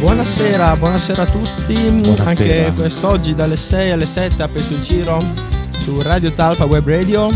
Buonasera, 0.00 0.76
buonasera 0.76 1.22
a 1.22 1.26
tutti. 1.26 1.74
Buonasera. 1.74 2.28
Anche 2.30 2.72
quest'oggi 2.74 3.34
dalle 3.34 3.56
6 3.56 3.90
alle 3.90 4.06
7 4.06 4.42
a 4.42 4.48
Peso 4.48 4.78
Giro 4.80 5.22
su 5.78 6.00
Radio 6.00 6.32
Talpa 6.32 6.64
Web 6.64 6.88
Radio. 6.88 7.30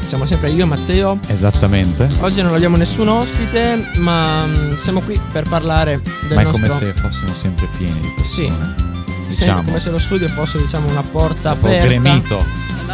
Siamo 0.00 0.24
sempre 0.26 0.50
io 0.50 0.64
e 0.64 0.66
Matteo. 0.66 1.18
Esattamente. 1.28 2.08
Oggi 2.20 2.42
non 2.42 2.54
abbiamo 2.54 2.76
nessun 2.76 3.08
ospite, 3.08 3.92
ma 3.96 4.44
mm, 4.44 4.74
siamo 4.74 5.00
qui 5.00 5.18
per 5.32 5.48
parlare 5.48 6.02
del 6.28 6.34
Ma 6.34 6.40
è 6.42 6.44
nostro 6.44 6.66
come 6.68 6.80
se 6.80 6.92
fossimo 6.92 7.32
sempre 7.34 7.66
pieni 7.76 7.98
di 7.98 8.22
Sì. 8.24 8.44
persone. 8.44 8.74
Sempre 8.74 9.26
Diciamo. 9.28 9.62
come 9.64 9.80
se 9.80 9.90
lo 9.90 9.98
studio 9.98 10.28
fosse 10.28 10.58
diciamo 10.58 10.90
una 10.90 11.02
porta 11.02 11.52
Un 11.52 11.58
aperta 11.58 11.86
gremito. 11.86 12.44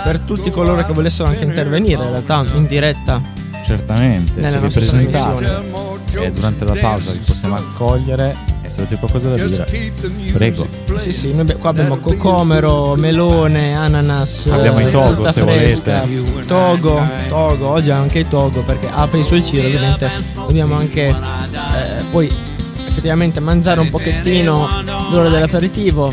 per 0.05 0.21
tutti 0.21 0.51
coloro 0.51 0.85
che 0.85 0.93
volessero 0.93 1.29
anche 1.29 1.45
intervenire 1.45 2.03
in 2.05 2.11
realtà 2.11 2.45
in 2.55 2.67
diretta. 2.67 3.21
Certamente. 3.65 4.41
Nelle 4.41 4.59
se 4.59 4.67
vi 4.67 4.73
presentate 4.73 5.65
e 6.21 6.31
durante 6.33 6.65
la 6.65 6.75
pausa 6.75 7.11
vi 7.11 7.19
possiamo 7.19 7.57
accogliere 7.57 8.46
e 8.67 8.71
se 8.71 8.81
avete 8.81 8.97
qualcosa 8.97 9.31
da 9.31 9.47
dire, 9.47 9.93
prego. 10.33 10.67
Sì, 10.97 11.13
sì, 11.13 11.33
noi 11.33 11.47
qua 11.59 11.71
abbiamo 11.71 11.99
cocomero, 11.99 12.95
melone, 12.97 13.75
ananas, 13.75 14.47
Abbiamo 14.51 14.81
eh, 14.81 14.89
i 14.89 14.91
togo, 14.91 15.31
se 15.31 15.43
fresca, 15.47 16.05
volete. 16.05 16.45
togo, 16.47 17.09
togo, 17.29 17.69
oggi 17.69 17.91
anche 17.91 18.21
i 18.21 18.29
togo 18.29 18.63
perché 18.63 18.89
apre 18.93 19.21
i 19.21 19.25
suoi 19.25 19.43
giri 19.43 19.67
ovviamente 19.67 20.11
dobbiamo 20.35 20.77
anche 20.77 21.07
eh, 21.09 22.03
poi 22.11 22.31
effettivamente 22.87 23.41
mangiare 23.41 23.81
un 23.81 23.91
pochettino 23.91 24.69
l'ora 25.11 25.29
dell'aperitivo 25.29 26.13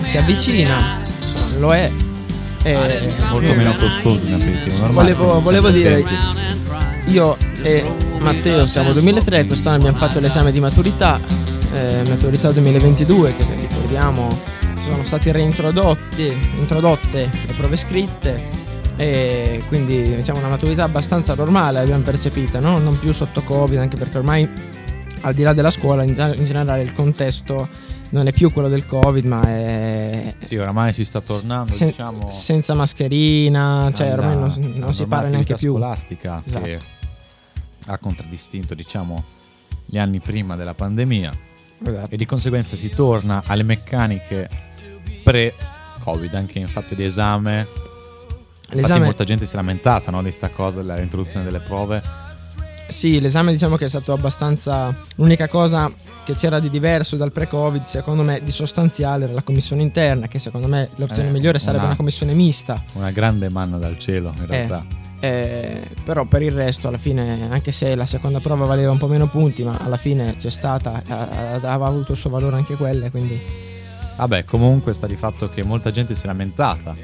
si 0.00 0.16
avvicina, 0.18 1.00
insomma 1.20 1.56
lo 1.58 1.74
è. 1.74 1.90
E 2.62 3.14
Molto 3.30 3.54
meno 3.54 3.76
costoso 3.76 4.26
un 4.26 4.34
aperitivo 4.34 4.76
normale. 4.78 5.14
Volevo, 5.14 5.40
volevo 5.40 5.70
dire, 5.70 6.04
io 7.06 7.36
e 7.62 7.84
Matteo 8.18 8.66
siamo 8.66 8.92
2003, 8.92 9.46
quest'anno 9.46 9.76
abbiamo 9.76 9.96
fatto 9.96 10.18
l'esame 10.18 10.50
di 10.50 10.58
maturità, 10.60 11.20
eh, 11.76 12.02
maturità 12.08 12.50
2022 12.52 13.36
che 13.36 13.44
ricordiamo 13.54 14.28
sono 14.78 15.04
stati 15.04 15.30
reintrodotti, 15.30 16.32
introdotte 16.58 17.28
le 17.46 17.52
prove 17.54 17.76
scritte 17.76 18.48
e 18.96 19.62
quindi 19.68 20.22
siamo 20.22 20.38
una 20.38 20.48
maturità 20.48 20.84
abbastanza 20.84 21.34
normale, 21.34 21.80
l'abbiamo 21.80 22.02
percepita, 22.02 22.60
no? 22.60 22.78
non 22.78 22.98
più 22.98 23.12
sotto 23.12 23.42
Covid, 23.42 23.78
anche 23.78 23.96
perché 23.96 24.16
ormai 24.16 24.48
al 25.22 25.34
di 25.34 25.42
là 25.42 25.52
della 25.52 25.70
scuola 25.70 26.02
in, 26.02 26.10
in 26.10 26.44
generale 26.44 26.82
il 26.82 26.92
contesto 26.92 27.68
non 28.10 28.26
è 28.28 28.32
più 28.32 28.52
quello 28.52 28.68
del 28.68 28.86
Covid, 28.86 29.24
ma 29.24 29.42
è 29.42 30.34
Sì, 30.38 30.56
oramai 30.56 30.92
si 30.92 31.04
sta 31.04 31.20
tornando, 31.20 31.72
sen- 31.72 31.88
diciamo, 31.88 32.30
senza 32.30 32.74
mascherina, 32.74 33.90
cioè 33.92 34.12
ormai 34.12 34.36
non, 34.36 34.72
non 34.76 34.94
si 34.94 35.04
parla 35.04 35.28
neanche 35.28 35.56
più. 35.56 35.72
scolastica 35.72 36.42
che 36.44 36.72
Esatto. 36.72 36.84
ha 37.86 37.98
contraddistinto, 37.98 38.74
diciamo, 38.74 39.24
gli 39.84 39.98
anni 39.98 40.20
prima 40.20 40.54
della 40.56 40.74
pandemia 40.74 41.32
Esatto. 41.84 42.14
e 42.14 42.16
di 42.16 42.24
conseguenza 42.26 42.74
si 42.76 42.88
torna 42.88 43.42
alle 43.46 43.62
meccaniche 43.62 44.48
pre-Covid, 45.22 46.34
anche 46.34 46.58
in 46.58 46.68
fatto 46.68 46.94
di 46.94 47.04
esame. 47.04 47.66
Infatti 48.68 48.76
L'esame, 48.80 49.04
molta 49.04 49.24
gente 49.24 49.46
si 49.46 49.52
è 49.52 49.56
lamentata 49.56 50.10
no, 50.10 50.22
di 50.22 50.30
sta 50.30 50.50
cosa 50.50 50.82
dell'introduzione 50.82 51.44
delle 51.44 51.60
prove. 51.60 52.02
sì, 52.88 53.20
l'esame 53.20 53.52
diciamo 53.52 53.76
che 53.76 53.84
è 53.84 53.88
stato 53.88 54.12
abbastanza 54.12 54.94
l'unica 55.16 55.46
cosa 55.48 55.90
che 56.24 56.34
c'era 56.34 56.58
di 56.58 56.68
diverso 56.70 57.14
dal 57.16 57.30
pre-Covid, 57.30 57.84
secondo 57.84 58.22
me, 58.24 58.40
di 58.42 58.50
sostanziale 58.50 59.24
era 59.24 59.32
la 59.32 59.42
commissione 59.42 59.82
interna, 59.82 60.26
che 60.26 60.38
secondo 60.40 60.66
me 60.66 60.90
l'opzione 60.96 61.28
Eh, 61.28 61.32
migliore 61.32 61.58
sarebbe 61.60 61.78
una- 61.78 61.86
una 61.88 61.96
commissione 61.96 62.34
mista. 62.34 62.82
Una 62.94 63.10
grande 63.12 63.48
manna 63.48 63.76
dal 63.78 63.96
cielo, 63.98 64.32
in 64.38 64.46
realtà. 64.46 64.84
Eh, 64.88 65.04
però 65.18 66.24
per 66.26 66.42
il 66.42 66.50
resto 66.52 66.88
alla 66.88 66.98
fine 66.98 67.48
anche 67.50 67.72
se 67.72 67.94
la 67.94 68.06
seconda 68.06 68.38
prova 68.40 68.66
valeva 68.66 68.90
un 68.92 68.98
po' 68.98 69.08
meno 69.08 69.28
punti 69.28 69.62
ma 69.64 69.76
alla 69.80 69.96
fine 69.96 70.36
c'è 70.36 70.50
stata 70.50 71.02
ha- 71.06 71.52
aveva 71.54 71.86
avuto 71.86 72.12
il 72.12 72.18
suo 72.18 72.30
valore 72.30 72.56
anche 72.56 72.76
quelle 72.76 73.10
quindi 73.10 73.40
Vabbè, 74.16 74.44
comunque 74.44 74.92
sta 74.94 75.06
di 75.06 75.16
fatto 75.16 75.50
che 75.50 75.62
molta 75.62 75.90
gente 75.90 76.14
si 76.14 76.22
è 76.24 76.26
lamentata. 76.26 76.94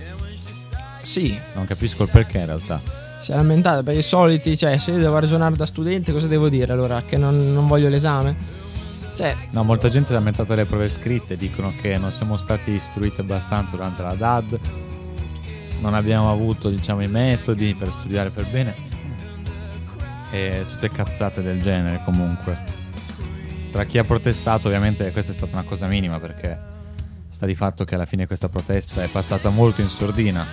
sì 1.02 1.38
Non 1.54 1.66
capisco 1.66 2.04
il 2.04 2.08
perché 2.10 2.38
in 2.38 2.46
realtà. 2.46 2.80
si 3.18 3.32
è 3.32 3.34
lamentata 3.34 3.82
per 3.82 3.96
i 3.96 4.02
soliti 4.02 4.56
cioè 4.56 4.78
se 4.78 4.92
io 4.92 4.98
devo 4.98 5.18
ragionare 5.18 5.54
da 5.56 5.66
studente 5.66 6.12
cosa 6.12 6.26
devo 6.26 6.48
dire 6.48 6.72
allora 6.72 7.02
che 7.02 7.16
non, 7.18 7.52
non 7.52 7.66
voglio 7.66 7.88
l'esame 7.88 8.34
cioè 9.14 9.36
No, 9.50 9.62
molta 9.62 9.88
gente 9.90 10.06
si 10.08 10.12
è 10.14 10.16
lamentata 10.16 10.54
delle 10.54 10.64
prove 10.66 10.88
scritte, 10.88 11.36
dicono 11.36 11.74
che 11.78 11.98
non 11.98 12.10
siamo 12.12 12.38
stati 12.38 12.70
istruiti 12.70 13.20
abbastanza 13.20 13.76
durante 13.76 14.00
la 14.02 14.14
DAD, 14.14 14.58
non 15.82 15.94
abbiamo 15.94 16.30
avuto, 16.30 16.70
diciamo, 16.70 17.02
i 17.02 17.08
metodi 17.08 17.74
per 17.74 17.90
studiare 17.90 18.30
per 18.30 18.48
bene. 18.48 18.74
E 20.30 20.64
tutte 20.66 20.88
cazzate 20.88 21.42
del 21.42 21.60
genere 21.60 22.00
comunque. 22.04 22.56
Tra 23.70 23.84
chi 23.84 23.98
ha 23.98 24.04
protestato, 24.04 24.68
ovviamente 24.68 25.10
questa 25.10 25.32
è 25.32 25.34
stata 25.34 25.56
una 25.56 25.64
cosa 25.64 25.86
minima 25.86 26.18
perché 26.20 26.70
sta 27.28 27.46
di 27.46 27.54
fatto 27.54 27.84
che 27.84 27.96
alla 27.96 28.06
fine 28.06 28.26
questa 28.26 28.48
protesta 28.48 29.02
è 29.02 29.08
passata 29.08 29.50
molto 29.50 29.80
in 29.80 29.88
sordina. 29.88 30.46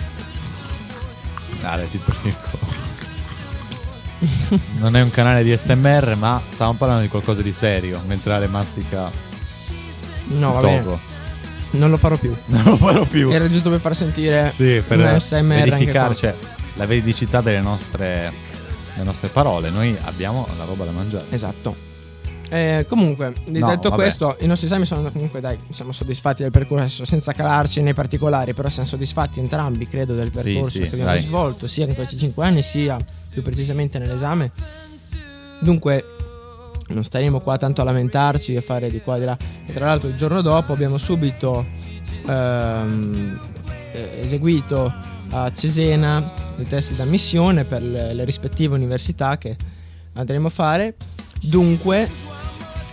Dale, 1.60 1.88
ti 1.88 1.98
prego. 1.98 2.78
Non 4.78 4.96
è 4.96 5.02
un 5.02 5.10
canale 5.10 5.42
di 5.42 5.56
SMR, 5.56 6.16
ma 6.16 6.42
stavamo 6.46 6.76
parlando 6.76 7.02
di 7.02 7.08
qualcosa 7.08 7.40
di 7.40 7.52
serio, 7.52 8.02
mentre 8.06 8.34
Ale 8.34 8.48
mastica 8.48 9.10
no 10.26 10.52
va 10.52 10.58
il 10.58 10.66
bene 10.66 10.82
togo. 10.82 11.19
Non 11.72 11.90
lo 11.90 11.96
farò 11.96 12.16
più 12.16 12.34
Non 12.46 12.62
lo 12.64 12.76
farò 12.76 13.04
più. 13.04 13.30
era 13.30 13.48
giusto 13.48 13.70
per 13.70 13.80
far 13.80 13.94
sentire 13.96 14.48
Sì, 14.50 14.82
per 14.86 14.98
una 14.98 15.18
SMR 15.18 15.68
verificare 15.68 16.14
cioè, 16.14 16.34
la 16.74 16.86
veridicità 16.86 17.40
delle 17.40 17.60
nostre, 17.60 18.32
delle 18.94 19.04
nostre 19.04 19.28
parole. 19.28 19.70
Noi 19.70 19.96
abbiamo 20.04 20.46
la 20.58 20.64
roba 20.64 20.84
da 20.84 20.90
mangiare. 20.90 21.24
Esatto. 21.30 21.88
Eh, 22.52 22.84
comunque, 22.88 23.32
No, 23.46 23.68
detto 23.68 23.90
vabbè. 23.90 24.02
questo, 24.02 24.36
i 24.40 24.46
nostri 24.46 24.66
esami 24.66 24.84
sono 24.84 25.08
comunque, 25.12 25.38
dai, 25.40 25.56
siamo 25.70 25.92
soddisfatti 25.92 26.42
del 26.42 26.50
percorso, 26.50 27.04
senza 27.04 27.32
calarci 27.32 27.80
nei 27.80 27.94
particolari, 27.94 28.54
però 28.54 28.68
siamo 28.68 28.88
soddisfatti 28.88 29.38
entrambi, 29.38 29.86
credo, 29.86 30.14
del 30.14 30.34
Sì, 30.34 30.42
percorso 30.54 30.70
sì, 30.70 30.80
che 30.80 30.86
abbiamo 30.88 31.04
dai. 31.04 31.22
svolto, 31.22 31.68
sia 31.68 31.86
in 31.86 31.94
questi 31.94 32.18
5 32.18 32.44
anni, 32.44 32.62
sia 32.62 32.96
più 33.30 33.42
precisamente 33.42 33.98
nell'esame. 34.00 34.50
Dunque, 35.60 36.04
non 36.94 37.04
staremo 37.04 37.40
qua 37.40 37.56
tanto 37.56 37.80
a 37.80 37.84
lamentarci 37.84 38.54
e 38.54 38.60
fare 38.60 38.90
di 38.90 39.00
qua 39.00 39.16
e 39.16 39.18
di 39.18 39.24
là. 39.24 39.36
E 39.66 39.72
tra 39.72 39.86
l'altro, 39.86 40.08
il 40.08 40.16
giorno 40.16 40.40
dopo 40.40 40.72
abbiamo 40.72 40.98
subito 40.98 41.66
ehm, 42.26 43.40
eh, 43.92 44.20
eseguito 44.22 44.92
a 45.32 45.52
Cesena 45.52 46.32
il 46.56 46.66
test 46.66 46.94
d'ammissione 46.94 47.64
per 47.64 47.82
le, 47.82 48.12
le 48.12 48.24
rispettive 48.24 48.74
università 48.74 49.38
che 49.38 49.56
andremo 50.14 50.48
a 50.48 50.50
fare. 50.50 50.96
Dunque, 51.40 52.08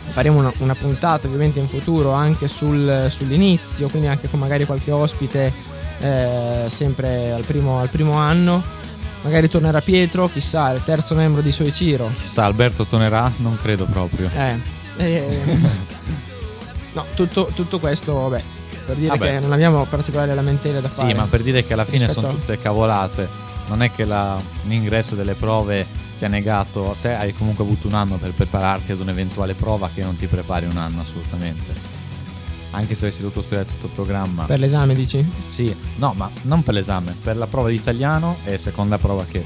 faremo 0.09 0.39
una, 0.39 0.53
una 0.59 0.75
puntata 0.75 1.27
ovviamente 1.27 1.59
in 1.59 1.65
futuro 1.65 2.11
anche 2.11 2.47
sul- 2.47 3.07
sull'inizio, 3.09 3.89
quindi 3.89 4.07
anche 4.07 4.29
con 4.29 4.39
magari 4.39 4.65
qualche 4.65 4.91
ospite 4.91 5.53
eh, 5.99 6.65
sempre 6.69 7.31
al 7.31 7.43
primo, 7.43 7.79
al 7.79 7.89
primo 7.89 8.13
anno. 8.13 8.63
Magari 9.23 9.49
tornerà 9.49 9.81
Pietro, 9.81 10.29
chissà, 10.29 10.71
il 10.71 10.83
terzo 10.83 11.15
membro 11.15 11.41
di 11.41 11.51
Soiciro. 11.51 12.09
Chissà, 12.17 12.45
Alberto 12.45 12.85
tornerà? 12.85 13.31
Non 13.37 13.57
credo 13.61 13.85
proprio. 13.85 14.29
Eh, 14.33 14.59
eh, 14.97 15.41
no, 16.93 17.05
tutto, 17.13 17.51
tutto 17.53 17.79
questo, 17.79 18.13
vabbè, 18.13 18.41
per 18.85 18.95
dire 18.95 19.09
Vabbè. 19.09 19.31
che 19.31 19.39
non 19.39 19.51
abbiamo 19.51 19.83
particolari 19.85 20.33
lamentele 20.33 20.79
da 20.81 20.87
fare. 20.87 21.09
Sì, 21.09 21.15
ma 21.15 21.25
per 21.25 21.41
dire 21.41 21.65
che 21.65 21.73
alla 21.73 21.85
fine 21.85 22.07
sono 22.07 22.27
a- 22.27 22.31
tutte 22.31 22.59
cavolate. 22.59 23.27
Non 23.67 23.81
è 23.81 23.91
che 23.91 24.05
la- 24.05 24.39
l'ingresso 24.65 25.15
delle 25.15 25.33
prove 25.33 25.85
ti 26.17 26.23
ha 26.23 26.29
negato. 26.29 26.95
Te 27.01 27.13
hai 27.13 27.33
comunque 27.33 27.65
avuto 27.65 27.87
un 27.87 27.95
anno 27.95 28.15
per 28.15 28.31
prepararti 28.31 28.93
ad 28.93 29.01
un'eventuale 29.01 29.55
prova 29.55 29.89
che 29.93 30.03
non 30.03 30.15
ti 30.15 30.27
prepari 30.27 30.65
un 30.67 30.77
anno 30.77 31.01
assolutamente. 31.01 31.95
Anche 32.71 32.95
se 32.95 33.05
avessi 33.05 33.21
dovuto 33.21 33.41
studiare 33.41 33.65
tutto 33.65 33.85
il 33.87 33.91
programma. 33.93 34.43
Per 34.43 34.59
l'esame 34.59 34.93
dici? 34.93 35.25
Sì, 35.47 35.75
no, 35.97 36.13
ma 36.15 36.29
non 36.43 36.63
per 36.63 36.73
l'esame, 36.73 37.15
per 37.21 37.37
la 37.37 37.47
prova 37.47 37.69
di 37.69 37.75
italiano 37.75 38.37
e 38.45 38.57
seconda 38.57 38.97
prova 38.97 39.25
che 39.25 39.43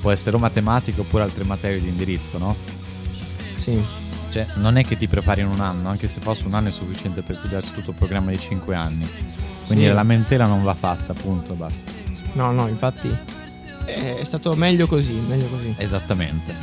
può 0.00 0.10
essere 0.10 0.36
o 0.36 0.38
matematica 0.38 1.00
oppure 1.00 1.22
altre 1.22 1.44
materie 1.44 1.80
di 1.80 1.88
indirizzo, 1.88 2.38
no? 2.38 2.56
Sì. 3.56 3.82
Cioè, 4.30 4.46
non 4.56 4.76
è 4.76 4.84
che 4.84 4.96
ti 4.96 5.06
prepari 5.06 5.42
in 5.42 5.46
un 5.46 5.60
anno, 5.60 5.88
anche 5.88 6.08
se 6.08 6.18
fosse 6.20 6.46
un 6.46 6.54
anno 6.54 6.68
è 6.68 6.72
sufficiente 6.72 7.22
per 7.22 7.36
studiarsi 7.36 7.72
tutto 7.72 7.90
il 7.90 7.96
programma 7.96 8.30
di 8.32 8.38
5 8.40 8.74
anni. 8.74 9.08
Quindi 9.66 9.84
Sì. 9.84 9.88
la 9.90 9.94
lamentela 9.94 10.46
non 10.46 10.62
va 10.64 10.74
fatta, 10.74 11.12
punto, 11.12 11.54
basta. 11.54 11.92
No, 12.32 12.50
no, 12.50 12.66
infatti 12.66 13.08
è 13.08 14.16
è 14.16 14.24
stato 14.24 14.54
meglio 14.54 14.86
così, 14.86 15.12
meglio 15.12 15.46
così. 15.48 15.72
Esattamente. 15.78 16.54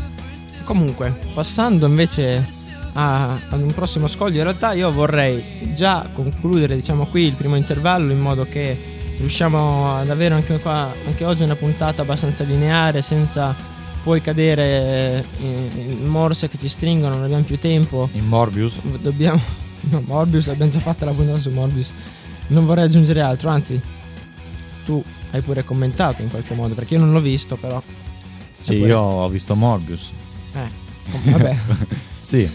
Comunque, 0.63 1.17
passando 1.33 1.85
invece 1.85 2.45
a- 2.93 3.33
ad 3.49 3.61
un 3.61 3.73
prossimo 3.73 4.07
scoglio, 4.07 4.37
in 4.37 4.43
realtà 4.43 4.73
io 4.73 4.91
vorrei 4.91 5.71
già 5.73 6.07
concludere, 6.13 6.75
diciamo 6.75 7.05
qui, 7.05 7.23
il 7.25 7.33
primo 7.33 7.55
intervallo 7.55 8.11
in 8.11 8.19
modo 8.19 8.45
che 8.45 8.77
riusciamo 9.17 9.95
ad 9.97 10.09
avere 10.09 10.33
anche 10.33 10.57
qua, 10.59 10.91
anche 11.05 11.25
oggi 11.25 11.43
una 11.43 11.55
puntata 11.55 12.01
abbastanza 12.01 12.43
lineare, 12.43 13.01
senza 13.01 13.55
poi 14.03 14.19
cadere 14.19 15.23
in, 15.41 15.99
in 16.01 16.07
morse 16.07 16.49
che 16.49 16.57
ci 16.57 16.67
stringono, 16.67 17.15
non 17.15 17.25
abbiamo 17.25 17.43
più 17.43 17.59
tempo. 17.59 18.09
In 18.13 18.27
Morbius, 18.27 18.79
Dobbiamo... 18.99 19.39
No, 19.81 20.01
Morbius, 20.05 20.47
l'abbiamo 20.47 20.71
già 20.71 20.79
fatta 20.79 21.05
la 21.05 21.11
puntata 21.11 21.39
su 21.39 21.49
Morbius. 21.51 21.91
Non 22.47 22.65
vorrei 22.65 22.83
aggiungere 22.85 23.21
altro, 23.21 23.49
anzi, 23.49 23.79
tu 24.85 25.03
hai 25.31 25.41
pure 25.41 25.63
commentato 25.63 26.21
in 26.21 26.29
qualche 26.29 26.53
modo, 26.53 26.73
perché 26.73 26.95
io 26.95 26.99
non 26.99 27.11
l'ho 27.13 27.19
visto, 27.19 27.55
però... 27.55 27.81
sì, 28.59 28.75
pure- 28.75 28.87
io 28.89 28.99
ho 28.99 29.29
visto 29.29 29.55
Morbius. 29.55 30.11
Eh, 30.53 31.29
vabbè. 31.31 31.57
Sì, 32.31 32.49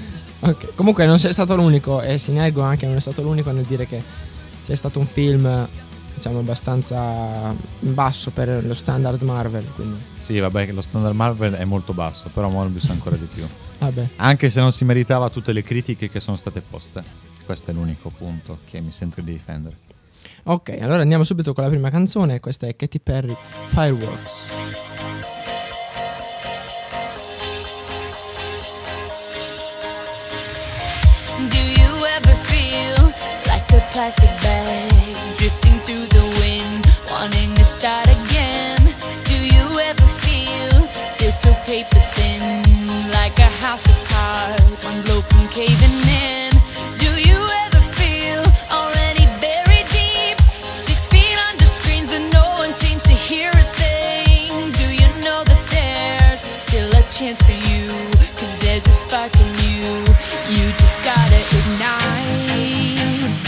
Ok, 0.46 0.74
Comunque 0.74 1.06
non 1.06 1.18
sei 1.18 1.32
stato 1.32 1.56
l'unico 1.56 2.00
e 2.00 2.18
Sinergo 2.18 2.62
anche 2.62 2.86
non 2.86 2.96
è 2.96 3.00
stato 3.00 3.22
l'unico 3.22 3.50
nel 3.50 3.64
dire 3.64 3.86
che 3.86 4.02
c'è 4.64 4.74
stato 4.74 4.98
un 4.98 5.06
film 5.06 5.68
diciamo 6.14 6.38
abbastanza 6.38 7.54
basso 7.80 8.30
per 8.30 8.64
lo 8.64 8.74
standard 8.74 9.20
Marvel, 9.22 9.66
quindi 9.74 9.98
sì, 10.18 10.38
vabbè, 10.38 10.72
lo 10.72 10.80
standard 10.80 11.14
Marvel 11.14 11.54
è 11.54 11.64
molto 11.64 11.92
basso, 11.92 12.30
però 12.32 12.48
Morbius 12.48 12.88
ancora 12.88 13.16
di 13.16 13.26
più. 13.32 13.46
vabbè. 13.78 14.08
Anche 14.16 14.48
se 14.48 14.60
non 14.60 14.72
si 14.72 14.84
meritava 14.84 15.28
tutte 15.28 15.52
le 15.52 15.62
critiche 15.62 16.08
che 16.10 16.20
sono 16.20 16.36
state 16.36 16.62
poste. 16.62 17.02
Questo 17.44 17.70
è 17.70 17.74
l'unico 17.74 18.10
punto 18.10 18.58
che 18.68 18.80
mi 18.80 18.92
sento 18.92 19.20
di 19.20 19.32
difendere. 19.32 19.76
Ok, 20.44 20.76
allora 20.80 21.02
andiamo 21.02 21.22
subito 21.22 21.52
con 21.52 21.64
la 21.64 21.70
prima 21.70 21.90
canzone, 21.90 22.40
questa 22.40 22.66
è 22.66 22.74
Katy 22.74 22.98
Perry 22.98 23.36
Fireworks. 23.68 24.85
Plastic 33.96 34.28
bag 34.42 34.65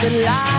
the 0.09 0.23
light 0.23 0.58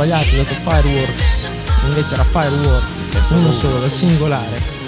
sbagliato, 0.00 0.28
ho 0.28 0.36
detto 0.38 0.54
Fireworks, 0.54 1.46
invece 1.86 2.14
era 2.14 2.24
Firework, 2.24 2.86
uno 3.32 3.52
solo, 3.52 3.86
singolare. 3.86 4.78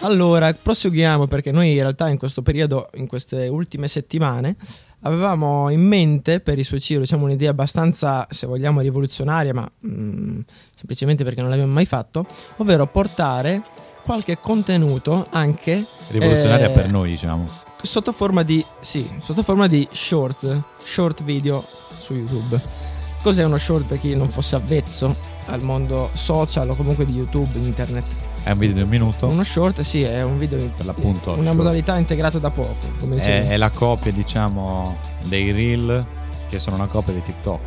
Allora, 0.00 0.52
proseguiamo 0.52 1.28
perché 1.28 1.52
noi 1.52 1.70
in 1.70 1.78
realtà 1.78 2.08
in 2.08 2.18
questo 2.18 2.42
periodo, 2.42 2.90
in 2.94 3.06
queste 3.06 3.46
ultime 3.46 3.86
settimane, 3.86 4.56
avevamo 5.02 5.68
in 5.68 5.82
mente 5.82 6.40
per 6.40 6.58
i 6.58 6.64
suoi 6.64 6.80
Ciro, 6.80 6.98
diciamo 6.98 7.26
un'idea 7.26 7.50
abbastanza, 7.50 8.26
se 8.30 8.48
vogliamo, 8.48 8.80
rivoluzionaria, 8.80 9.54
ma 9.54 9.70
mm, 9.86 10.40
semplicemente 10.74 11.22
perché 11.22 11.40
non 11.40 11.48
l'abbiamo 11.48 11.72
mai 11.72 11.86
fatto, 11.86 12.26
ovvero 12.56 12.88
portare 12.88 13.62
qualche 14.02 14.38
contenuto 14.40 15.24
anche 15.30 15.86
Rivoluzionaria 16.08 16.66
eh, 16.66 16.70
per 16.72 16.90
noi, 16.90 17.10
diciamo. 17.10 17.48
sotto 17.80 18.10
forma 18.10 18.42
di 18.42 18.64
sì, 18.80 19.08
sotto 19.20 19.44
forma 19.44 19.68
di 19.68 19.86
short, 19.92 20.62
short 20.82 21.22
video 21.22 21.64
su 21.96 22.14
YouTube. 22.14 22.91
Cos'è 23.22 23.44
uno 23.44 23.56
short 23.56 23.84
per 23.84 23.98
chi 23.98 24.16
non 24.16 24.28
fosse 24.28 24.56
avvezzo 24.56 25.14
al 25.46 25.62
mondo 25.62 26.10
social 26.12 26.68
o 26.70 26.74
comunque 26.74 27.04
di 27.04 27.14
YouTube, 27.14 27.56
internet? 27.58 28.04
È 28.42 28.50
un 28.50 28.58
video 28.58 28.74
di 28.74 28.82
un 28.82 28.88
minuto. 28.88 29.28
Uno 29.28 29.44
short, 29.44 29.80
sì, 29.82 30.02
è 30.02 30.22
un 30.22 30.38
video 30.38 30.58
Per 30.76 30.84
l'appunto, 30.84 31.30
una 31.32 31.42
short. 31.42 31.56
modalità 31.56 31.96
integrata 31.98 32.38
da 32.38 32.50
poco, 32.50 32.90
come. 32.98 33.16
È, 33.16 33.48
è 33.48 33.56
la 33.56 33.70
copia, 33.70 34.10
diciamo, 34.10 34.98
dei 35.24 35.52
reel 35.52 36.04
che 36.48 36.58
sono 36.58 36.74
una 36.74 36.86
copia 36.86 37.12
di 37.12 37.22
TikTok. 37.22 37.60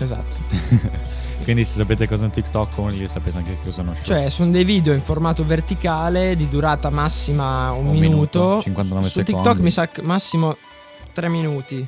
Esatto. 0.00 0.36
Quindi 1.44 1.64
se 1.64 1.76
sapete 1.76 2.08
cosa 2.08 2.22
è 2.22 2.24
un 2.24 2.32
TikTok, 2.32 3.08
sapete 3.08 3.36
anche 3.36 3.58
cosa 3.62 3.80
è 3.80 3.84
uno 3.84 3.94
short. 3.94 4.06
Cioè, 4.06 4.28
sono 4.28 4.50
dei 4.50 4.64
video 4.64 4.92
in 4.94 5.00
formato 5.00 5.44
verticale 5.46 6.34
di 6.34 6.48
durata 6.48 6.90
massima 6.90 7.70
un, 7.70 7.86
Un 7.86 7.92
minuto. 7.98 8.40
minuto, 8.40 8.62
59 8.62 9.06
Su 9.06 9.10
secondi. 9.10 9.32
TikTok 9.42 9.62
mi 9.62 9.70
sa 9.70 9.88
massimo 10.02 10.56
3 11.12 11.28
minuti. 11.28 11.86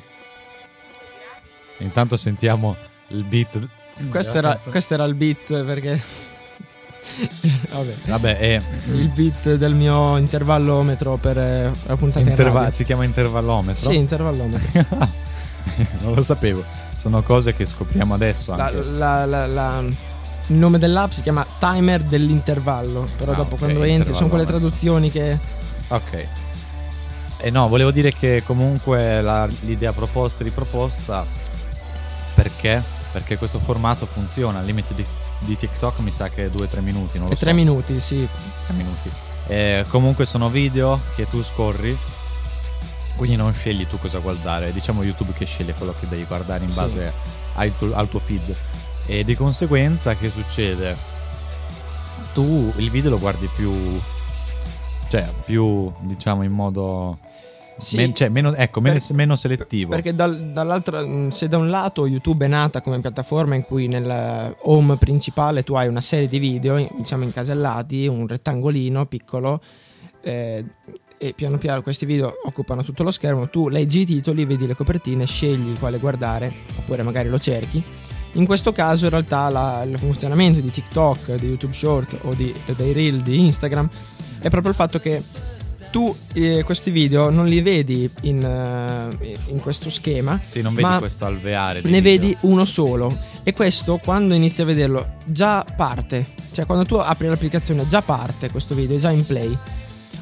Intanto 1.79 2.15
sentiamo 2.15 2.75
il 3.11 3.23
beat. 3.23 3.59
Questo 4.09 4.33
della 4.33 4.53
era, 4.53 4.61
questo 4.69 4.93
era 4.93 5.03
il 5.03 5.13
beat 5.15 5.63
perché. 5.63 6.01
Vabbè. 7.71 7.93
Vabbè, 8.05 8.37
è 8.37 8.61
Il 8.93 9.09
beat 9.09 9.55
del 9.55 9.73
mio 9.73 10.17
intervallometro 10.17 11.17
per 11.17 11.37
eh, 11.37 11.71
la 11.85 11.95
puntata 11.97 12.21
in 12.21 12.27
interva- 12.29 12.59
radio. 12.59 12.73
si 12.73 12.83
chiama 12.85 13.03
intervallometro. 13.03 13.91
Sì, 13.91 13.97
intervallometro. 13.97 14.85
non 16.01 16.13
lo 16.13 16.23
sapevo. 16.23 16.63
Sono 16.95 17.21
cose 17.23 17.53
che 17.55 17.65
scopriamo 17.65 18.13
adesso 18.13 18.55
La- 18.55 18.65
anche. 18.67 18.83
la- 18.83 19.25
la- 19.25 19.47
la- 19.47 19.79
il 20.47 20.55
nome 20.57 20.77
dell'app 20.77 21.11
si 21.11 21.21
chiama 21.21 21.45
timer 21.59 22.01
dell'intervallo. 22.03 23.09
Però 23.17 23.33
Ah, 23.33 23.35
dopo 23.35 23.53
ok, 23.55 23.59
quando 23.59 23.83
entri 23.83 24.13
sono 24.13 24.29
quelle 24.29 24.45
traduzioni 24.45 25.09
che. 25.11 25.37
Ok. 25.89 26.27
E 27.37 27.49
no, 27.49 27.67
volevo 27.67 27.91
dire 27.91 28.11
che 28.13 28.43
comunque 28.45 29.21
la- 29.21 29.49
l'idea 29.61 29.91
proposta 29.93 30.41
e 30.41 30.45
riproposta 30.45 31.25
perché? 32.35 32.99
Perché 33.11 33.37
questo 33.37 33.59
formato 33.59 34.05
funziona. 34.05 34.59
Al 34.59 34.65
limite 34.65 34.93
di, 34.93 35.05
di 35.39 35.57
TikTok 35.57 35.99
mi 35.99 36.11
sa 36.11 36.29
che 36.29 36.45
è 36.45 36.49
2-3 36.49 36.79
minuti, 36.81 37.17
non 37.17 37.27
lo 37.27 37.33
È 37.33 37.37
so. 37.37 37.43
3 37.43 37.53
minuti, 37.53 37.99
sì. 37.99 38.27
3 38.67 38.73
minuti. 38.75 39.09
Eh, 39.47 39.85
comunque 39.89 40.25
sono 40.25 40.49
video 40.49 40.99
che 41.15 41.27
tu 41.27 41.43
scorri. 41.43 41.97
Quindi 43.17 43.35
non 43.35 43.53
scegli 43.53 43.85
tu 43.87 43.99
cosa 43.99 44.19
guardare, 44.19 44.71
diciamo 44.71 45.03
YouTube 45.03 45.33
che 45.33 45.45
sceglie 45.45 45.73
quello 45.73 45.93
che 45.99 46.07
devi 46.07 46.23
guardare 46.23 46.63
in 46.63 46.71
Sì. 46.71 46.79
base 46.79 47.13
al 47.55 47.77
tuo, 47.77 47.93
al 47.93 48.09
tuo 48.09 48.19
feed. 48.19 48.55
E 49.05 49.23
di 49.23 49.35
conseguenza 49.35 50.15
che 50.15 50.29
succede? 50.29 50.95
Tu 52.33 52.71
il 52.77 52.89
video 52.89 53.09
lo 53.09 53.19
guardi 53.19 53.47
più 53.53 53.99
cioè 55.09 55.29
più 55.45 55.91
diciamo 55.99 56.43
in 56.43 56.51
modo 56.53 57.17
Sì. 57.81 57.97
men- 57.97 58.13
cioè, 58.13 58.29
meno, 58.29 58.53
ecco, 58.53 58.79
meno, 58.81 58.97
Per- 58.99 59.15
meno 59.15 59.35
selettivo. 59.35 59.89
Perché 59.91 60.13
dal- 60.13 60.51
dall'altra, 60.51 61.05
mh, 61.05 61.29
se 61.29 61.47
da 61.47 61.57
un 61.57 61.69
lato 61.69 62.05
YouTube 62.07 62.45
è 62.45 62.47
nata 62.47 62.81
come 62.81 62.99
piattaforma 62.99 63.55
in 63.55 63.63
cui 63.63 63.87
nel 63.87 64.55
home 64.61 64.97
principale 64.97 65.63
tu 65.63 65.73
hai 65.73 65.87
una 65.87 66.01
serie 66.01 66.27
di 66.27 66.39
video, 66.39 66.87
diciamo 66.97 67.23
incasellati, 67.23 68.07
un 68.07 68.27
rettangolino 68.27 69.05
piccolo, 69.07 69.61
eh, 70.21 70.63
e 71.17 71.33
piano 71.33 71.57
piano 71.59 71.81
questi 71.83 72.05
video 72.05 72.33
occupano 72.45 72.83
tutto 72.83 73.03
lo 73.03 73.11
schermo, 73.11 73.47
tu 73.49 73.67
leggi 73.67 74.01
i 74.01 74.05
titoli, 74.05 74.43
vedi 74.45 74.65
le 74.65 74.75
copertine, 74.75 75.25
scegli 75.25 75.77
quale 75.77 75.99
guardare, 75.99 76.51
oppure 76.79 77.03
magari 77.03 77.29
lo 77.29 77.37
cerchi. 77.37 77.83
In 78.35 78.45
questo 78.45 78.71
caso 78.71 79.05
in 79.05 79.11
realtà 79.11 79.49
la- 79.49 79.83
il 79.83 79.97
funzionamento 79.99 80.59
di 80.61 80.71
TikTok, 80.71 81.35
di 81.35 81.47
YouTube 81.47 81.73
Short 81.73 82.17
o 82.23 82.33
di, 82.33 82.53
dei 82.75 82.93
reel 82.93 83.21
di 83.21 83.39
Instagram 83.45 83.89
è 84.39 84.49
proprio 84.49 84.69
il 84.71 84.75
fatto 84.77 84.97
che 84.99 85.21
tu 85.91 86.15
eh, 86.33 86.63
questi 86.63 86.89
video 86.89 87.29
non 87.29 87.45
li 87.45 87.61
vedi 87.61 88.09
in, 88.21 88.43
eh, 88.43 89.37
in 89.47 89.59
questo 89.59 89.89
schema, 89.89 90.39
sì, 90.47 90.61
non 90.61 90.73
vedi 90.73 90.87
ma 90.87 90.97
questo 90.97 91.25
alveare 91.25 91.81
ne 91.83 92.01
video. 92.01 92.01
vedi 92.01 92.37
uno 92.41 92.65
solo. 92.65 93.15
E 93.43 93.53
questo 93.53 93.99
quando 94.03 94.33
inizi 94.33 94.61
a 94.61 94.65
vederlo 94.65 95.15
già 95.25 95.63
parte. 95.75 96.39
Cioè 96.51 96.65
quando 96.65 96.85
tu 96.85 96.95
apri 96.95 97.27
l'applicazione 97.27 97.87
già 97.87 98.01
parte 98.01 98.49
questo 98.49 98.73
video, 98.73 98.97
è 98.97 98.99
già 98.99 99.11
in 99.11 99.25
play. 99.25 99.55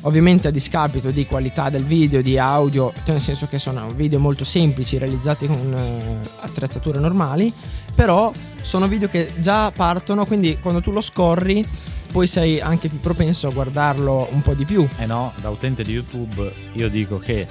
Ovviamente 0.02 0.48
a 0.48 0.52
discapito 0.52 1.12
di 1.12 1.26
qualità 1.26 1.70
del 1.70 1.84
video, 1.84 2.22
di 2.22 2.38
audio, 2.38 2.94
cioè 3.04 3.12
nel 3.12 3.20
senso 3.20 3.48
che 3.48 3.60
sono 3.60 3.88
video 3.94 4.18
molto 4.18 4.46
semplici 4.46 4.98
realizzati 4.98 5.46
con 5.46 5.74
eh, 5.74 6.30
attrezzature 6.40 7.00
normali, 7.00 7.52
però 7.94 8.32
sono 8.62 8.88
video 8.88 9.10
che 9.10 9.30
già 9.40 9.72
partono, 9.72 10.26
quindi 10.26 10.58
quando 10.62 10.80
tu 10.80 10.92
lo 10.92 11.02
scorri 11.02 11.66
poi 12.12 12.28
sei 12.28 12.60
anche 12.60 12.90
più 12.90 13.00
propenso 13.00 13.48
a 13.48 13.52
guardarlo 13.52 14.28
un 14.32 14.42
po' 14.42 14.54
di 14.54 14.66
più. 14.66 14.88
Eh 14.98 15.06
no, 15.06 15.34
da 15.42 15.50
utente 15.50 15.84
di 15.84 15.94
YouTube 15.94 16.52
io 16.74 16.90
dico 16.90 17.18
che 17.20 17.48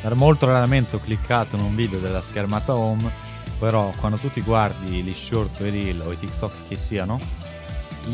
per 0.00 0.14
molto 0.14 0.46
raramente 0.46 0.96
ho 0.96 1.00
cliccato 1.00 1.56
in 1.56 1.62
un 1.62 1.74
video 1.74 1.98
della 1.98 2.22
schermata 2.22 2.74
home, 2.74 3.10
però 3.58 3.92
quando 3.98 4.16
tu 4.18 4.30
ti 4.30 4.40
guardi 4.40 5.02
gli 5.02 5.12
shorts 5.12 5.60
o 5.60 5.66
i 5.66 5.70
reel 5.70 6.00
o 6.06 6.12
i 6.12 6.16
TikTok 6.16 6.52
che 6.68 6.76
siano, 6.76 7.18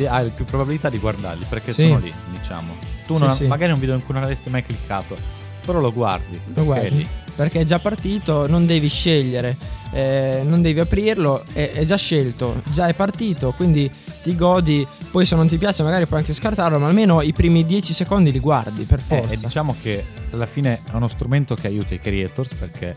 hai 0.09 0.29
più 0.31 0.45
probabilità 0.45 0.89
di 0.89 0.99
guardarli 0.99 1.45
perché 1.49 1.73
Sì. 1.73 1.87
sono 1.87 1.99
lì, 1.99 2.13
diciamo. 2.31 2.75
Tu 3.07 3.15
Sì, 3.17 3.21
non- 3.21 3.35
sì. 3.35 3.47
magari 3.47 3.73
un 3.73 3.79
video 3.79 3.95
in 3.95 4.03
cui 4.05 4.15
non 4.15 4.23
avresti 4.23 4.49
mai 4.51 4.65
cliccato, 4.65 5.17
però 5.65 5.79
lo 5.81 5.93
guardi. 5.93 6.41
Lo 6.55 6.65
guardi 6.65 6.91
lì. 6.91 7.09
Perché 7.35 7.61
è 7.61 7.65
già 7.65 7.79
partito, 7.79 8.47
non 8.47 8.67
devi 8.67 8.89
scegliere, 8.89 9.57
eh, 9.93 10.43
non 10.45 10.63
devi 10.63 10.81
aprirlo, 10.81 11.43
è, 11.53 11.71
è 11.73 11.85
già 11.85 11.97
scelto, 11.97 12.63
già 12.71 12.87
è 12.89 12.95
partito, 12.95 13.53
quindi 13.57 13.91
ti 14.23 14.35
godi. 14.35 14.87
Poi 15.11 15.25
se 15.25 15.37
non 15.37 15.47
ti 15.49 15.57
piace 15.59 15.83
magari 15.83 16.07
puoi 16.07 16.21
anche 16.21 16.33
scartarlo, 16.33 16.79
ma 16.79 16.87
almeno 16.87 17.21
i 17.23 17.33
primi 17.33 17.65
10 17.65 17.93
secondi 17.93 18.33
li 18.33 18.41
guardi 18.41 18.83
per 18.85 18.99
Eh, 18.99 19.03
forza. 19.03 19.35
e 19.35 19.37
diciamo 19.37 19.77
che 19.81 20.05
alla 20.33 20.47
fine 20.47 20.81
è 20.91 20.95
uno 20.95 21.07
strumento 21.09 21.55
che 21.55 21.69
aiuta 21.69 21.95
i 21.95 21.99
creators 22.01 22.55
perché 22.55 22.95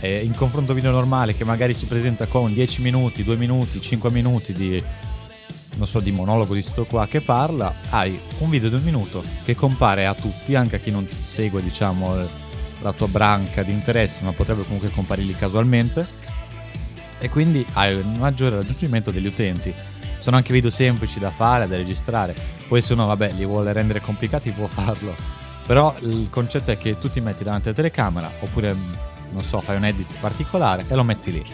eh, 0.00 0.18
in 0.22 0.34
confronto 0.34 0.72
a 0.72 0.74
un 0.74 0.80
video 0.80 0.92
normale 0.94 1.34
che 1.34 1.44
magari 1.44 1.72
si 1.72 1.86
presenta 1.86 2.26
con 2.26 2.52
10 2.52 2.82
minuti, 2.82 3.24
2 3.24 3.36
minuti, 3.36 3.80
5 3.80 4.10
minuti 4.10 4.52
di 4.52 4.82
non 5.76 5.86
so 5.86 6.00
di 6.00 6.10
monologo 6.10 6.54
di 6.54 6.62
sto 6.62 6.84
qua 6.86 7.06
che 7.06 7.20
parla, 7.20 7.72
hai 7.90 8.18
un 8.38 8.48
video 8.50 8.68
di 8.70 8.76
un 8.76 8.82
minuto 8.82 9.22
che 9.44 9.54
compare 9.54 10.06
a 10.06 10.14
tutti, 10.14 10.54
anche 10.54 10.76
a 10.76 10.78
chi 10.78 10.90
non 10.90 11.06
segue 11.08 11.62
diciamo 11.62 12.14
la 12.86 12.92
tua 12.92 13.08
branca 13.08 13.62
di 13.62 13.72
interessi, 13.72 14.22
ma 14.22 14.32
potrebbe 14.32 14.62
comunque 14.62 14.90
comparirgli 14.90 15.36
casualmente 15.36 16.06
e 17.18 17.28
quindi 17.28 17.64
hai 17.74 17.94
un 17.94 18.14
maggiore 18.18 18.56
raggiungimento 18.56 19.10
degli 19.10 19.26
utenti. 19.26 19.72
Sono 20.18 20.36
anche 20.36 20.52
video 20.52 20.70
semplici 20.70 21.18
da 21.18 21.30
fare, 21.30 21.66
da 21.66 21.76
registrare. 21.76 22.34
Poi 22.68 22.80
se 22.80 22.92
uno, 22.92 23.06
vabbè, 23.06 23.32
li 23.32 23.44
vuole 23.44 23.72
rendere 23.72 24.00
complicati 24.00 24.50
può 24.50 24.66
farlo. 24.66 25.14
Però 25.66 25.94
il 26.00 26.28
concetto 26.30 26.70
è 26.70 26.78
che 26.78 26.98
tu 26.98 27.10
ti 27.10 27.20
metti 27.20 27.42
davanti 27.42 27.68
alla 27.68 27.76
telecamera 27.76 28.30
oppure, 28.40 28.74
non 29.32 29.42
so, 29.42 29.60
fai 29.60 29.76
un 29.76 29.84
edit 29.84 30.06
particolare 30.20 30.84
e 30.88 30.94
lo 30.94 31.02
metti 31.02 31.32
lì. 31.32 31.44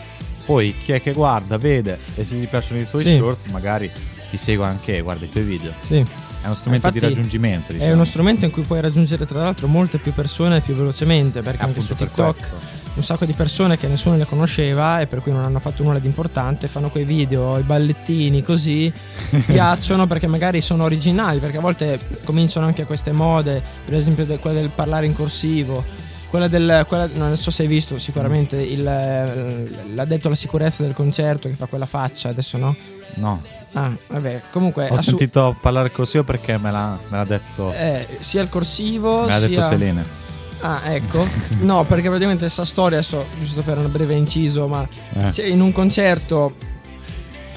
Poi 0.45 0.75
chi 0.85 0.93
è 0.93 1.01
che 1.01 1.13
guarda, 1.13 1.57
vede 1.57 1.99
e 2.15 2.25
se 2.25 2.35
gli 2.35 2.47
piacciono 2.47 2.81
i 2.81 2.89
tuoi 2.89 3.05
Sì. 3.05 3.17
shorts 3.17 3.47
magari 3.47 3.91
ti 4.29 4.37
segue 4.37 4.67
anche 4.67 4.99
e 4.99 5.01
guarda 5.01 5.25
i 5.25 5.31
tuoi 5.31 5.45
video. 5.45 5.73
Sì. 5.81 6.05
È 6.43 6.47
uno 6.47 6.55
strumento 6.57 6.91
di 6.91 6.97
Infatti, 6.97 7.15
raggiungimento. 7.15 7.71
È 7.71 7.75
Diciamo. 7.75 7.93
uno 7.95 8.05
strumento 8.05 8.45
in 8.45 8.51
cui 8.51 8.63
puoi 8.63 8.81
raggiungere 8.81 9.25
tra 9.27 9.41
l'altro 9.45 9.69
molte 9.69 9.99
più 9.99 10.13
persone 10.13 10.61
più 10.61 10.75
velocemente, 10.75 11.41
perché 11.41 11.63
anche 11.63 11.81
su 11.81 11.95
per 11.95 12.09
TikTok 12.09 12.37
questo. 12.37 12.57
un 12.95 13.03
sacco 13.05 13.25
di 13.25 13.33
persone 13.33 13.79
che 13.79 13.87
nessuno 13.87 14.17
le 14.17 14.27
conosceva 14.27 15.01
e 15.01 15.07
per 15.07 15.21
cui 15.23 15.31
non 15.31 15.45
hanno 15.45 15.61
fatto 15.61 15.85
nulla 15.85 16.01
di 16.01 16.09
importante 16.09 16.67
fanno 16.67 16.91
quei 16.91 17.05
video, 17.05 17.59
i 17.59 17.63
ballettini 17.63 18.43
così, 18.43 18.93
piacciono 19.47 20.09
perché 20.09 20.27
magari 20.27 20.61
sono 20.61 20.83
originali, 20.83 21.39
perché 21.39 21.59
a 21.59 21.61
volte 21.61 22.01
cominciano 22.25 22.67
anche 22.67 22.85
queste 22.87 23.13
mode, 23.13 23.63
per 23.85 23.95
esempio 23.95 24.27
quella 24.39 24.59
del 24.61 24.71
parlare 24.71 25.07
in 25.07 25.13
corsivo, 25.15 25.85
quella 26.29 26.49
del, 26.49 26.85
quella- 26.89 27.09
non 27.15 27.37
so 27.37 27.53
se 27.53 27.63
hai 27.63 27.69
visto 27.69 27.99
sicuramente 27.99 28.57
il, 28.61 28.83
l'addetto 28.83 30.27
alla 30.27 30.37
sicurezza 30.37 30.83
del 30.83 30.93
concerto 30.95 31.49
che 31.49 31.55
fa 31.55 31.67
quella 31.67 31.87
faccia, 31.87 32.31
adesso 32.31 32.59
no? 32.59 32.75
No, 33.15 33.43
Ah, 33.75 33.91
vabbè, 34.09 34.43
comunque 34.51 34.89
ho 34.91 34.95
assu- 34.95 35.09
sentito 35.11 35.57
parlare 35.61 35.91
così 35.91 36.23
perché 36.23 36.59
me 36.59 36.71
l'ha, 36.71 36.99
me 37.09 37.17
l'ha 37.17 37.25
detto, 37.25 37.73
eh, 37.73 38.07
sia 38.21 38.43
il 38.43 38.49
corsivo 38.49 39.21
me 39.23 39.27
l'ha 39.29 39.39
sia... 39.39 39.49
detto 39.49 39.63
Selene. 39.63 40.05
Ah, 40.61 40.81
ecco. 40.93 41.27
No, 41.61 41.85
perché 41.85 42.07
praticamente 42.09 42.43
questa 42.43 42.65
storia, 42.65 42.99
adesso, 42.99 43.25
giusto 43.41 43.63
per 43.63 43.79
un 43.79 43.91
breve 43.91 44.15
inciso, 44.15 44.67
ma 44.69 44.87
Eh. 45.35 45.49
in 45.49 45.61
un 45.61 45.73
concerto 45.73 46.55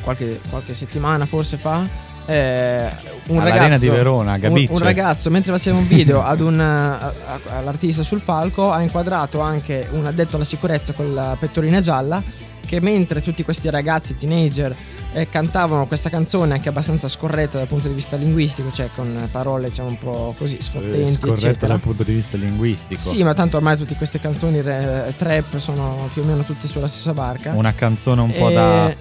qualche, 0.02 0.40
qualche 0.50 0.74
settimana 0.74 1.26
forse 1.26 1.58
fa, 1.58 1.88
eh, 2.26 2.90
un 3.28 3.44
ragazzo 3.44 3.84
di 3.84 3.90
Verona, 3.90 4.40
un, 4.42 4.66
un 4.70 4.80
ragazzo 4.80 5.30
mentre 5.30 5.52
faceva 5.52 5.78
un 5.78 5.88
video 5.88 6.24
ad 6.24 6.40
un, 6.42 6.60
a- 6.60 6.98
a- 6.98 7.40
all'artista 7.58 8.02
sul 8.02 8.22
palco 8.22 8.72
ha 8.72 8.82
inquadrato 8.82 9.42
anche 9.42 9.88
un 9.92 10.06
addetto 10.08 10.36
alla 10.38 10.46
sicurezza 10.46 10.94
con 10.94 11.14
la 11.14 11.36
pettorina 11.40 11.82
gialla 11.82 12.24
che 12.66 12.80
mentre 12.82 13.22
tutti 13.22 13.44
questi 13.44 13.70
ragazzi 13.70 14.16
teenager 14.16 14.76
eh, 15.16 15.30
cantavano 15.30 15.88
questa 15.88 16.10
canzone 16.10 16.54
anche 16.54 16.68
abbastanza 16.70 17.08
scorretta 17.08 17.58
dal 17.58 17.68
punto 17.68 17.88
di 17.88 17.94
vista 17.94 18.18
linguistico, 18.18 18.70
cioè 18.72 18.90
con 18.94 19.28
parole 19.32 19.70
diciamo 19.70 19.88
un 19.90 19.98
po' 19.98 20.36
così 20.38 20.58
sfottenti, 20.60 21.00
Eh, 21.02 21.08
Scorretto 21.08 21.48
eccetera. 21.48 21.68
dal 21.68 21.80
punto 21.80 22.04
di 22.04 22.14
vista 22.14 22.36
linguistico. 22.38 23.00
Sì, 23.02 23.24
ma 23.24 23.34
tanto 23.34 23.56
ormai 23.58 23.78
tutte 23.78 23.96
queste 23.96 24.20
canzoni 24.20 24.60
re- 24.62 25.14
trap 25.18 25.58
sono 25.58 26.10
più 26.14 26.22
o 26.22 26.26
meno 26.26 26.44
tutte 26.44 26.68
sulla 26.68 26.88
stessa 26.88 27.14
barca. 27.14 27.52
Una 27.54 27.74
canzone 27.74 28.22
un 28.22 28.32
po' 28.38 28.50
E- 28.50 28.54
da, 28.54 28.96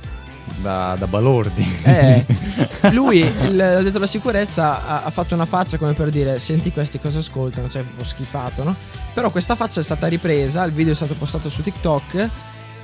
da, 0.60 0.96
da 0.98 1.06
balordi. 1.08 1.66
Eh, 1.82 2.24
lui, 2.92 3.18
il, 3.18 3.60
ha 3.60 3.82
detto 3.82 3.98
la 3.98 4.06
sicurezza, 4.06 4.86
ha, 4.86 5.02
ha 5.02 5.10
fatto 5.10 5.34
una 5.34 5.46
faccia 5.46 5.78
come 5.78 5.94
per 5.94 6.10
dire: 6.10 6.38
Senti 6.38 6.70
questi 6.70 7.00
cosa 7.00 7.18
ascoltano, 7.18 7.68
cioè 7.68 7.82
un 7.82 7.96
po' 7.96 8.04
schifato, 8.04 8.62
no? 8.62 8.74
Però 9.12 9.30
questa 9.30 9.56
faccia 9.56 9.80
è 9.80 9.82
stata 9.82 10.06
ripresa, 10.06 10.62
il 10.64 10.72
video 10.72 10.92
è 10.92 10.96
stato 10.96 11.14
postato 11.14 11.48
su 11.48 11.60
TikTok 11.62 12.28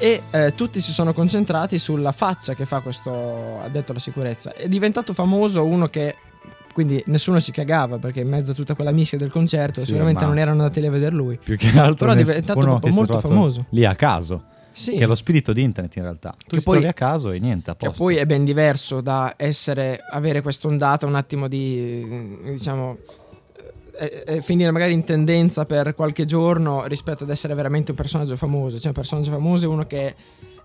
e 0.00 0.20
eh, 0.32 0.54
tutti 0.54 0.80
si 0.80 0.92
sono 0.92 1.12
concentrati 1.12 1.78
sulla 1.78 2.10
faccia 2.12 2.54
che 2.54 2.64
fa 2.64 2.80
questo 2.80 3.60
addetto 3.60 3.92
alla 3.92 4.00
sicurezza. 4.00 4.54
È 4.54 4.66
diventato 4.66 5.12
famoso 5.12 5.64
uno 5.64 5.86
che. 5.88 6.16
Quindi 6.72 7.02
nessuno 7.06 7.40
si 7.40 7.50
cagava 7.50 7.98
perché 7.98 8.20
in 8.20 8.28
mezzo 8.28 8.52
a 8.52 8.54
tutta 8.54 8.74
quella 8.74 8.92
mischia 8.92 9.18
del 9.18 9.28
concerto 9.30 9.80
Sì, 9.80 9.86
sicuramente 9.86 10.24
non 10.24 10.38
erano 10.38 10.62
andati 10.62 10.80
lì 10.80 10.86
a 10.86 10.90
vedere 10.90 11.14
lui. 11.14 11.36
Più 11.42 11.56
che 11.56 11.68
altro 11.78 12.06
Però 12.06 12.12
è 12.12 12.16
diventato 12.16 12.78
che 12.78 12.90
molto 12.92 13.18
famoso. 13.18 13.66
Lì 13.70 13.84
a 13.84 13.94
caso. 13.94 14.44
Sì. 14.70 14.94
Che 14.94 15.02
è 15.02 15.06
lo 15.06 15.16
spirito 15.16 15.52
di 15.52 15.62
internet 15.62 15.96
in 15.96 16.02
realtà. 16.02 16.34
Tu 16.46 16.56
Che 16.56 16.62
poi- 16.62 16.86
a 16.86 16.92
caso 16.92 17.32
e 17.32 17.40
niente, 17.40 17.70
a 17.70 17.74
Che 17.76 17.86
posto. 17.88 18.04
poi 18.04 18.16
è 18.16 18.24
ben 18.24 18.44
diverso 18.44 19.00
da 19.00 19.34
essere, 19.36 19.98
avere 20.10 20.42
quest'ondata 20.42 21.06
un 21.06 21.16
attimo 21.16 21.48
di, 21.48 22.38
diciamo, 22.44 22.98
eh, 24.26 24.40
finire 24.42 24.70
magari 24.70 24.92
in 24.92 25.04
tendenza 25.04 25.64
per 25.64 25.94
qualche 25.94 26.24
giorno 26.24 26.84
rispetto 26.86 27.24
ad 27.24 27.30
essere 27.30 27.54
veramente 27.54 27.90
un 27.90 27.96
personaggio 27.96 28.36
famoso. 28.36 28.78
Cioè 28.78 28.88
un 28.88 28.94
personaggio 28.94 29.30
famoso 29.30 29.66
è 29.66 29.68
uno 29.68 29.84
che 29.86 30.14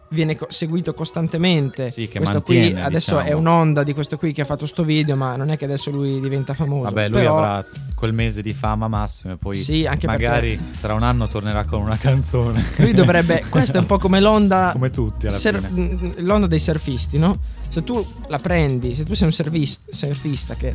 viene 0.10 0.36
co- 0.36 0.46
seguito 0.50 0.94
costantemente. 0.94 1.89
Sì, 1.89 2.08
che 2.08 2.18
questo 2.18 2.36
mantiene, 2.36 2.72
qui 2.74 2.82
adesso 2.82 3.15
diciamo. 3.15 3.30
è 3.30 3.34
un'onda 3.34 3.84
di 3.84 3.94
questo 3.94 4.18
qui 4.18 4.32
che 4.34 4.42
ha 4.42 4.46
fatto 4.46 4.65
sto 4.65 4.84
video, 4.84 5.15
ma 5.15 5.36
non 5.36 5.50
è 5.50 5.58
che 5.58 5.65
adesso 5.65 5.89
lui 5.92 6.20
diventa 6.20 6.54
famoso. 6.54 6.84
Vabbè, 6.84 7.10
lui 7.10 7.20
Però- 7.22 7.38
avrà 7.38 7.65
quel 7.96 8.13
mese 8.13 8.42
di 8.42 8.54
fama 8.54 8.88
massimo 8.88 9.34
e 9.34 9.38
poi 9.38 9.56
Sì, 9.56 9.86
anche 9.86 10.06
magari 10.06 10.60
tra 10.80 10.94
un 10.94 11.04
anno 11.04 11.27
tornerà 11.27 11.65
con 11.65 11.82
una 11.82 11.98
canzone. 11.98 12.63
Lui 12.77 12.94
dovrebbe. 12.94 13.44
Questa 13.50 13.77
è 13.77 13.82
un 13.82 13.88
po' 13.88 13.98
come 13.98 14.20
l'onda. 14.22 14.70
Come 14.74 14.92
tutti 14.92 15.25
alla 15.27 15.36
ser- 15.38 15.70
l'onda 16.18 16.48
dei 16.48 16.60
surfisti, 16.60 17.18
no? 17.18 17.38
Se 17.68 17.84
tu 17.84 18.06
la 18.27 18.38
prendi, 18.38 18.94
se 18.96 19.04
tu 19.04 19.13
sei 19.15 19.27
un 19.27 19.34
surfist- 19.34 19.89
surfista 19.92 20.54
che 20.54 20.74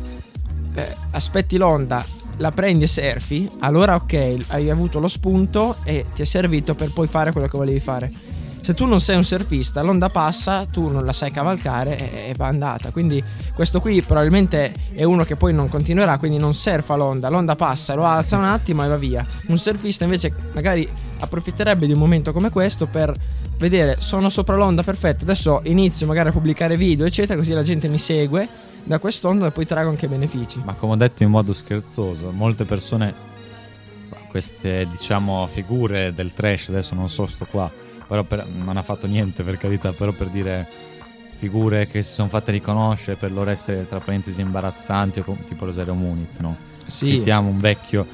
eh, 0.75 0.95
aspetti 1.11 1.57
l'onda, 1.57 2.05
la 2.41 2.51
prendi 2.51 2.83
e 2.83 2.87
surfi, 2.87 3.49
allora 3.59 3.95
ok, 3.95 4.45
hai 4.47 4.69
avuto 4.69 4.99
lo 4.99 5.07
spunto 5.07 5.77
e 5.83 6.05
ti 6.13 6.23
è 6.23 6.25
servito 6.25 6.73
per 6.73 6.91
poi 6.91 7.07
fare 7.07 7.31
quello 7.31 7.47
che 7.47 7.57
volevi 7.57 7.79
fare. 7.79 8.11
Se 8.61 8.73
tu 8.73 8.85
non 8.85 8.99
sei 8.99 9.15
un 9.15 9.23
surfista, 9.23 9.81
l'onda 9.81 10.09
passa, 10.09 10.65
tu 10.65 10.89
non 10.89 11.05
la 11.05 11.13
sai 11.13 11.31
cavalcare 11.31 12.27
e, 12.27 12.33
va 12.35 12.47
andata. 12.47 12.91
Quindi 12.91 13.23
questo 13.53 13.79
qui 13.79 14.01
probabilmente 14.01 14.73
è 14.93 15.03
uno 15.03 15.23
che 15.23 15.35
poi 15.35 15.53
non 15.53 15.67
continuerà, 15.67 16.17
quindi 16.17 16.37
non 16.37 16.53
surfa 16.53 16.95
l'onda, 16.95 17.29
l'onda 17.29 17.55
passa, 17.55 17.95
lo 17.95 18.05
alza 18.05 18.37
un 18.37 18.43
attimo 18.43 18.83
e 18.83 18.87
va 18.87 18.97
via. 18.97 19.25
Un 19.47 19.57
surfista 19.57 20.03
invece 20.03 20.33
magari 20.53 20.87
approfitterebbe 21.19 21.85
di 21.85 21.93
un 21.93 21.99
momento 21.99 22.33
come 22.33 22.49
questo 22.49 22.87
per 22.87 23.15
vedere 23.57 23.97
sono 23.99 24.29
sopra 24.29 24.55
l'onda 24.55 24.81
perfetto 24.81 25.23
adesso 25.23 25.61
inizio 25.65 26.07
magari 26.07 26.29
a 26.29 26.31
pubblicare 26.31 26.77
video 26.77 27.05
eccetera 27.05 27.37
così 27.37 27.53
la 27.53 27.61
gente 27.61 27.87
mi 27.87 27.99
segue 27.99 28.47
da 28.83 28.99
quest'onda 28.99 29.51
poi 29.51 29.65
trago 29.65 29.89
anche 29.89 30.07
benefici. 30.07 30.61
Ma 30.63 30.73
come 30.73 30.93
ho 30.93 30.97
detto 30.97 31.23
in 31.23 31.29
modo 31.29 31.53
scherzoso, 31.53 32.31
molte 32.31 32.65
persone, 32.65 33.13
queste 34.29 34.87
diciamo 34.89 35.47
figure 35.51 36.13
del 36.13 36.33
trash, 36.33 36.69
adesso 36.69 36.95
non 36.95 37.09
so 37.09 37.25
sto 37.25 37.45
qua, 37.45 37.69
però 38.07 38.23
per- 38.23 38.47
non 38.47 38.77
ha 38.77 38.83
fatto 38.83 39.07
niente 39.07 39.43
per 39.43 39.57
carità, 39.57 39.91
però 39.93 40.11
per 40.11 40.27
dire 40.27 40.67
figure 41.37 41.87
che 41.87 42.03
si 42.03 42.13
sono 42.13 42.29
fatte 42.29 42.51
riconoscere 42.51 43.17
per 43.17 43.31
loro 43.31 43.49
essere 43.49 43.87
tra 43.87 43.99
parentesi 43.99 44.41
imbarazzanti 44.41 45.23
o 45.25 45.37
tipo 45.47 45.65
Rosario 45.65 45.95
Muniz, 45.95 46.37
no? 46.37 46.55
sì. 46.85 47.07
Citiamo 47.07 47.49
un 47.49 47.59
vecchio, 47.59 48.05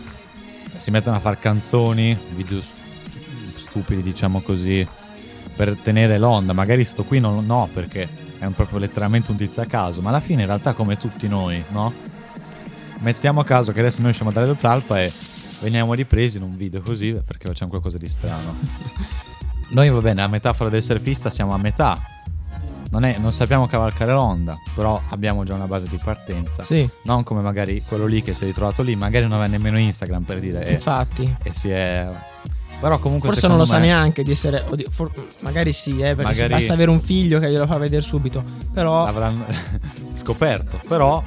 si 0.77 0.91
mettono 0.91 1.17
a 1.17 1.19
fare 1.19 1.38
canzoni, 1.39 2.17
video 2.36 2.62
stupidi 3.43 4.01
diciamo 4.01 4.41
così, 4.41 4.88
per 5.56 5.75
tenere 5.77 6.17
l'onda, 6.19 6.53
magari 6.53 6.86
sto 6.86 7.03
qui 7.03 7.19
non 7.19 7.45
no 7.45 7.67
perché 7.73 8.08
è 8.39 8.45
un 8.45 8.54
proprio 8.54 8.80
letteralmente 8.80 9.32
un 9.32 9.38
tizio 9.38 9.62
a 9.62 9.65
caso, 9.65 10.02
ma 10.02 10.10
alla 10.10 10.19
fine 10.19 10.41
in 10.41 10.47
realtà 10.47 10.73
come 10.73 10.97
tutti 10.97 11.28
noi, 11.28 11.63
no? 11.69 11.93
Mettiamo 13.00 13.41
a 13.41 13.43
caso 13.45 13.71
che 13.71 13.80
adesso 13.80 14.02
noi 14.02 14.13
siamo 14.13 14.32
a 14.32 14.34
Dario 14.34 14.56
Talpa 14.56 15.02
e 15.02 15.12
veniamo 15.62 15.93
ripresi 15.93 16.38
in 16.38 16.43
un 16.43 16.56
video 16.56 16.82
così 16.82 17.12
perché 17.26 17.45
facciamo 17.47 17.69
qualcosa 17.69 17.97
di 17.97 18.08
strano. 18.08 18.56
Noi 19.69 19.89
va 19.89 20.00
bene, 20.00 20.21
la 20.21 20.28
metafora 20.28 20.69
del 20.69 20.82
surfista 20.82 21.30
siamo 21.30 21.54
a 21.54 21.58
metà. 21.58 21.97
Non, 22.89 23.04
è- 23.04 23.17
non 23.17 23.34
sappiamo 23.34 23.67
cavalcare 23.67 24.13
l'onda, 24.13 24.58
però 24.73 25.00
abbiamo 25.10 25.43
già 25.43 25.54
una 25.54 25.67
base 25.67 25.89
di 25.89 26.00
partenza. 26.02 26.63
sì 26.63 26.89
Non 27.04 27.23
come 27.23 27.41
magari 27.41 27.84
quello 27.86 28.06
lì 28.06 28.23
che 28.23 28.34
si 28.34 28.43
è 28.43 28.47
ritrovato 28.47 28.82
lì, 28.82 28.95
magari 28.95 29.26
non 29.26 29.34
aveva 29.34 29.50
nemmeno 29.50 29.78
Instagram 29.78 30.23
per 30.23 30.39
dire 30.39 30.65
e, 30.65 30.73
infatti 30.73 31.36
e 31.43 31.52
si 31.52 31.69
è 31.69 32.08
però 32.80 33.00
comunque 33.00 33.30
forse 33.30 33.48
non 33.48 33.58
lo 33.58 33.66
sa 33.66 33.78
me 33.80 33.88
neanche 33.88 34.24
di 34.24 34.32
essere 34.32 34.63
oddio, 34.68 34.90
for- 34.90 35.12
magari 35.42 35.72
sì 35.74 36.00
eh, 36.00 36.16
perché 36.16 36.24
Magari- 36.24 36.54
basta 36.54 36.74
avere 36.74 36.92
un 36.92 37.00
figlio 37.00 37.40
che 37.40 37.50
glielo 37.50 37.66
fa 37.66 37.78
vedere 37.78 38.02
subito 38.02 38.44
però 38.72 39.06
l'avranno 39.06 39.46
scoperto, 40.13 40.80
però 40.88 41.24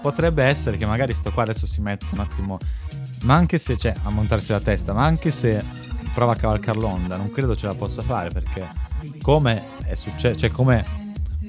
potrebbe 0.00 0.42
essere 0.44 0.76
che 0.76 0.86
magari 0.86 1.14
sto 1.14 1.30
qua 1.30 1.44
adesso 1.44 1.66
si 1.66 1.80
mette 1.80 2.06
un 2.12 2.20
attimo 2.20 2.58
ma 3.22 3.34
anche 3.34 3.58
se 3.58 3.76
c'è 3.76 3.94
a 4.02 4.10
montarsi 4.10 4.52
la 4.52 4.60
testa, 4.60 4.92
ma 4.92 5.04
anche 5.04 5.30
se 5.30 5.62
prova 6.12 6.32
a 6.32 6.36
cavalcare 6.36 6.78
l'onda, 6.78 7.16
non 7.16 7.30
credo 7.30 7.54
ce 7.54 7.66
la 7.66 7.74
possa 7.74 8.02
fare 8.02 8.30
perché 8.30 8.68
come 9.22 9.62
è 9.84 9.94
successo, 9.94 10.38
cioè 10.38 10.50
come 10.50 10.84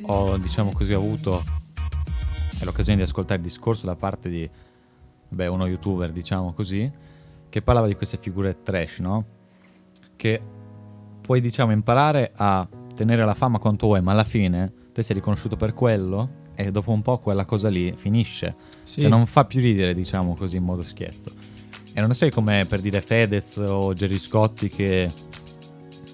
ho 0.06 0.38
diciamo 0.38 0.72
così 0.72 0.94
avuto 0.94 1.44
l'occasione 2.62 2.98
di 2.98 3.04
ascoltare 3.04 3.40
il 3.40 3.46
discorso 3.46 3.86
da 3.86 3.96
parte 3.96 4.30
di 4.30 4.50
beh, 5.28 5.48
uno 5.48 5.66
youtuber, 5.68 6.12
diciamo 6.12 6.54
così, 6.54 6.90
che 7.50 7.62
parlava 7.62 7.88
di 7.88 7.96
queste 7.96 8.18
figure 8.20 8.62
trash, 8.64 9.00
no? 9.00 9.26
Che 10.24 10.40
puoi, 11.20 11.42
diciamo, 11.42 11.74
imparare 11.74 12.32
a 12.34 12.66
tenere 12.96 13.26
la 13.26 13.34
fama 13.34 13.60
quanto 13.60 13.88
vuoi, 13.88 14.02
ma 14.02 14.14
alla 14.14 14.24
fine 14.24 14.72
te 14.94 15.04
sei 15.04 15.16
riconosciuto 15.16 15.58
per 15.58 15.74
quello 15.74 16.30
e 16.56 16.72
dopo 16.72 16.92
un 16.92 17.02
po' 17.02 17.18
quella 17.18 17.44
cosa 17.44 17.68
lì 17.68 17.94
finisce. 17.98 18.56
sì. 18.84 19.02
Cioè 19.02 19.10
non 19.10 19.26
fa 19.26 19.44
più 19.44 19.60
ridere, 19.60 19.94
diciamo 19.94 20.34
così, 20.38 20.56
in 20.56 20.64
modo 20.64 20.82
schietto. 20.82 21.30
E 21.92 22.00
non 22.00 22.14
sei 22.14 22.32
come 22.32 22.66
per 22.66 22.80
dire 22.80 23.02
Fedez 23.02 23.58
o 23.58 23.92
Gerry 23.92 24.18
Scotti 24.18 24.70
che 24.70 25.12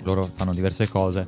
loro 0.01 0.23
fanno 0.23 0.53
diverse 0.55 0.87
cose. 0.87 1.23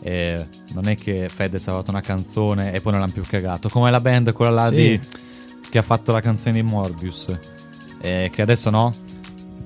E 0.00 0.46
non 0.72 0.86
è 0.86 0.94
che 0.94 1.28
Fedez 1.28 1.66
ha 1.66 1.72
fatto 1.72 1.90
una 1.90 2.00
canzone 2.00 2.72
e 2.72 2.80
poi 2.80 2.92
non 2.92 3.00
l'hanno 3.00 3.12
più 3.12 3.24
cagato. 3.26 3.68
Come 3.68 3.90
la 3.90 3.98
band, 3.98 4.32
quella 4.32 4.52
là 4.52 4.68
Sì. 4.68 4.74
di, 4.76 5.00
che 5.68 5.78
ha 5.78 5.82
fatto 5.82 6.12
la 6.12 6.20
canzone 6.20 6.54
di 6.54 6.62
Morbius. 6.62 7.36
E 8.00 8.30
che 8.32 8.40
adesso 8.40 8.70
no. 8.70 8.92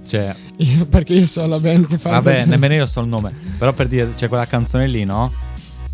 Cioè, 0.09 0.35
Io- 0.59 0.87
perché 0.87 1.13
io 1.13 1.27
so 1.27 1.47
la 1.47 1.61
band 1.61 1.87
che 1.87 1.99
fa 1.99 2.11
vabbè, 2.11 2.33
canzone. 2.33 2.51
nemmeno 2.55 2.75
io 2.75 2.87
so 2.87 3.01
il 3.01 3.09
nome. 3.09 3.33
Però 3.59 3.73
per 3.73 3.87
dire, 3.89 4.15
c'è 4.17 4.27
quella 4.29 4.47
canzone 4.47 4.87
lì, 4.89 5.05
no? 5.05 5.31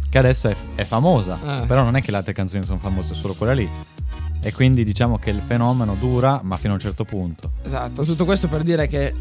Che 0.09 0.19
adesso 0.19 0.49
è, 0.49 0.57
è 0.77 0.85
famosa. 0.85 1.39
Ah. 1.43 1.61
Però 1.67 1.83
non 1.83 1.97
è 1.97 2.01
che 2.01 2.11
le 2.13 2.19
altre 2.19 2.33
canzoni 2.33 2.65
sono 2.65 2.79
famose, 2.79 3.13
è 3.13 3.17
solo 3.17 3.35
quella 3.35 3.53
lì. 3.53 3.69
E 4.41 4.53
quindi 4.53 4.85
diciamo 4.85 5.19
che 5.19 5.31
il 5.31 5.41
fenomeno 5.45 5.97
dura, 5.99 6.41
ma 6.45 6.57
fino 6.57 6.73
a 6.73 6.75
un 6.77 6.81
certo 6.81 7.05
punto. 7.05 7.53
Esatto, 7.65 8.05
tutto 8.05 8.25
questo 8.25 8.47
per 8.47 8.63
dire 8.63 8.87
che 8.87 9.15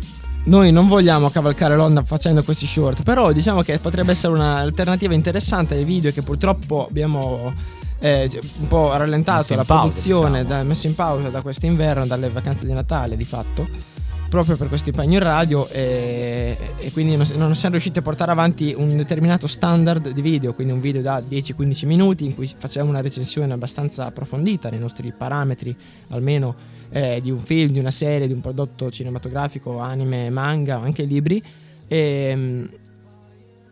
noi 0.46 0.72
non 0.72 0.88
vogliamo 0.88 1.30
cavalcare 1.30 1.76
l'onda 1.76 2.04
facendo 2.04 2.44
questi 2.44 2.66
short, 2.68 3.02
però 3.04 3.32
diciamo 3.32 3.62
che 3.62 3.80
potrebbe 3.80 4.12
essere 4.12 4.34
un'alternativa 4.34 5.14
interessante 5.14 5.76
ai 5.76 5.86
video 5.86 6.12
che 6.12 6.22
purtroppo 6.22 6.86
abbiamo 6.86 7.54
eh, 8.00 8.30
un 8.60 8.68
po' 8.68 8.92
rallentato 8.96 9.38
Messo 9.40 9.56
la 9.56 9.64
pausa, 9.64 9.82
produzione, 9.84 10.42
diciamo. 10.44 10.62
da- 10.62 10.68
messo 10.68 10.88
in 10.88 10.96
pausa 10.96 11.30
da 11.30 11.42
quest'inverno, 11.42 12.06
dalle 12.06 12.28
vacanze 12.30 12.66
di 12.66 12.74
Natale 12.74 13.16
di 13.16 13.24
fatto, 13.24 13.66
proprio 14.34 14.58
per 14.58 14.68
questo 14.68 14.90
impegno 14.90 15.14
in 15.14 15.24
radio 15.24 15.68
e, 15.68 16.58
e 16.80 16.92
quindi 16.92 17.16
non, 17.16 17.28
non 17.36 17.54
siamo 17.54 17.76
riusciti 17.76 18.00
a 18.00 18.02
portare 18.02 18.32
avanti 18.32 18.74
un 18.76 18.98
determinato 18.98 19.46
standard 19.46 20.10
di 20.10 20.22
video, 20.24 20.56
quindi 20.56 20.74
un 20.74 20.82
video 20.82 21.04
da 21.04 21.20
10-15 21.20 21.86
minuti 21.86 22.26
in 22.26 22.34
cui 22.34 22.48
facciamo 22.48 22.90
una 22.90 23.00
recensione 23.00 23.54
abbastanza 23.54 24.08
approfondita 24.08 24.72
nei 24.72 24.80
nostri 24.80 25.14
parametri 25.16 25.76
almeno 26.08 26.56
eh, 26.90 27.20
di 27.22 27.30
un 27.30 27.42
film, 27.42 27.74
di 27.74 27.78
una 27.78 27.92
serie, 27.92 28.26
di 28.26 28.34
un 28.34 28.42
prodotto 28.42 28.90
cinematografico, 28.90 29.78
anime, 29.78 30.32
manga, 30.32 30.80
anche 30.80 31.04
libri. 31.04 31.40
E, 31.88 32.70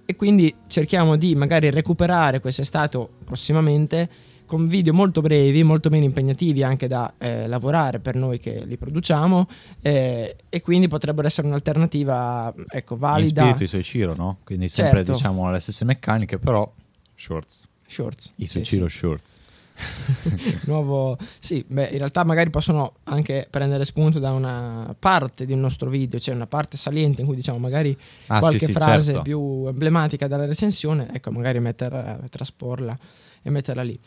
e 0.05 0.15
quindi 0.15 0.53
cerchiamo 0.67 1.15
di 1.15 1.33
magari 1.33 1.71
recuperare 1.71 2.39
quest'estate 2.39 2.97
o 2.97 3.09
prossimamente 3.25 4.07
con 4.51 4.67
video 4.67 4.91
molto 4.93 5.21
brevi, 5.21 5.63
molto 5.63 5.89
meno 5.89 6.03
impegnativi 6.03 6.61
anche 6.61 6.89
da 6.89 7.13
eh, 7.17 7.47
lavorare 7.47 7.99
per 7.99 8.15
noi 8.15 8.37
che 8.37 8.65
li 8.65 8.75
produciamo 8.75 9.47
eh, 9.81 10.35
e 10.49 10.59
quindi 10.61 10.89
potrebbero 10.89 11.25
essere 11.25 11.47
un'alternativa 11.47 12.53
ecco, 12.67 12.95
In 12.95 12.99
valida. 12.99 13.41
spirito 13.43 13.63
Isoi 13.63 13.81
Ciro, 13.81 14.13
no? 14.13 14.39
Quindi 14.43 14.67
sempre 14.67 14.97
Certo. 14.97 15.13
diciamo 15.13 15.49
le 15.49 15.59
stesse 15.61 15.85
meccaniche, 15.85 16.37
però 16.37 16.69
shorts. 17.15 17.65
Shorts. 17.87 18.31
Isoi 18.35 18.65
Sì, 18.65 18.75
Ciro 18.75 18.89
sì. 18.89 18.97
shorts. 18.97 19.39
nuovo 20.65 21.17
sì 21.39 21.63
beh 21.65 21.87
in 21.87 21.97
realtà 21.97 22.23
magari 22.23 22.49
possono 22.51 22.95
anche 23.05 23.47
prendere 23.49 23.83
spunto 23.85 24.19
da 24.19 24.31
una 24.31 24.93
parte 24.99 25.45
di 25.45 25.53
un 25.53 25.59
nostro 25.61 25.89
video 25.89 26.19
cioè 26.19 26.35
una 26.35 26.45
parte 26.45 26.77
saliente 26.77 27.21
in 27.21 27.27
cui 27.27 27.35
diciamo 27.37 27.57
magari 27.57 27.97
Ah, 28.27 28.39
qualche 28.39 28.59
sì, 28.59 28.65
sì, 28.65 28.71
frase 28.73 29.05
certo. 29.05 29.21
più 29.21 29.65
emblematica 29.67 30.27
della 30.27 30.45
recensione 30.45 31.07
ecco 31.13 31.31
magari 31.31 31.59
metterla, 31.61 32.19
trasporla 32.29 32.95
e 33.41 33.49
metterla 33.49 33.83
lì 33.83 33.99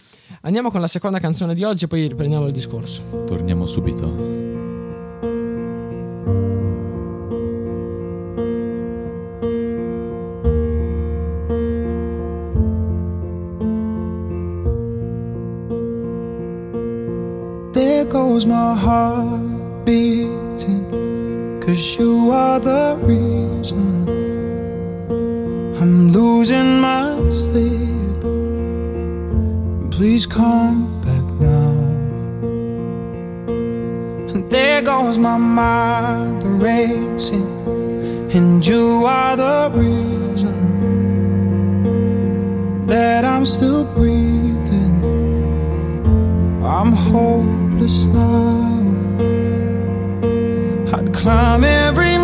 andiamo 0.43 0.71
con 0.71 0.81
la 0.81 0.89
seconda 0.89 1.19
canzone 1.19 1.55
di 1.55 1.65
oggi 1.65 1.85
e 1.85 1.89
poi 1.89 2.07
riprendiamo 2.09 2.47
il 2.47 2.53
discorso 2.53 3.23
Torniamo 3.27 3.67
subito. 3.67 4.07
There 17.73 18.05
goes 18.07 18.45
my 18.45 18.75
heart 18.77 19.85
beating. 19.85 21.61
Cause 21.61 21.99
you 21.99 22.31
are 22.31 22.61
the 22.61 22.97
reason 23.03 24.07
I'm 25.81 26.13
losing 26.13 26.81
my 26.81 27.31
sleep. 27.33 27.94
Please 29.97 30.27
come 30.27 31.01
back 31.03 31.23
now. 31.41 31.71
And 34.33 34.51
there 34.51 34.83
goes 34.83 35.19
my 35.19 35.37
mind 35.37 36.43
racing. 36.61 37.49
And 38.35 38.67
you 38.67 39.05
are 39.07 39.37
the 39.37 39.71
reason 39.73 40.57
that 42.89 43.25
I'm 43.25 43.45
still 43.45 43.85
breathing. 43.85 45.05
I'm 46.65 46.93
hopeless 46.93 48.07
now. 48.07 48.65
I'd 50.93 51.15
climb 51.15 51.63
every 51.63 52.19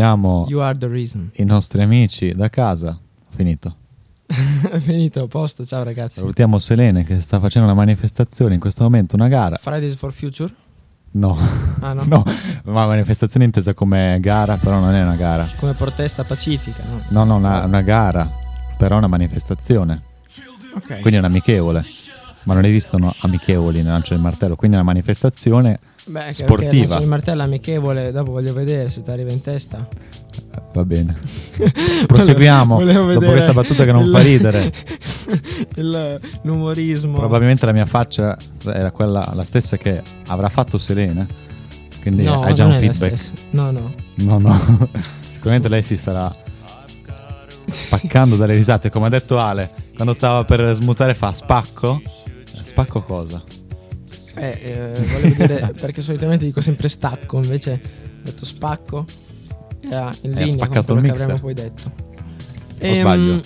Salutiamo 0.00 0.46
i 1.32 1.44
nostri 1.44 1.82
amici 1.82 2.32
da 2.32 2.48
casa. 2.48 2.98
Ho 2.98 3.36
finito. 3.36 3.76
è 4.26 4.78
finito 4.78 5.24
a 5.24 5.26
posto 5.26 5.66
ciao 5.66 5.82
ragazzi 5.82 6.20
Salutiamo 6.20 6.58
Selene 6.58 7.04
che 7.04 7.20
sta 7.20 7.38
facendo 7.38 7.68
una 7.68 7.76
manifestazione 7.76 8.54
in 8.54 8.60
questo 8.60 8.82
momento, 8.82 9.14
una 9.16 9.28
gara. 9.28 9.58
Fridays 9.60 9.94
for 9.96 10.10
Future 10.12 10.50
No, 11.12 11.36
ah 11.80 11.92
no, 11.92 12.04
no, 12.08 12.24
ma 12.64 12.86
manifestazione 12.86 13.44
intesa 13.44 13.74
come 13.74 14.16
gara, 14.20 14.56
però 14.56 14.78
non 14.78 14.94
è 14.94 15.02
una 15.02 15.16
gara. 15.16 15.46
come 15.58 15.74
protesta 15.74 16.24
pacifica 16.24 16.82
no? 16.88 17.02
No, 17.08 17.24
no, 17.24 17.36
una, 17.36 17.64
una 17.64 17.82
gara, 17.82 18.30
però 18.78 18.96
una 18.96 19.08
manifestazione. 19.08 20.02
ok 20.76 21.00
Quindi 21.00 21.16
è 21.16 21.18
un 21.18 21.24
amichevole. 21.26 21.84
Ma 22.44 22.54
non 22.54 22.64
esistono 22.64 23.12
amichevoli 23.18 23.82
nel 23.82 23.92
lancio 23.92 24.14
del 24.14 24.22
martello, 24.22 24.56
quindi 24.56 24.78
è 24.78 24.80
una 24.80 24.90
manifestazione 24.90 25.78
Beh, 26.06 26.32
sportiva. 26.32 26.98
il 26.98 27.06
martello 27.06 27.42
amichevole 27.42 28.10
dopo 28.10 28.32
voglio 28.32 28.52
vedere 28.52 28.88
se 28.88 29.02
ti 29.02 29.10
arriva 29.10 29.30
in 29.30 29.40
testa 29.42 29.86
Va 30.72 30.84
bene. 30.84 31.18
Proseguiamo. 32.06 32.76
Volevo 32.76 33.12
Dopo 33.12 33.26
questa 33.30 33.52
battuta 33.52 33.84
che 33.84 33.92
non 33.92 34.04
il- 34.04 34.10
fa 34.10 34.20
ridere. 34.20 34.72
il- 35.76 36.20
l'umorismo 36.42 37.18
Probabilmente 37.18 37.66
la 37.66 37.72
mia 37.72 37.86
faccia 37.86 38.36
era 38.64 38.90
quella 38.92 39.30
la 39.34 39.44
stessa 39.44 39.76
che 39.76 40.00
avrà 40.28 40.48
fatto 40.48 40.78
Selena. 40.78 41.26
Quindi 42.00 42.22
no, 42.22 42.42
hai 42.42 42.54
già 42.54 42.66
un 42.66 42.78
feedback. 42.78 43.30
no 43.50 43.70
no 43.70 43.92
No, 44.16 44.38
no. 44.38 44.88
Sicuramente 45.30 45.68
lei 45.68 45.82
si 45.82 45.96
starà 45.96 46.34
spaccando 47.66 48.36
dalle 48.36 48.54
risate. 48.54 48.90
Come 48.90 49.06
ha 49.06 49.10
detto 49.10 49.38
Ale, 49.38 49.70
quando 49.94 50.12
stava 50.12 50.44
per 50.44 50.72
smutare 50.74 51.14
fa 51.14 51.32
spacco. 51.32 52.00
Spacco 52.62 53.02
cosa? 53.02 53.42
Eh, 54.40 54.58
eh, 54.62 54.92
volevo 54.94 55.34
dire 55.44 55.74
perché 55.80 56.02
solitamente 56.02 56.44
dico 56.44 56.60
sempre 56.60 56.88
stacco, 56.88 57.36
invece 57.42 57.72
ho 57.82 58.22
detto 58.24 58.44
spacco. 58.44 59.04
Era 59.82 60.10
in 60.22 60.32
Eh, 60.32 60.42
ha 60.42 60.44
linea 60.44 60.46
con 60.46 60.48
spaccato 60.48 60.92
quello 60.94 61.06
il 61.06 61.12
che 61.12 61.22
avremmo 61.22 61.40
poi 61.40 61.54
detto. 61.54 61.92
O 62.82 62.94
sbaglio? 62.94 63.40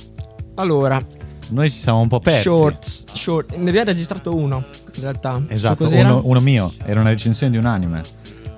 Allora, 0.55 1.05
Noi 1.51 1.71
ci 1.71 1.79
siamo 1.79 2.01
un 2.01 2.09
po' 2.09 2.21
persi. 2.21 2.43
shorts, 2.43 3.05
short. 3.13 3.57
Ne 3.57 3.69
abbiamo 3.71 3.87
registrato 3.91 4.35
uno, 4.35 4.65
in 4.95 5.01
realtà. 5.03 5.43
Esatto, 5.49 5.89
uno, 5.89 6.21
uno 6.25 6.41
mio. 6.41 6.73
Era 6.85 7.01
una 7.01 7.11
recensione 7.11 7.53
di 7.53 7.59
un 7.59 7.67
anime. 7.67 8.03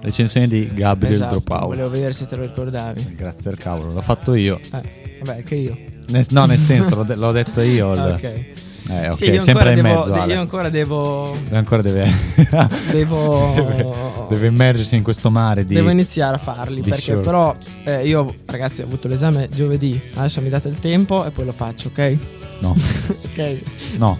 Recensione 0.03 0.46
di 0.46 0.70
Gabriel 0.72 1.14
Esatto, 1.14 1.31
Dropout. 1.40 1.64
volevo 1.66 1.88
vedere 1.90 2.12
se 2.12 2.27
te 2.27 2.37
lo 2.37 2.42
ricordavi. 2.42 3.14
Grazie 3.16 3.51
al 3.51 3.57
cavolo, 3.57 3.92
l'ho 3.92 4.01
fatto 4.03 4.35
io. 4.35 4.61
Eh, 4.72 5.20
vabbè, 5.25 5.42
che 5.42 5.55
io. 5.55 5.77
Nel- 6.09 6.27
no, 6.31 6.44
nel 6.46 6.59
senso, 6.59 6.94
l'ho, 6.96 7.03
de- 7.03 7.16
l'ho 7.16 7.33
detto 7.33 7.61
io. 7.62 7.88
ok. 8.14 8.44
Eh, 8.88 9.09
ok, 9.09 9.16
Sì, 9.16 9.25
io 9.27 9.40
sempre 9.40 9.70
ancora 9.70 9.70
in 9.70 9.83
devo, 9.83 9.88
mezzo. 9.88 10.12
Ale. 10.22 10.33
io 10.33 10.40
ancora 10.40 10.68
devo, 10.68 11.37
Lui 11.49 11.57
ancora 11.57 11.83
deve, 11.83 12.12
devo, 12.90 13.53
deve, 13.55 13.92
deve 14.29 14.46
immergersi 14.46 14.96
in 14.96 15.03
questo 15.03 15.31
mare 15.31 15.64
di... 15.64 15.75
devo 15.75 15.90
iniziare 15.90 16.37
a 16.37 16.38
farli. 16.38 16.83
Perché 16.83 17.12
shorts. 17.12 17.25
però 17.25 17.55
eh, 17.85 18.07
io, 18.07 18.33
ragazzi, 18.44 18.83
ho 18.83 18.85
avuto 18.85 19.09
l'esame 19.09 19.49
giovedì. 19.51 20.01
Adesso 20.14 20.40
mi 20.40 20.49
date 20.49 20.68
il 20.68 20.79
tempo 20.79 21.25
e 21.25 21.31
poi 21.31 21.44
lo 21.44 21.53
faccio, 21.53 21.88
ok? 21.88 22.16
No, 22.61 22.75
ok. 23.33 23.59
no. 23.96 24.18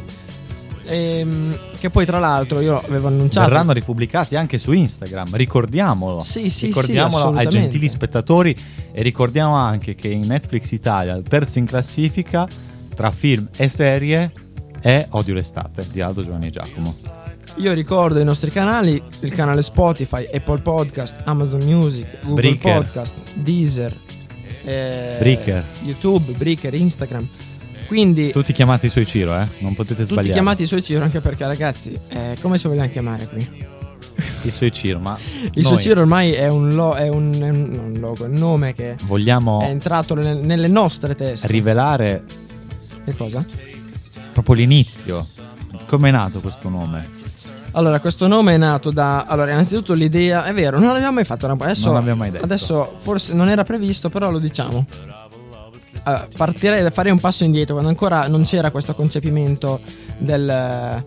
Ehm, 0.88 1.57
che 1.79 1.90
poi, 1.90 2.05
tra 2.05 2.18
l'altro, 2.18 2.61
io 2.61 2.81
avevo 2.81 3.09
annunciato. 3.09 3.48
Verranno 3.48 3.72
ripubblicati 3.72 4.37
anche 4.37 4.59
su 4.59 4.72
Instagram, 4.72 5.35
ricordiamolo. 5.37 6.20
Sì, 6.20 6.42
sì, 6.42 6.50
sì, 6.50 6.66
ricordiamolo 6.66 7.16
ai 7.16 7.20
assolutamente. 7.22 7.59
gentili 7.59 7.88
spettatori 7.88 8.57
e 8.92 9.02
ricordiamo 9.02 9.55
anche 9.55 9.94
che 9.94 10.09
in 10.09 10.26
Netflix 10.26 10.70
Italia, 10.72 11.14
il 11.14 11.24
terzo 11.24 11.59
in 11.59 11.66
classifica 11.66 12.46
tra 12.94 13.11
film 13.11 13.48
e 13.57 13.68
serie 13.68 14.33
è 14.87 15.05
Odio 15.11 15.35
l'estate 15.35 15.85
di 15.90 16.01
Aldo 16.01 16.22
Giovanni 16.25 16.46
e 16.46 16.51
Giacomo. 16.51 16.94
Io 17.57 17.72
ricordo 17.72 18.20
i 18.20 18.25
nostri 18.25 18.51
canali, 18.53 19.03
il 19.20 19.33
canale 19.33 19.61
Spotify, 19.62 20.29
Apple 20.33 20.61
Podcast, 20.61 21.22
Amazon 21.25 21.61
Music, 21.64 22.07
Google 22.22 22.35
Breaker. 22.35 22.72
Podcast, 22.85 23.22
Deezer, 23.35 23.96
eh, 24.62 25.16
Breaker. 25.18 25.64
YouTube, 25.83 26.35
Breaker, 26.35 26.72
Instagram. 26.75 27.29
Quindi 27.88 28.31
Tutti 28.31 28.53
chiamati 28.53 28.88
Soichiro, 28.88 29.35
eh? 29.37 29.49
Non 29.59 29.75
potete 29.75 30.03
tutti 30.03 30.12
sbagliare. 30.12 30.33
chiamati 30.33 30.66
Soiciro 30.66 31.03
anche 31.03 31.18
perché 31.18 31.44
ragazzi, 31.46 31.99
eh, 32.09 32.37
come 32.40 32.57
si 32.57 32.68
vogliamo 32.68 32.88
chiamare 32.88 33.27
qui? 33.27 33.64
Il 34.42 34.53
Soichiro, 34.53 35.01
ma 35.01 35.18
Il 35.42 35.51
noi 35.55 35.62
Soiciro 35.64 36.01
ormai 36.03 36.31
è 36.33 36.46
un, 36.46 36.70
lo- 36.75 36.94
è 36.94 37.09
un, 37.09 37.33
è 37.35 37.49
un- 37.49 37.81
un 37.92 37.99
logo, 37.99 38.25
è 38.25 38.29
un 38.29 38.35
nome 38.35 38.72
che 38.72 38.94
vogliamo 39.07 39.62
è 39.62 39.66
entrato 39.68 40.14
nelle 40.14 40.68
nostre 40.68 41.16
teste. 41.16 41.49
rivelare 41.49 42.22
che 43.05 43.16
cosa? 43.16 43.44
Proprio 44.42 44.55
l'inizio. 44.57 45.27
Come 45.87 46.09
è 46.09 46.12
nato 46.12 46.40
questo 46.40 46.68
nome? 46.68 47.09
Allora, 47.72 48.01
questo 48.01 48.27
nome 48.27 48.55
è 48.55 48.57
nato 48.57 48.90
da. 48.90 49.25
Allora, 49.25 49.53
innanzitutto 49.53 49.92
l'idea. 49.94 50.44
È 50.44 50.53
vero, 50.53 50.79
non 50.79 50.92
l'abbiamo 50.92 51.12
mai 51.14 51.25
fatto. 51.25 51.46
una- 51.46 51.57
Adesso, 51.59 51.87
Non 51.87 51.94
l'abbiamo 51.94 52.20
mai 52.20 52.31
detto. 52.31 52.44
Adesso 52.44 52.96
forse 52.99 53.35
non 53.35 53.49
era 53.49 53.64
previsto, 53.64 54.09
però 54.11 54.31
lo 54.31 54.38
diciamo. 54.38 54.85
Allora, 56.03 56.29
partirei 56.37 56.83
da 56.83 56.90
fare 56.90 57.11
un 57.11 57.18
passo 57.18 57.44
indietro 57.44 57.72
quando 57.75 57.90
ancora 57.90 58.29
non 58.29 58.42
c'era 58.44 58.70
questo 58.70 58.94
concepimento 58.94 59.81
del, 60.18 61.05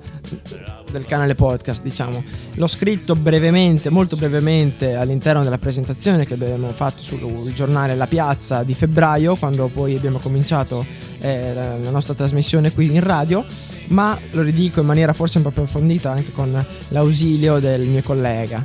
del 0.91 1.05
canale 1.05 1.35
podcast, 1.35 1.81
diciamo. 1.81 2.23
L'ho 2.55 2.67
scritto 2.67 3.15
brevemente, 3.15 3.89
molto 3.89 4.15
brevemente 4.15 4.95
all'interno 4.95 5.43
della 5.43 5.57
presentazione 5.57 6.25
che 6.25 6.33
abbiamo 6.33 6.71
fatto 6.73 7.01
sul 7.01 7.51
giornale 7.53 7.95
La 7.95 8.07
Piazza 8.07 8.63
di 8.63 8.73
febbraio, 8.73 9.35
quando 9.35 9.67
poi 9.67 9.95
abbiamo 9.95 10.17
cominciato 10.19 10.85
eh, 11.19 11.53
la, 11.53 11.89
nostra 11.89 12.13
trasmissione 12.13 12.71
qui 12.73 12.93
in 12.93 13.01
radio, 13.01 13.43
ma 13.87 14.17
lo 14.31 14.41
ridico 14.41 14.79
in 14.81 14.85
maniera 14.85 15.13
forse 15.13 15.37
un 15.37 15.43
po' 15.43 15.51
più 15.51 15.61
approfondita 15.61 16.11
anche 16.11 16.31
con 16.31 16.65
l'ausilio 16.89 17.59
del 17.59 17.87
mio 17.87 18.01
collega. 18.03 18.63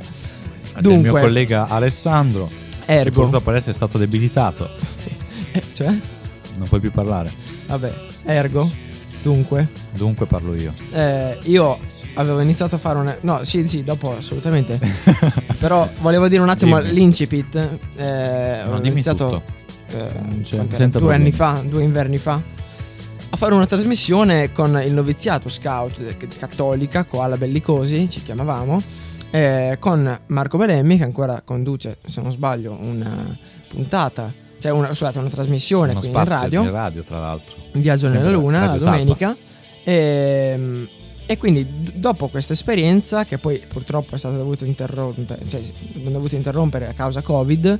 Del 0.75 0.91
mio 0.91 1.01
Dunque, 1.03 1.21
collega 1.21 1.67
Alessandro, 1.67 2.49
che 2.85 2.91
Ergo, 2.93 3.21
purtroppo 3.21 3.49
adesso 3.49 3.69
è 3.69 3.73
stato 3.73 3.97
debilitato. 3.97 4.69
cioè, 5.73 5.87
Non 6.57 6.67
puoi 6.67 6.79
più 6.81 6.91
parlare. 6.91 7.31
vabbè, 7.67 7.93
ergo, 8.25 8.69
dunque, 9.21 9.67
Dunque 9.93 10.25
parlo 10.25 10.53
io. 10.53 10.73
eh, 10.91 11.37
io 11.43 11.79
avevo 12.15 12.41
iniziato 12.41 12.75
a 12.75 12.77
fare 12.77 12.99
una... 12.99 13.15
No, 13.21 13.43
sì, 13.43 13.67
sì, 13.67 13.83
dopo 13.83 14.15
assolutamente. 14.17 14.77
Però 15.59 15.87
volevo 16.01 16.27
dire 16.27 16.41
un 16.41 16.49
attimo 16.49 16.81
Dimmi. 16.81 16.93
l'incipit. 16.93 17.55
Eh, 17.95 18.63
No, 18.65 18.75
ho 18.75 18.85
iniziato 18.85 19.41
eh, 19.91 20.87
due 20.89 21.13
anni 21.13 21.31
fa, 21.31 21.61
due 21.63 21.83
inverni 21.83 22.17
fa, 22.17 22.41
a 23.29 23.37
fare 23.37 23.53
una 23.53 23.65
trasmissione 23.65 24.51
con 24.51 24.81
il 24.83 24.93
noviziato 24.93 25.49
scout 25.49 26.15
cattolica, 26.39 27.03
Koala 27.03 27.37
Bellicosi, 27.37 28.09
ci 28.09 28.23
chiamavamo, 28.23 28.81
eh, 29.31 29.77
con 29.79 30.19
Marco 30.27 30.57
Belemmi 30.57 30.97
che 30.97 31.03
ancora 31.03 31.41
conduce, 31.43 31.97
se 32.05 32.21
non 32.21 32.31
sbaglio, 32.31 32.77
una 32.79 33.37
puntata, 33.67 34.31
cioè 34.59 34.71
una, 34.71 34.87
scusate, 34.87 35.19
una 35.19 35.29
trasmissione 35.29 35.91
Uno 35.91 35.99
qui 35.99 36.09
in 36.09 36.23
radio. 36.23 36.61
di 36.61 36.69
radio, 36.69 37.03
tra 37.03 37.19
l'altro. 37.19 37.55
Un 37.73 37.81
viaggio 37.81 38.07
Sempre 38.07 38.23
nella 38.23 38.35
luna 38.35 38.65
la 38.67 38.77
domenica. 38.77 39.35
Ehm, 39.83 40.87
E, 41.27 41.37
quindi 41.37 41.65
dopo 41.95 42.27
questa 42.27 42.53
esperienza, 42.53 43.25
che 43.25 43.39
poi 43.39 43.61
purtroppo 43.67 44.15
è 44.15 44.17
stata 44.17 44.37
dovuta 44.37 44.65
interrompere, 44.65 45.47
cioè 45.47 45.61
abbiamo 45.89 46.11
dovuto 46.11 46.35
interrompere 46.35 46.87
a 46.87 46.93
causa 46.93 47.21
Covid, 47.21 47.79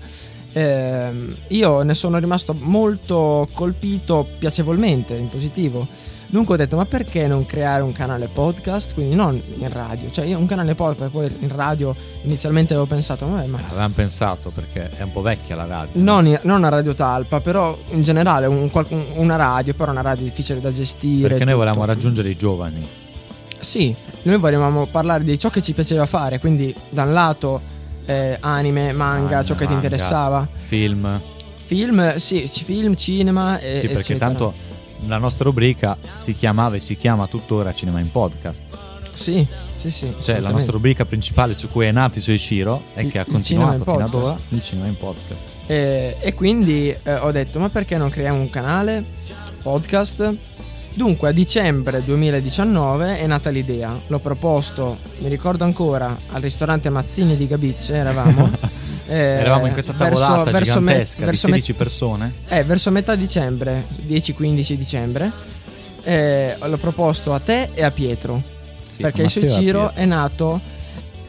ehm, 0.52 1.36
io 1.50 1.84
ne 1.84 1.94
sono 1.94 2.18
rimasto 2.18 2.56
molto 2.58 3.48
colpito 3.54 4.28
piacevolmente, 4.40 5.14
in 5.16 5.30
positivo. 5.30 5.88
Dunque 6.28 6.56
ho 6.56 6.58
detto, 6.58 6.76
ma 6.76 6.86
perché 6.86 7.28
non 7.28 7.46
creare 7.46 7.84
un 7.84 7.92
canale 7.92 8.28
podcast? 8.28 8.96
Quindi 8.96 9.16
non 9.16 9.40
in 9.58 9.72
radio, 9.72 10.10
cioè 10.10 10.26
io 10.26 10.40
un 10.40 10.48
canale 10.48 10.74
podcast, 10.74 11.12
poi 11.12 11.34
in 11.40 11.56
radio 11.56 11.96
inizialmente 12.24 12.74
avevo 12.74 12.88
pensato, 12.88 13.28
vabbè, 13.28 13.46
ma 13.46 13.60
Avevamo 13.70 13.94
pensato 13.94 14.50
perché 14.50 14.90
è 14.90 15.04
un 15.04 15.12
po' 15.12 15.22
vecchia 15.22 15.56
la 15.56 15.66
radio. 15.66 16.02
non, 16.02 16.40
non 16.42 16.64
a 16.64 16.70
Radio 16.70 16.96
Talpa, 16.96 17.42
però 17.42 17.78
in 17.92 18.02
generale 18.02 18.48
un 18.48 18.72
una 19.16 19.36
radio, 19.36 19.74
però 19.76 19.92
una 19.92 20.02
radio 20.02 20.24
difficile 20.24 20.60
da 20.60 20.72
gestire. 20.72 21.28
Perché 21.28 21.44
noi 21.44 21.54
tutto. 21.54 21.66
volevamo 21.66 21.86
raggiungere 21.86 22.30
i 22.30 22.36
giovani. 22.36 23.05
Sì, 23.66 23.96
noi 24.24 24.38
volevamo 24.38 24.86
parlare 24.86 25.24
di 25.24 25.40
ciò 25.40 25.50
che 25.50 25.62
ci 25.62 25.74
piaceva 25.74 26.06
fare, 26.06 26.40
quindi 26.40 26.74
da 26.90 27.02
un 27.04 27.14
lato 27.14 27.60
eh, 28.06 28.38
anime, 28.40 28.94
manga, 28.94 29.38
Anime, 29.38 29.46
ciò 29.46 29.54
che 29.56 29.66
ti 29.66 29.72
manga. 29.74 29.76
interessava. 29.88 30.48
Film. 30.54 31.22
Film, 31.66 32.16
sì, 32.18 32.48
film, 32.48 32.94
cinema, 32.94 33.58
e, 33.60 33.80
Sì, 33.80 33.88
perché 33.88 34.14
eccetera. 34.14 34.28
tanto 34.28 34.54
la 35.08 35.18
nostra 35.18 35.46
rubrica 35.46 35.98
si 36.14 36.34
chiamava 36.34 36.76
e 36.76 36.80
si 36.80 36.96
chiama 36.96 37.26
tuttora 37.26 37.74
Cinema 37.74 38.00
in 38.00 38.12
Podcast. 38.12 38.64
Sì, 39.16 39.46
sì, 39.78 39.90
sì. 39.90 40.14
Cioè 40.22 40.40
la 40.40 40.52
nostra 40.52 40.72
rubrica 40.74 41.06
principale 41.06 41.54
su 41.56 41.68
cui 41.68 41.88
è 41.88 41.92
nato 41.92 42.20
Ciro 42.22 42.84
e 42.94 43.02
Il- 43.04 43.12
che 43.12 43.18
ha 43.20 43.26
continuato 43.26 43.84
fino 43.84 44.04
ad 44.06 44.14
ora 44.14 44.38
il 44.50 44.62
cinema 44.62 44.88
in 44.88 44.98
podcast. 44.98 45.48
Eh, 45.66 46.18
e 46.20 46.34
quindi 46.36 46.90
eh, 47.02 47.14
ho 47.16 47.32
detto, 47.32 47.58
ma 47.60 47.70
perché 47.70 47.98
non 47.98 48.10
creiamo 48.12 48.40
un 48.40 48.50
canale 48.52 49.04
podcast? 49.64 50.36
Dunque, 50.96 51.28
a 51.28 51.32
dicembre 51.34 52.02
2019 52.04 53.20
è 53.20 53.28
nata 53.28 53.50
l'idea. 53.50 54.00
L'ho 54.08 54.20
proposto, 54.20 54.96
mi 55.18 55.28
ricordo 55.28 55.66
ancora, 55.66 56.18
al 56.32 56.42
ristorante 56.42 56.90
Mazzini 56.90 57.36
di 57.36 57.48
Gabicce, 57.48 57.96
eravamo. 57.96 58.50
eh, 59.06 59.14
Eravamo 59.14 59.68
in 59.68 59.74
questa 59.74 59.92
tavolata 59.92 60.52
verso 60.52 60.80
gigantesca 60.80 61.26
verso 61.26 61.46
di 61.48 61.52
me- 61.52 61.58
16 61.60 61.74
persone. 61.74 62.34
Eh, 62.48 62.64
verso 62.64 62.92
metà 62.92 63.16
dicembre, 63.16 63.86
10-15 64.08 64.74
dicembre, 64.76 65.32
eh, 66.04 66.56
l'ho 66.62 66.78
proposto 66.78 67.34
a 67.34 67.40
te 67.40 67.72
e 67.74 67.84
a 67.84 67.92
Pietro. 67.92 68.42
Sì, 68.90 69.02
perché 69.02 69.24
il 69.24 69.30
Soiciro 69.30 69.88
Pietro. 69.88 70.02
è 70.02 70.06
nato, 70.06 70.62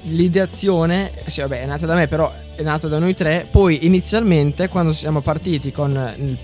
l'ideazione, 0.03 1.11
sì 1.27 1.41
vabbè 1.41 1.63
è 1.63 1.67
nata 1.67 1.87
da 1.87 1.95
me 1.95 2.07
però 2.07 2.33
è 2.55 2.63
nata 2.63 2.87
da 2.87 3.01
noi 3.01 3.15
tre, 3.15 3.49
poi 3.51 3.85
inizialmente 3.85 4.69
quando 4.69 4.93
siamo 4.93 5.21
partiti 5.23 5.73
con 5.73 5.91
il- 6.19 6.39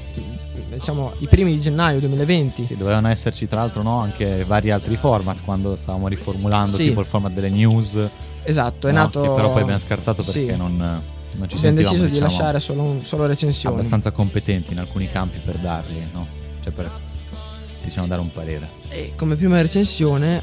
diciamo 0.83 1.13
i 1.19 1.29
primi 1.29 1.53
di 1.55 1.61
gennaio 1.61 2.01
2020, 2.01 2.67
Sì, 2.67 2.77
dovevano 2.77 3.07
esserci 3.09 3.47
tra 3.47 3.61
l'altro 3.61 3.83
no, 3.83 3.99
anche 4.01 4.45
vari 4.45 4.73
altri 4.73 4.97
format 4.97 5.43
quando 5.45 5.77
stavamo 5.77 6.09
riformulando, 6.09 6.73
Sì. 6.77 6.87
tipo 6.89 7.01
il 7.01 7.07
format 7.07 7.33
delle 7.33 7.51
news. 7.51 7.97
esatto, 8.43 8.89
è 8.89 8.93
no, 8.93 8.99
nato... 8.99 9.21
Che 9.23 9.29
però 9.31 9.53
poi 9.53 9.63
abbiamo 9.63 9.79
scartato 9.79 10.25
perché 10.25 10.51
sì. 10.51 10.57
non, 10.57 10.77
non 10.77 11.49
ci 11.49 11.57
Abbiamo 11.57 11.77
deciso 11.77 12.03
di 12.05 12.09
diciamo, 12.11 12.27
lasciare 12.27 12.59
solo, 12.59 12.83
un- 12.83 13.05
solo 13.05 13.27
recensioni. 13.27 13.77
abbastanza 13.77 14.11
competenti 14.11 14.73
in 14.73 14.81
alcuni 14.81 15.09
campi 15.09 15.39
per 15.39 15.57
darli, 15.59 16.05
no? 16.13 16.27
Cioè 16.63 16.73
per 16.73 16.91
diciamo 17.85 18.09
dare 18.09 18.21
un 18.21 18.33
parere. 18.33 18.69
E 18.89 19.13
come 19.17 19.37
prima 19.37 19.61
recensione 19.63 20.43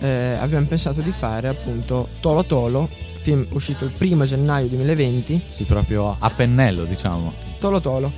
eh, 0.00 0.36
abbiamo 0.38 0.66
pensato 0.66 1.00
di 1.00 1.10
fare 1.12 1.48
appunto 1.48 2.08
Tolo 2.20 2.44
Tolo, 2.44 2.88
film 3.20 3.46
uscito 3.52 3.84
il 3.86 3.90
primo 3.92 4.24
gennaio 4.26 4.68
2020. 4.68 5.42
Sì, 5.46 5.64
proprio 5.64 6.14
a 6.18 6.28
pennello, 6.30 6.84
diciamo. 6.84 7.32
Tolo 7.58 7.80
Tolo. 7.80 8.12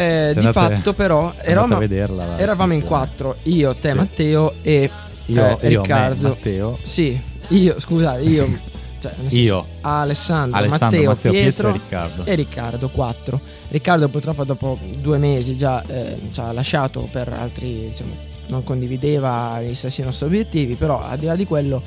Eh, 0.00 0.34
di 0.34 0.46
fatto 0.52 0.92
però 0.94 1.32
eravamo, 1.38 1.78
vederla, 1.78 2.24
la 2.26 2.38
eravamo 2.38 2.72
in 2.72 2.82
quattro, 2.82 3.36
io, 3.44 3.74
te, 3.74 3.90
Sì. 3.90 3.94
Matteo 3.94 4.54
e 4.62 4.90
Io, 5.26 5.58
eh, 5.60 5.68
io 5.68 5.80
Riccardo. 5.82 6.22
me, 6.22 6.28
Matteo, 6.30 6.78
Sì, 6.82 7.20
io, 7.48 7.78
scusate, 7.78 8.22
io, 8.22 8.48
cioè, 9.00 9.12
io, 9.28 9.64
Alessandro, 9.82 10.56
Alessandro, 10.58 10.86
Matteo, 10.88 11.08
Matteo, 11.10 11.32
Pietro, 11.32 11.68
e 11.68 11.72
Riccardo. 11.72 12.24
e 12.24 12.34
Riccardo, 12.34 12.88
quattro. 12.88 13.40
Riccardo 13.68 14.08
purtroppo 14.08 14.44
dopo 14.44 14.78
due 14.96 15.18
mesi 15.18 15.56
già 15.56 15.82
eh, 15.86 16.18
ci 16.30 16.40
ha 16.40 16.50
lasciato 16.52 17.08
per 17.10 17.32
altri, 17.32 17.88
diciamo, 17.90 18.28
non 18.48 18.64
condivideva 18.64 19.62
gli 19.62 19.74
stessi 19.74 20.02
nostri 20.02 20.26
obiettivi, 20.26 20.74
però 20.74 21.00
al 21.02 21.18
di 21.18 21.26
là 21.26 21.36
di 21.36 21.44
quello, 21.46 21.82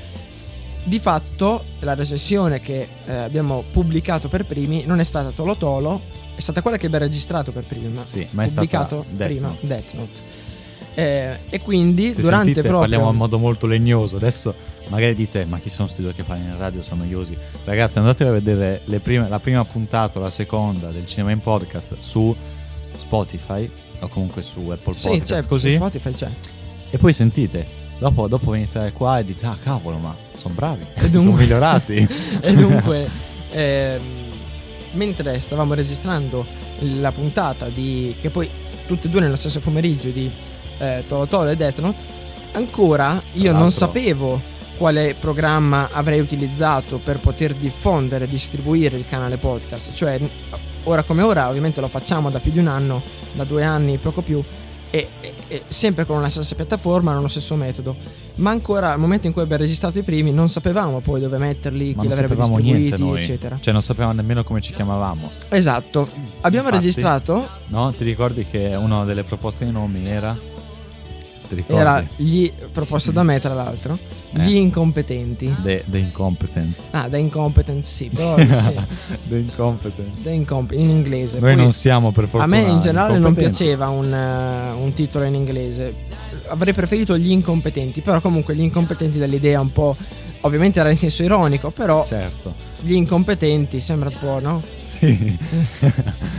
di 0.86 0.99
fatto 0.99 1.63
la 1.80 1.93
recensione 1.93 2.60
che 2.62 2.88
eh, 3.06 3.13
abbiamo 3.15 3.63
pubblicato 3.71 4.28
per 4.30 4.45
primi 4.45 4.84
non 4.86 4.99
è 4.99 5.04
stata 5.04 5.30
Tolo 5.36 5.56
Tolo, 5.58 6.02
è 6.36 6.39
stata 6.41 6.62
quella 6.62 6.78
che 6.78 6.86
abbiamo 6.88 7.06
registrato 7.06 7.52
per 7.52 7.63
primi, 7.65 7.88
ma, 7.89 8.04
Sì, 8.04 8.28
ma 8.32 8.43
è 8.43 8.48
pubblicato 8.48 9.06
Death 9.10 9.30
prima 9.30 9.48
Note. 9.50 9.67
Death 9.67 9.93
Note. 9.93 10.22
Eh, 10.96 11.39
e 11.50 11.60
quindi 11.62 12.13
Se 12.13 12.22
durante 12.22 12.46
sentite, 12.54 12.62
proprio... 12.67 12.80
parliamo 12.82 13.10
in 13.10 13.15
modo 13.17 13.39
molto 13.39 13.65
legnoso. 13.67 14.17
Adesso 14.17 14.54
magari 14.89 15.15
dite, 15.15 15.46
ma 15.46 15.58
chi 15.60 15.69
sono 15.69 15.86
questi 15.86 16.04
due 16.04 16.13
che 16.13 16.24
fanno 16.24 16.52
in 16.52 16.58
radio? 16.58 16.82
Sono 16.84 17.04
noiosi. 17.04 17.36
Ragazzi, 17.63 17.98
andatevi 17.98 18.30
a 18.30 18.34
vedere 18.34 18.82
prime- 19.02 19.28
la 19.30 19.39
prima 19.39 19.63
puntata 19.65 20.19
la 20.19 20.30
seconda 20.30 20.89
del 20.89 21.06
cinema 21.08 21.32
in 21.32 21.39
podcast 21.39 21.96
su 22.00 22.36
Spotify 22.93 23.69
o 24.00 24.08
comunque 24.08 24.43
su 24.43 24.60
Apple 24.69 24.93
Sì, 24.93 25.08
Podcast 25.10 25.34
c'è, 25.34 25.41
su 25.41 25.48
così. 25.48 25.72
Spotify 25.72 26.12
c'è. 26.13 26.30
E 26.91 26.98
poi 26.98 27.12
sentite, 27.13 27.65
dopo, 27.98 28.28
dopo 28.28 28.52
venite 28.52 28.91
qua 28.93 29.17
e 29.19 29.26
dite, 29.26 29.46
ah 29.48 29.58
cavolo, 29.62 29.98
ma 29.98 30.15
sono 30.36 30.54
bravi, 30.54 30.84
E 30.93 31.00
sono 31.02 31.10
dunque- 31.24 31.41
migliorati. 31.43 32.08
e 32.39 32.54
dunque, 32.54 33.10
ehm, 33.52 34.02
mentre 34.93 35.39
stavamo 35.39 35.73
registrando 35.73 36.45
la 36.99 37.12
puntata 37.12 37.67
di. 37.67 38.15
che 38.19 38.29
poi 38.29 38.49
tutte 38.88 39.08
e 39.08 39.10
due 39.10 39.21
nello 39.21 39.36
stesso 39.36 39.60
pomeriggio 39.60 40.10
di 40.10 40.29
eh, 40.79 41.03
Tolo 41.08 41.25
Tolo 41.27 41.49
e 41.49 41.56
Death 41.56 41.79
Note, 41.79 42.01
ancora 42.53 43.21
io 43.34 43.51
non 43.51 43.71
sapevo 43.71 44.51
quale 44.77 45.15
programma 45.19 45.89
avrei 45.91 46.19
utilizzato 46.19 46.97
per 46.97 47.19
poter 47.19 47.53
diffondere 47.53 48.25
e 48.25 48.27
distribuire 48.27 48.97
il 48.97 49.06
canale 49.08 49.38
podcast. 49.38 49.93
Cioè, 49.93 50.19
ora 50.84 51.03
come 51.03 51.21
ora, 51.21 51.47
ovviamente 51.47 51.79
lo 51.79 51.88
facciamo 51.88 52.29
da 52.29 52.39
più 52.39 52.51
di 52.51 52.60
un 52.60 52.67
anno, 52.67 53.01
da 53.34 53.43
due 53.43 53.63
anni, 53.63 53.97
poco 53.97 54.21
più. 54.21 54.43
E, 54.89 55.08
e- 55.21 55.34
e 55.47 55.63
sempre 55.67 56.06
con 56.06 56.21
la 56.21 56.29
stessa 56.29 56.56
piattaforma, 56.56 57.13
con 57.13 57.21
lo 57.21 57.27
stesso 57.27 57.56
metodo. 57.56 57.95
Ma 58.36 58.50
ancora 58.50 58.93
al 58.93 59.00
momento 59.00 59.28
in 59.28 59.34
cui 59.34 59.41
abbiamo 59.43 59.62
registrato 59.62 60.00
i 60.00 60.04
primi, 60.04 60.32
non 60.32 60.50
sapevamo 60.50 61.00
poi 61.02 61.19
dove 61.22 61.38
metterli, 61.38 61.93
Ma 61.96 62.02
chi 62.02 62.08
l'avrebbe 62.08 62.36
sapevamo 62.41 62.60
distribuiti, 62.62 63.22
eccetera. 63.22 63.58
Cioè 63.60 63.74
non 63.74 63.82
sapevamo 63.82 64.13
nemmeno 64.13 64.43
come 64.43 64.60
ci 64.62 64.74
chiamavamo. 64.74 65.30
Esatto. 65.50 66.08
Abbiamo 66.41 66.67
Infatti- 66.67 66.86
registrato, 66.86 67.48
No? 67.67 67.91
Ti 67.91 68.04
ricordi 68.04 68.46
che 68.46 68.76
una 68.76 69.04
delle 69.04 69.24
proposte 69.24 69.65
di 69.65 69.72
nomi 69.72 70.08
era... 70.08 70.52
Era 71.67 72.06
gli 72.15 72.51
proposto 72.71 73.12
da 73.12 73.23
me 73.23 73.39
tra 73.39 73.53
l'altro, 73.53 73.97
gli 74.32 74.53
Eh. 74.56 74.60
incompetenti. 74.60 75.56
The, 75.62 75.84
the 75.89 75.97
Incompetence. 75.99 76.82
Ah, 76.91 77.08
The 77.10 77.17
Incompetence, 77.17 77.89
sì, 77.91 78.10
però 78.10 78.36
sì, 78.38 78.75
the 79.27 79.38
Incompetence. 79.38 80.21
The 80.23 80.29
Incomp- 80.32 80.71
in 80.73 80.89
inglese. 80.89 81.39
Noi 81.39 81.53
Poi 81.53 81.63
non 81.63 81.71
siamo 81.71 82.12
per 82.12 82.23
a 82.23 82.27
fortuna 82.27 82.60
me 82.62 82.69
in 82.69 82.79
generale 82.79 83.19
non 83.19 83.34
piaceva 83.34 83.89
un, 83.89 84.13
eh, 84.13 84.71
un 84.82 84.93
titolo 84.93 85.25
in 85.25 85.36
inglese. 85.36 85.93
Avrei 86.47 86.73
preferito 86.73 87.17
gli 87.17 87.29
incompetenti, 87.32 88.01
però 88.01 88.19
comunque 88.21 88.56
gli 88.56 88.62
incompetenti 88.62 89.17
dall'idea 89.17 89.60
un 89.62 89.71
po'... 89.71 89.95
Ovviamente 90.41 90.79
era 90.82 90.89
in 90.89 90.97
senso 90.97 91.23
ironico, 91.23 91.69
però 91.71 92.03
Certo. 92.06 92.53
gli 92.82 92.91
incompetenti 92.93 93.79
sembra 93.79 94.10
un 94.10 94.17
po', 94.19 94.39
no? 94.41 94.62
Sì. 94.82 95.38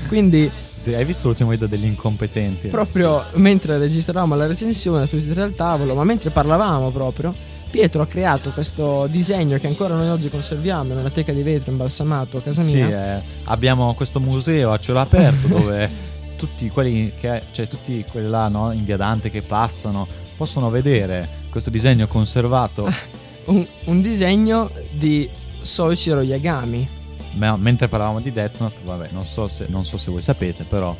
Quindi 0.08 0.50
Hai 0.92 1.04
visto 1.04 1.28
l'ultimo 1.28 1.50
video 1.50 1.66
degli 1.66 1.84
incompetenti? 1.84 2.68
proprio 2.68 3.24
mentre 3.34 3.78
registravamo 3.78 4.34
la 4.34 4.46
recensione 4.46 5.06
tutti 5.08 5.28
e 5.28 5.32
tre 5.32 5.42
al 5.42 5.54
tavolo, 5.54 5.94
ma 5.94 6.04
mentre 6.04 6.30
parlavamo 6.30 6.90
proprio, 6.90 7.32
Pietro 7.70 8.02
ha 8.02 8.06
creato 8.06 8.50
questo 8.50 9.06
disegno 9.08 9.58
che 9.58 9.66
ancora 9.66 9.94
noi 9.94 10.08
oggi 10.08 10.28
conserviamo 10.28 10.92
in 10.92 10.98
una 10.98 11.10
teca 11.10 11.32
di 11.32 11.42
vetro 11.42 11.70
imbalsamato 11.70 12.38
a 12.38 12.40
casa 12.40 12.62
Sì, 12.62 12.76
mia. 12.82 13.16
eh, 13.16 13.22
abbiamo 13.44 13.94
questo 13.94 14.20
museo 14.20 14.72
a 14.72 14.78
cielo 14.78 15.00
aperto 15.00 15.48
dove 15.48 15.90
tutti 16.36 16.68
quelli 16.70 17.12
che, 17.18 17.42
cioè 17.52 17.66
tutti 17.66 18.04
quelli 18.10 18.28
là, 18.28 18.48
no, 18.48 18.70
in 18.72 18.84
via 18.84 18.96
Dante 18.96 19.30
che 19.30 19.42
passano 19.42 20.06
possono 20.36 20.68
vedere 20.70 21.28
questo 21.50 21.70
disegno 21.70 22.06
conservato 22.08 22.88
Un, 23.46 23.66
un 23.84 24.00
disegno 24.00 24.70
di 24.92 25.28
Soichiro 25.60 26.22
Yagami. 26.22 26.88
Ma 27.34 27.56
mentre 27.56 27.88
parlavamo 27.88 28.20
di 28.20 28.32
Death 28.32 28.60
Note, 28.60 28.82
vabbè, 28.84 29.08
non 29.12 29.24
so 29.24 29.48
se, 29.48 29.66
non 29.68 29.84
so 29.84 29.96
se 29.98 30.10
voi 30.10 30.22
sapete, 30.22 30.64
però 30.64 30.96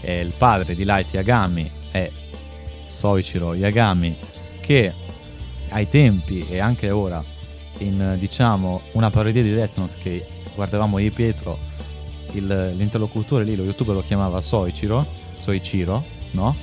è 0.00 0.12
il 0.12 0.32
padre 0.36 0.74
di 0.74 0.84
Light 0.84 1.12
Yagami 1.14 1.70
è 1.90 2.10
Soichiro 2.86 3.54
Yagami 3.54 4.16
che 4.60 4.92
ai 5.70 5.88
tempi 5.88 6.46
e 6.48 6.58
anche 6.58 6.90
ora 6.90 7.24
in 7.78 8.16
diciamo 8.18 8.82
una 8.92 9.10
parodia 9.10 9.42
di 9.42 9.52
Death 9.54 9.78
Note 9.78 9.96
che 10.02 10.26
guardavamo 10.54 10.98
io 10.98 11.08
e 11.08 11.10
Pietro 11.10 11.58
il- 12.32 12.74
l'interlocutore 12.76 13.44
lì 13.44 13.56
lo 13.56 13.64
youtuber 13.64 13.94
lo 13.94 14.04
chiamava 14.06 14.40
Soichiro 14.40 15.06
Soichiro 15.38 16.04
no? 16.32 16.54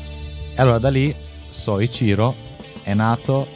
e 0.54 0.62
allora 0.62 0.78
da 0.78 0.90
lì 0.90 1.14
Soichiro 1.50 2.36
è 2.84 2.94
nato 2.94 3.48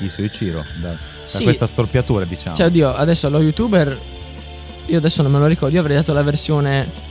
il 0.00 0.10
Soichiro 0.10 0.64
da, 0.80 0.90
da 0.90 0.96
Sì. 1.24 1.42
questa 1.44 1.66
storpiatura 1.66 2.24
diciamo 2.24 2.56
Cioè, 2.56 2.66
oddio, 2.66 2.94
adesso 2.94 3.28
lo 3.28 3.40
youtuber. 3.40 3.98
Io 4.86 4.98
adesso 4.98 5.22
non 5.22 5.32
me 5.32 5.38
lo 5.38 5.46
ricordo. 5.46 5.74
Io 5.74 5.80
avrei 5.80 5.96
dato 5.96 6.12
la 6.12 6.22
versione. 6.22 7.04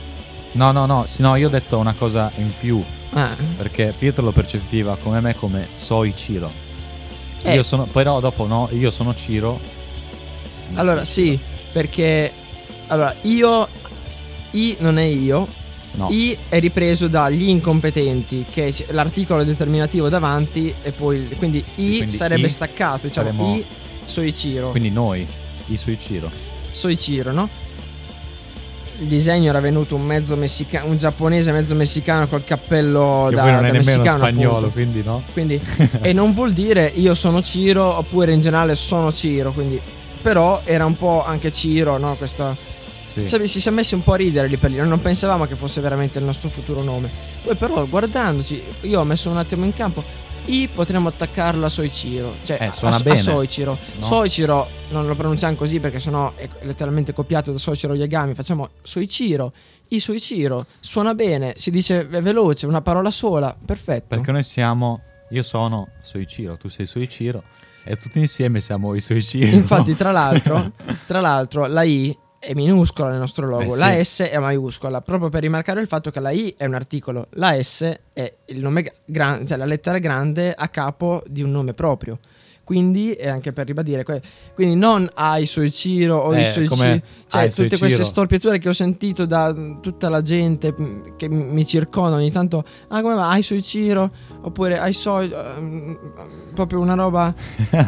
No, 0.52 0.72
no, 0.72 0.86
no, 0.86 1.04
sì, 1.06 1.20
no, 1.22 1.36
io 1.36 1.48
ho 1.48 1.50
detto 1.50 1.76
una 1.78 1.92
cosa 1.92 2.30
in 2.36 2.50
più, 2.58 2.82
Ah, 3.12 3.36
perché 3.56 3.92
Pietro 3.96 4.24
lo 4.24 4.32
percepiva 4.32 4.96
come 5.02 5.20
me 5.20 5.34
come 5.34 5.68
Soi 5.76 6.14
Ciro. 6.16 6.50
Eh. 7.42 7.54
Io 7.54 7.62
sono, 7.62 7.84
però 7.84 8.20
dopo 8.20 8.46
no, 8.46 8.68
io 8.72 8.90
sono 8.90 9.14
Ciro. 9.14 9.60
allora, 10.74 11.04
sì, 11.04 11.38
perché. 11.72 12.32
Allora, 12.88 13.14
io. 13.22 13.68
I 14.52 14.76
non 14.80 14.96
è 14.98 15.02
io. 15.04 15.46
No, 15.92 16.08
I 16.10 16.36
è 16.48 16.58
ripreso 16.60 17.08
dagli 17.08 17.48
incompetenti, 17.48 18.44
che 18.50 18.72
l'articolo 18.90 19.44
determinativo 19.44 20.08
davanti, 20.08 20.72
e 20.82 20.92
poi. 20.92 21.28
Quindi 21.36 21.62
Sì, 21.74 21.82
I 21.94 21.96
quindi 21.98 22.14
sarebbe 22.14 22.46
I 22.46 22.50
staccato. 22.50 23.06
Diciamo, 23.08 23.28
saremo- 23.30 23.54
I 23.56 23.64
Soichiro. 24.06 24.70
quindi 24.70 24.90
noi, 24.90 25.26
i 25.66 25.76
Soi 25.76 25.98
Ciro. 25.98 26.30
Soichiro, 26.70 27.32
no? 27.32 27.48
Il 28.98 29.06
disegno 29.08 29.50
era 29.50 29.60
venuto 29.60 29.94
un 29.94 30.02
mezzo 30.02 30.36
messicano, 30.36 30.86
un 30.88 30.96
giapponese 30.96 31.52
mezzo 31.52 31.74
messicano 31.74 32.26
col 32.28 32.44
cappello 32.44 33.26
Che 33.28 33.34
da, 33.34 33.42
poi 33.42 33.50
non 33.50 33.64
è 33.64 33.70
nemmeno 33.70 33.84
messicano, 33.84 34.18
spagnolo, 34.18 34.56
appunto. 34.56 34.70
quindi 34.72 35.02
no. 35.04 35.22
Quindi, 35.32 35.60
e 36.00 36.12
non 36.12 36.32
vuol 36.32 36.52
dire 36.52 36.90
io 36.94 37.14
sono 37.14 37.42
Ciro 37.42 37.98
oppure 37.98 38.32
in 38.32 38.40
generale 38.40 38.74
sono 38.74 39.12
Ciro, 39.12 39.52
quindi 39.52 39.78
però 40.22 40.62
era 40.64 40.86
un 40.86 40.96
po' 40.96 41.24
anche 41.24 41.52
Ciro, 41.52 41.98
no? 41.98 42.14
Questa 42.16 42.56
Sì. 43.12 43.26
Cioè, 43.26 43.46
si 43.46 43.60
siamo 43.60 43.78
messi 43.78 43.94
un 43.94 44.02
po' 44.02 44.12
a 44.12 44.16
ridere 44.16 44.48
lì 44.48 44.56
per 44.56 44.70
lì, 44.70 44.76
non 44.76 45.00
pensavamo 45.00 45.46
che 45.46 45.56
fosse 45.56 45.80
veramente 45.80 46.18
il 46.18 46.24
nostro 46.24 46.48
futuro 46.48 46.82
nome. 46.82 47.08
Poi 47.42 47.54
però 47.54 47.84
guardandoci, 47.86 48.62
io 48.82 49.00
ho 49.00 49.04
messo 49.04 49.30
un 49.30 49.36
attimo 49.36 49.64
in 49.64 49.72
campo 49.72 50.02
I 50.46 50.68
potremmo 50.72 51.08
attaccarlo 51.08 51.66
a 51.66 51.68
Soichiro, 51.68 52.34
cioè 52.44 52.58
Eh, 52.60 52.72
suona 52.72 52.96
a, 52.96 53.00
bene. 53.00 53.18
a 53.18 53.22
Soichiro. 53.22 53.76
No? 53.98 54.04
Soichiro 54.04 54.68
non 54.90 55.06
lo 55.06 55.14
pronunciamo 55.14 55.56
così 55.56 55.80
perché 55.80 55.98
sennò 55.98 56.32
è 56.36 56.48
letteralmente 56.62 57.12
copiato 57.12 57.50
da 57.52 57.58
Soichiro 57.58 57.94
Yagami, 57.94 58.34
facciamo 58.34 58.70
Soichiro. 58.82 59.52
I 59.88 60.00
Soichiro 60.00 60.66
suona 60.80 61.14
bene, 61.14 61.54
si 61.56 61.70
dice 61.70 62.08
è 62.08 62.22
veloce, 62.22 62.66
una 62.66 62.80
parola 62.82 63.10
sola, 63.10 63.56
perfetto. 63.64 64.06
Perché 64.16 64.32
noi 64.32 64.42
siamo, 64.44 65.00
io 65.30 65.42
sono 65.42 65.88
Soi 66.02 66.26
Ciro, 66.26 66.56
tu 66.56 66.68
sei 66.68 66.86
Soi 66.86 67.08
Ciro, 67.08 67.42
e 67.84 67.96
tutti 67.96 68.18
insieme 68.18 68.60
siamo 68.60 68.94
i 68.94 69.00
Soi 69.00 69.22
Ciro. 69.22 69.54
Infatti, 69.54 69.94
tra 69.94 70.10
l'altro, 70.10 70.72
tra 71.06 71.20
l'altro, 71.20 71.66
la 71.66 71.82
I 71.82 72.16
è 72.46 72.54
minuscola 72.54 73.10
nel 73.10 73.18
nostro 73.18 73.46
logo, 73.48 73.74
Eh, 73.74 73.78
la 73.78 73.90
sì. 74.02 74.04
S 74.04 74.20
è 74.30 74.38
maiuscola, 74.38 75.00
proprio 75.00 75.28
per 75.28 75.42
rimarcare 75.42 75.80
il 75.80 75.88
fatto 75.88 76.10
che 76.10 76.20
la 76.20 76.30
I 76.30 76.54
è 76.56 76.64
un 76.64 76.74
articolo, 76.74 77.26
la 77.34 77.60
S 77.60 77.92
è 78.12 78.32
il 78.46 78.60
nome 78.60 78.92
grande, 79.04 79.46
cioè 79.46 79.58
la 79.58 79.64
lettera 79.64 79.98
grande 79.98 80.54
a 80.54 80.68
capo 80.68 81.22
di 81.26 81.42
un 81.42 81.50
nome 81.50 81.74
proprio. 81.74 82.18
Quindi, 82.62 83.12
e 83.12 83.28
anche 83.28 83.52
per 83.52 83.64
ribadire, 83.66 84.02
que- 84.02 84.20
quindi 84.52 84.74
non 84.74 85.08
ai 85.14 85.46
Soichiro 85.46 86.16
o 86.16 86.34
Eh, 86.34 86.40
i 86.40 86.44
Soichiro, 86.44 86.74
come 86.74 87.02
cioè 87.28 87.42
tutte 87.42 87.50
Soichiro. 87.52 87.78
queste 87.78 88.02
storpiature 88.02 88.58
che 88.58 88.68
ho 88.68 88.72
sentito 88.72 89.24
da 89.24 89.52
mm, 89.54 89.76
tutta 89.80 90.08
la 90.08 90.20
gente 90.20 90.74
mm, 90.76 91.16
che 91.16 91.28
mi 91.28 91.64
circonda 91.64 92.16
ogni 92.16 92.32
tanto, 92.32 92.64
ah 92.88 93.02
come 93.02 93.14
va, 93.14 93.28
ai 93.30 93.42
Soichiro, 93.42 94.10
oppure 94.42 94.78
ai 94.80 94.92
Soi, 94.92 95.30
ehm, 95.32 95.98
proprio 96.54 96.80
una 96.80 96.94
roba, 96.94 97.32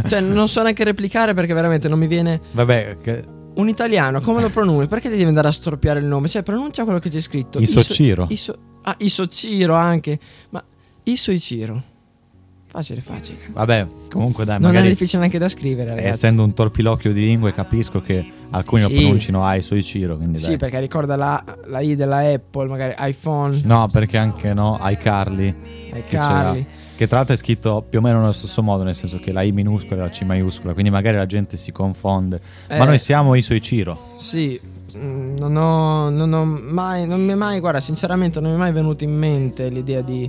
cioè 0.06 0.20
non 0.20 0.46
so 0.46 0.62
neanche 0.62 0.84
replicare 0.84 1.34
perché 1.34 1.54
veramente 1.54 1.88
non 1.88 1.98
mi 1.98 2.06
viene 2.06 2.40
Vabbè, 2.52 2.98
che, 3.02 3.24
un 3.58 3.68
italiano, 3.68 4.20
come 4.20 4.40
lo 4.40 4.48
pronunci? 4.50 4.88
Perché 4.88 5.08
devi 5.08 5.22
andare 5.24 5.48
a 5.48 5.52
storpiare 5.52 6.00
il 6.00 6.06
nome? 6.06 6.28
Cioè, 6.28 6.42
pronuncia 6.42 6.84
quello 6.84 6.98
che 6.98 7.10
c'è 7.10 7.20
scritto. 7.20 7.58
Iso 7.60 7.80
Iso- 8.28 8.58
ah, 8.82 8.94
Isociro 8.98 9.74
anche. 9.74 10.18
Ma 10.50 10.62
Isoiciro. 11.04 11.82
Facile, 12.70 13.00
facile. 13.00 13.38
vabbè, 13.50 13.86
comunque 14.10 14.44
dai, 14.44 14.60
non 14.60 14.68
è 14.68 14.72
magari 14.74 14.90
difficile 14.90 15.20
neanche 15.20 15.38
da 15.38 15.48
scrivere, 15.48 15.88
ragazzi. 15.88 16.06
essendo 16.06 16.44
un 16.44 16.52
torpilocchio 16.52 17.14
di 17.14 17.20
lingue 17.20 17.54
capisco 17.54 18.02
che 18.02 18.30
alcuni 18.50 18.82
Sì. 18.82 18.92
lo 18.92 19.00
pronunciano 19.00 19.42
ai 19.42 19.62
Soi 19.62 19.82
Ciro, 19.82 20.16
quindi 20.18 20.36
Sì, 20.38 20.48
dai. 20.48 20.56
perché 20.58 20.78
ricorda 20.78 21.16
la, 21.16 21.42
la 21.64 21.80
I 21.80 21.96
della 21.96 22.18
Apple, 22.18 22.68
magari 22.68 22.94
iPhone, 22.98 23.62
No, 23.64 23.88
perché 23.90 24.18
anche 24.18 24.52
no, 24.52 24.76
ai 24.78 24.98
Carli. 24.98 25.54
Che 26.98 27.06
tra 27.06 27.18
l'altro 27.18 27.34
è 27.34 27.38
scritto 27.38 27.86
più 27.88 28.00
o 28.00 28.02
meno 28.02 28.18
nello 28.18 28.32
stesso 28.32 28.60
modo, 28.60 28.82
nel 28.82 28.92
senso 28.96 29.20
che 29.20 29.30
la 29.30 29.42
I 29.42 29.52
minuscola 29.52 30.00
e 30.02 30.04
la 30.06 30.10
C 30.10 30.22
maiuscola, 30.22 30.72
quindi 30.72 30.90
magari 30.90 31.16
la 31.16 31.26
gente 31.26 31.56
si 31.56 31.70
confonde. 31.70 32.40
Eh, 32.66 32.76
Ma 32.76 32.86
noi 32.86 32.98
siamo 32.98 33.36
i 33.36 33.42
Soi 33.42 33.62
Ciro. 33.62 34.14
Sì, 34.16 34.60
mm, 34.96 35.36
non 35.38 35.54
ho, 35.54 36.10
non 36.10 36.32
ho 36.32 36.44
mai, 36.44 37.06
non 37.06 37.24
mi 37.24 37.30
è 37.30 37.36
mai, 37.36 37.60
guarda, 37.60 37.78
sinceramente 37.78 38.40
non 38.40 38.50
mi 38.50 38.56
è 38.56 38.58
mai 38.58 38.72
venuto 38.72 39.04
in 39.04 39.16
mente 39.16 39.68
l'idea 39.68 40.00
di 40.00 40.28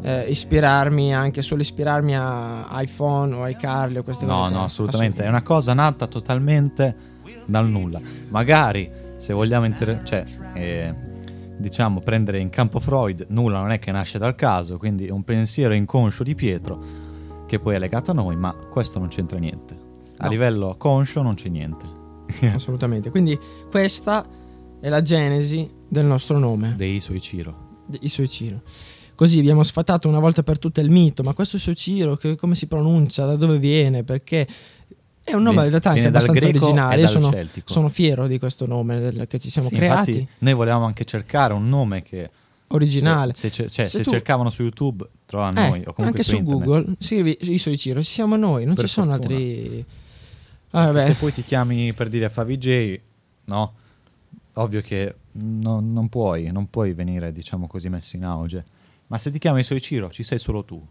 eh, 0.00 0.22
ispirarmi, 0.30 1.14
anche 1.14 1.42
solo 1.42 1.60
ispirarmi 1.60 2.16
a 2.16 2.66
iPhone 2.80 3.34
o 3.34 3.42
ai 3.42 3.54
Carli 3.54 3.98
o 3.98 4.02
queste 4.02 4.24
cose. 4.24 4.38
No, 4.38 4.48
no, 4.48 4.64
assolutamente. 4.64 5.22
È 5.22 5.28
una 5.28 5.42
cosa 5.42 5.74
nata 5.74 6.06
totalmente 6.06 6.96
dal 7.44 7.68
nulla. 7.68 8.00
Magari 8.30 8.90
se 9.18 9.34
vogliamo 9.34 9.66
inter- 9.66 10.02
cioè, 10.02 10.24
eh, 10.54 10.94
diciamo 11.58 12.00
prendere 12.00 12.38
in 12.38 12.50
campo 12.50 12.80
Freud, 12.80 13.26
nulla 13.30 13.60
non 13.60 13.70
è 13.70 13.78
che 13.78 13.90
nasce 13.92 14.18
dal 14.18 14.34
caso, 14.34 14.76
quindi 14.78 15.06
è 15.06 15.10
un 15.10 15.22
pensiero 15.24 15.74
inconscio 15.74 16.22
di 16.22 16.34
Pietro 16.34 17.04
che 17.46 17.58
poi 17.58 17.74
è 17.76 17.78
legato 17.78 18.10
a 18.10 18.14
noi, 18.14 18.36
ma 18.36 18.52
questo 18.54 18.98
non 18.98 19.08
c'entra 19.08 19.38
niente. 19.38 19.74
A 20.18 20.24
No. 20.24 20.30
livello 20.30 20.74
conscio 20.78 21.22
non 21.22 21.34
c'è 21.34 21.48
niente. 21.48 21.84
Assolutamente. 22.52 23.10
Quindi 23.10 23.38
questa 23.70 24.26
è 24.80 24.88
la 24.88 25.00
genesi 25.02 25.68
del 25.88 26.04
nostro 26.06 26.38
nome, 26.38 26.74
Dei 26.76 26.98
suoi 27.00 27.20
Ciro. 27.20 27.82
di 27.86 27.98
Isoiciro. 28.02 28.62
Così 29.14 29.38
abbiamo 29.38 29.62
sfatato 29.62 30.08
una 30.08 30.18
volta 30.18 30.42
per 30.42 30.58
tutte 30.58 30.80
il 30.82 30.90
mito, 30.90 31.22
ma 31.22 31.32
questo 31.32 31.56
Soichiro 31.56 32.16
che, 32.16 32.36
come 32.36 32.54
si 32.54 32.66
pronuncia, 32.66 33.24
da 33.24 33.36
dove 33.36 33.58
viene, 33.58 34.02
perché 34.04 34.46
è 35.28 35.34
un 35.34 35.42
nome 35.42 35.64
in 35.64 35.68
realtà 35.70 35.90
anche 35.90 36.06
abbastanza 36.06 36.40
greco 36.40 36.64
originale. 36.66 37.02
e 37.02 37.06
sono, 37.08 37.30
celtico. 37.30 37.72
sono 37.72 37.88
fiero 37.88 38.26
di 38.28 38.38
questo 38.38 38.64
nome 38.66 39.26
che 39.26 39.38
ci 39.40 39.50
siamo 39.50 39.68
Sì, 39.68 39.74
creati, 39.74 40.10
infatti 40.12 40.28
noi 40.38 40.54
volevamo 40.54 40.84
anche 40.86 41.04
cercare 41.04 41.52
un 41.52 41.68
nome 41.68 42.02
che 42.02 42.30
originale. 42.68 43.34
Se, 43.34 43.48
se 43.50 43.68
cioè, 43.68 43.84
Se 43.84 43.98
se 43.98 44.04
tu- 44.04 44.10
cercavano 44.10 44.50
su 44.50 44.62
YouTube, 44.62 45.04
trovano 45.26 45.58
Eh, 45.60 45.68
noi 45.68 45.80
o 45.86 45.92
comunque 45.92 46.04
anche 46.04 46.22
su, 46.22 46.36
internet. 46.36 46.64
Google 46.64 46.94
scrivi 47.00 47.36
i 47.40 47.58
Soichiro, 47.58 48.02
ci 48.02 48.12
siamo 48.12 48.36
noi, 48.36 48.64
non 48.64 48.74
Per 48.74 48.84
ci 48.84 48.90
sono 48.92 49.10
fortuna. 49.16 49.34
altri. 49.36 49.84
Ah. 50.70 51.00
Se 51.00 51.14
poi 51.14 51.32
ti 51.32 51.42
chiami 51.42 51.92
per 51.92 52.08
dire 52.08 52.28
FaVJ, 52.28 53.00
no? 53.46 53.72
Ovvio 54.54 54.80
che 54.80 55.14
no- 55.32 55.80
non 55.80 56.08
puoi, 56.08 56.50
non 56.52 56.68
puoi 56.70 56.92
venire, 56.92 57.32
diciamo 57.32 57.66
così, 57.66 57.88
messo 57.88 58.16
in 58.16 58.24
auge. 58.24 58.64
Ma 59.08 59.18
se 59.18 59.30
ti 59.30 59.38
chiami 59.38 59.62
Soichiro, 59.62 60.10
ci 60.10 60.22
sei 60.22 60.38
solo 60.38 60.64
tu. 60.64 60.84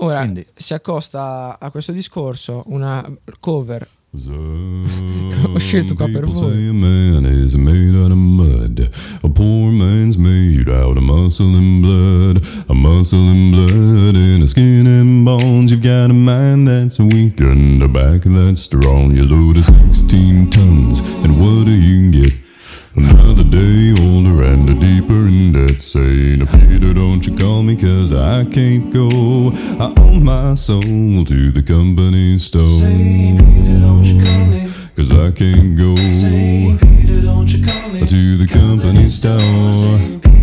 Ora 0.00 0.20
Quindi- 0.20 0.46
si 0.54 0.74
accosta 0.74 1.58
a 1.60 1.70
questo 1.70 1.92
discorso 1.92 2.62
una 2.66 3.04
cover 3.40 3.88
Ho 4.18 5.58
scelto 5.58 5.94
qua 5.94 6.08
per 6.08 6.24
voi. 6.24 6.68
A 6.68 6.72
man 6.72 7.26
is 7.26 7.54
made 7.54 7.94
out 7.94 8.10
of 8.10 8.16
mud. 8.16 8.88
A 9.22 9.28
poor 9.28 9.70
man's 9.70 10.16
made 10.16 10.68
out 10.70 10.96
of 10.96 11.02
muscle 11.02 11.54
and 11.54 11.82
blood. 11.82 12.40
A 12.68 12.74
muscle 12.74 13.28
and 13.28 13.50
blood 13.50 14.14
and 14.16 14.42
a 14.42 14.46
skin 14.46 14.86
and 14.86 15.24
bones. 15.24 15.70
You've 15.70 15.82
got 15.82 16.10
a 16.10 16.14
mind 16.14 16.66
that's 16.66 16.98
weak 16.98 17.40
and 17.40 17.82
a 17.82 17.88
back 17.88 18.22
that's 18.22 18.62
strong. 18.62 19.14
You 19.14 19.26
load 19.26 19.58
of 19.58 19.64
16 19.66 20.50
tons, 20.50 21.00
and 21.22 21.38
what 21.38 21.66
do 21.66 21.72
you 21.72 22.10
get? 22.10 22.32
Another 22.96 23.44
day 23.44 23.94
older 24.00 24.42
and 24.42 24.68
a 24.68 24.74
deeper 24.74 25.26
in 25.28 25.52
debt. 25.52 25.80
Saying, 25.82 26.46
Peter, 26.46 26.92
don't 26.94 27.24
you 27.26 27.36
call 27.36 27.62
me, 27.62 27.76
cause 27.76 28.12
I 28.12 28.44
can't 28.46 28.92
go. 28.92 29.08
I 29.78 29.92
owe 29.96 30.14
my 30.18 30.54
soul 30.54 30.80
to 30.82 31.52
the 31.52 31.62
company 31.62 32.38
store. 32.38 32.64
Say, 32.64 33.36
Peter, 33.38 33.80
don't 33.80 34.04
you 34.04 34.24
call 34.24 34.44
me. 34.46 34.70
Cause 34.96 35.12
I 35.12 35.30
can't 35.30 35.76
go 35.76 35.94
Say, 35.96 36.76
Peter, 36.80 37.20
don't 37.22 37.46
you 37.52 37.64
call 37.64 37.88
me. 37.90 38.00
to 38.06 38.36
the 38.36 38.46
company 38.48 39.08
store. 39.08 39.38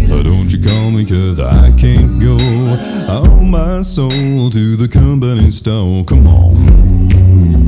Uh, 0.07 0.21
Don't 0.23 0.53
you 0.53 0.61
call 0.63 0.91
me 0.91 1.03
cause 1.03 1.39
I 1.39 1.71
can't 1.77 2.21
go. 2.21 2.37
I 2.37 3.17
owe 3.27 3.41
my 3.43 3.81
soul 3.81 4.49
to 4.51 4.75
the 4.77 4.87
company 4.87 5.51
store. 5.51 6.05
Come 6.05 6.27
on. 6.27 7.64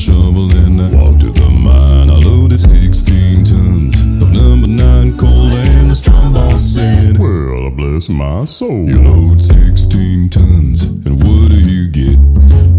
Shovel 0.00 0.50
and 0.56 0.80
I 0.80 0.88
walked 0.96 1.20
to 1.20 1.30
the 1.30 1.50
mine. 1.50 2.08
I 2.08 2.14
loaded 2.14 2.58
16 2.58 3.44
tons 3.44 4.00
of 4.22 4.32
number 4.32 4.66
nine 4.66 5.16
coal, 5.18 5.52
and 5.52 5.90
the 5.90 5.94
strong 5.94 6.32
boss 6.32 6.62
said, 6.62 7.18
Well, 7.18 7.70
bless 7.70 8.08
my 8.08 8.46
soul. 8.46 8.88
You 8.88 9.02
load 9.02 9.44
16 9.44 10.30
tons, 10.30 10.84
and 10.84 11.22
what 11.22 11.50
do 11.50 11.60
you 11.60 11.88
get? 11.88 12.16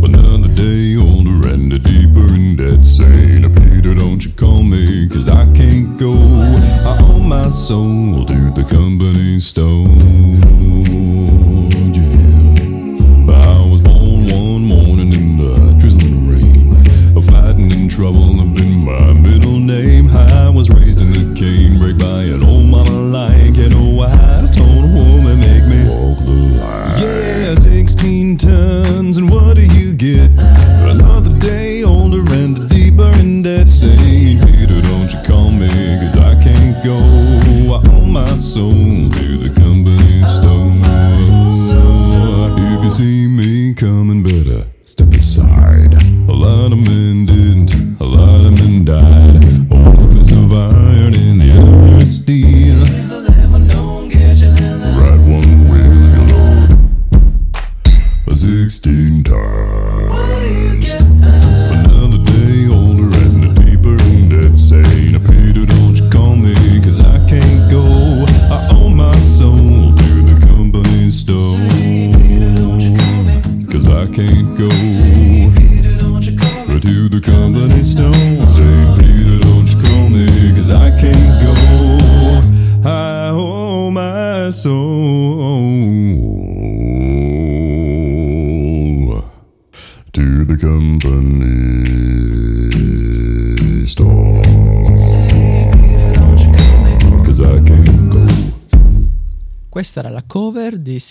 Another 0.04 0.52
day 0.52 0.98
older 0.98 1.48
and 1.54 1.72
a 1.72 1.78
deeper 1.78 2.26
in 2.34 2.56
debt, 2.56 2.84
saying, 2.84 3.44
Peter, 3.54 3.94
don't 3.94 4.26
you 4.26 4.32
call 4.32 4.64
me, 4.64 5.08
cause 5.08 5.30
I 5.30 5.46
can't 5.54 6.00
go. 6.00 6.14
I 6.14 6.98
owe 7.02 7.20
my 7.20 7.52
soul 7.52 8.26
to 8.26 8.52
the 8.56 8.66
company 8.68 9.40
store. 9.40 9.86
Trouble 18.02 18.34
have 18.34 18.56
been 18.56 18.84
my 18.84 19.14
middle 19.14 19.60
name. 19.60 20.10
I 20.10 20.50
was 20.50 20.72
raised 20.72 21.00
in 21.02 21.12
the 21.12 21.40
cane 21.40 21.78
break 21.78 22.00
by 22.00 22.24
an 22.24 22.42
old 22.44 22.66
mama 22.66 22.90
like 22.90 23.56
you 23.56 23.70
know 23.70 24.02
I 24.02 24.50
told 24.58 24.86
a 24.86 24.92
woman 24.98 25.38
make 25.38 25.66
me 25.70 25.88
walk 25.88 26.18
the 26.18 26.32
line. 26.58 26.98
Yeah, 27.00 27.54
16 27.54 28.38
tons, 28.40 29.18
and 29.18 29.30
what 29.30 29.54
do 29.56 29.62
you 29.62 29.94
get? 29.94 30.32
Another 30.90 31.30
day 31.38 31.84
older 31.84 32.24
and 32.34 32.68
deeper 32.72 33.12
in 33.20 33.44
debt. 33.44 33.68
Saying, 33.68 34.40
Peter, 34.48 34.82
don't 34.82 35.14
you 35.14 35.22
call 35.22 35.52
me, 35.52 35.70
cause 36.02 36.18
I 36.18 36.42
can't 36.42 36.84
go. 36.84 36.98
I 36.98 37.88
owe 37.88 38.02
my 38.02 38.36
soul 38.36 39.01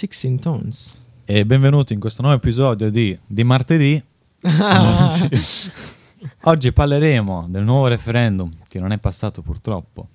16 0.06 0.38
Tones. 0.38 0.96
E 1.26 1.44
benvenuti 1.44 1.92
in 1.92 2.00
questo 2.00 2.22
nuovo 2.22 2.38
episodio 2.38 2.90
di, 2.90 3.16
di 3.26 3.44
martedì. 3.44 4.02
oggi, 4.40 5.28
oggi 6.44 6.72
parleremo 6.72 7.48
del 7.50 7.64
nuovo 7.64 7.86
referendum 7.86 8.50
che 8.66 8.80
non 8.80 8.92
è 8.92 8.98
passato 8.98 9.42
purtroppo 9.42 10.08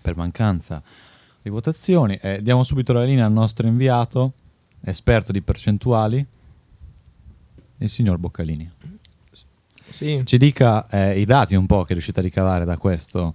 per 0.00 0.14
mancanza 0.14 0.80
di 1.42 1.50
votazioni. 1.50 2.14
Eh, 2.22 2.40
diamo 2.40 2.62
subito 2.62 2.92
la 2.92 3.02
linea 3.02 3.26
al 3.26 3.32
nostro 3.32 3.66
inviato, 3.66 4.32
esperto 4.82 5.32
di 5.32 5.42
percentuali, 5.42 6.24
il 7.78 7.90
signor 7.90 8.18
Boccalini. 8.18 8.70
Sì. 9.88 10.22
Ci 10.24 10.38
dica 10.38 10.88
eh, 10.88 11.18
i 11.18 11.24
dati 11.24 11.56
un 11.56 11.66
po' 11.66 11.82
che 11.82 11.94
riuscite 11.94 12.20
a 12.20 12.22
ricavare 12.22 12.64
da 12.64 12.78
questo, 12.78 13.34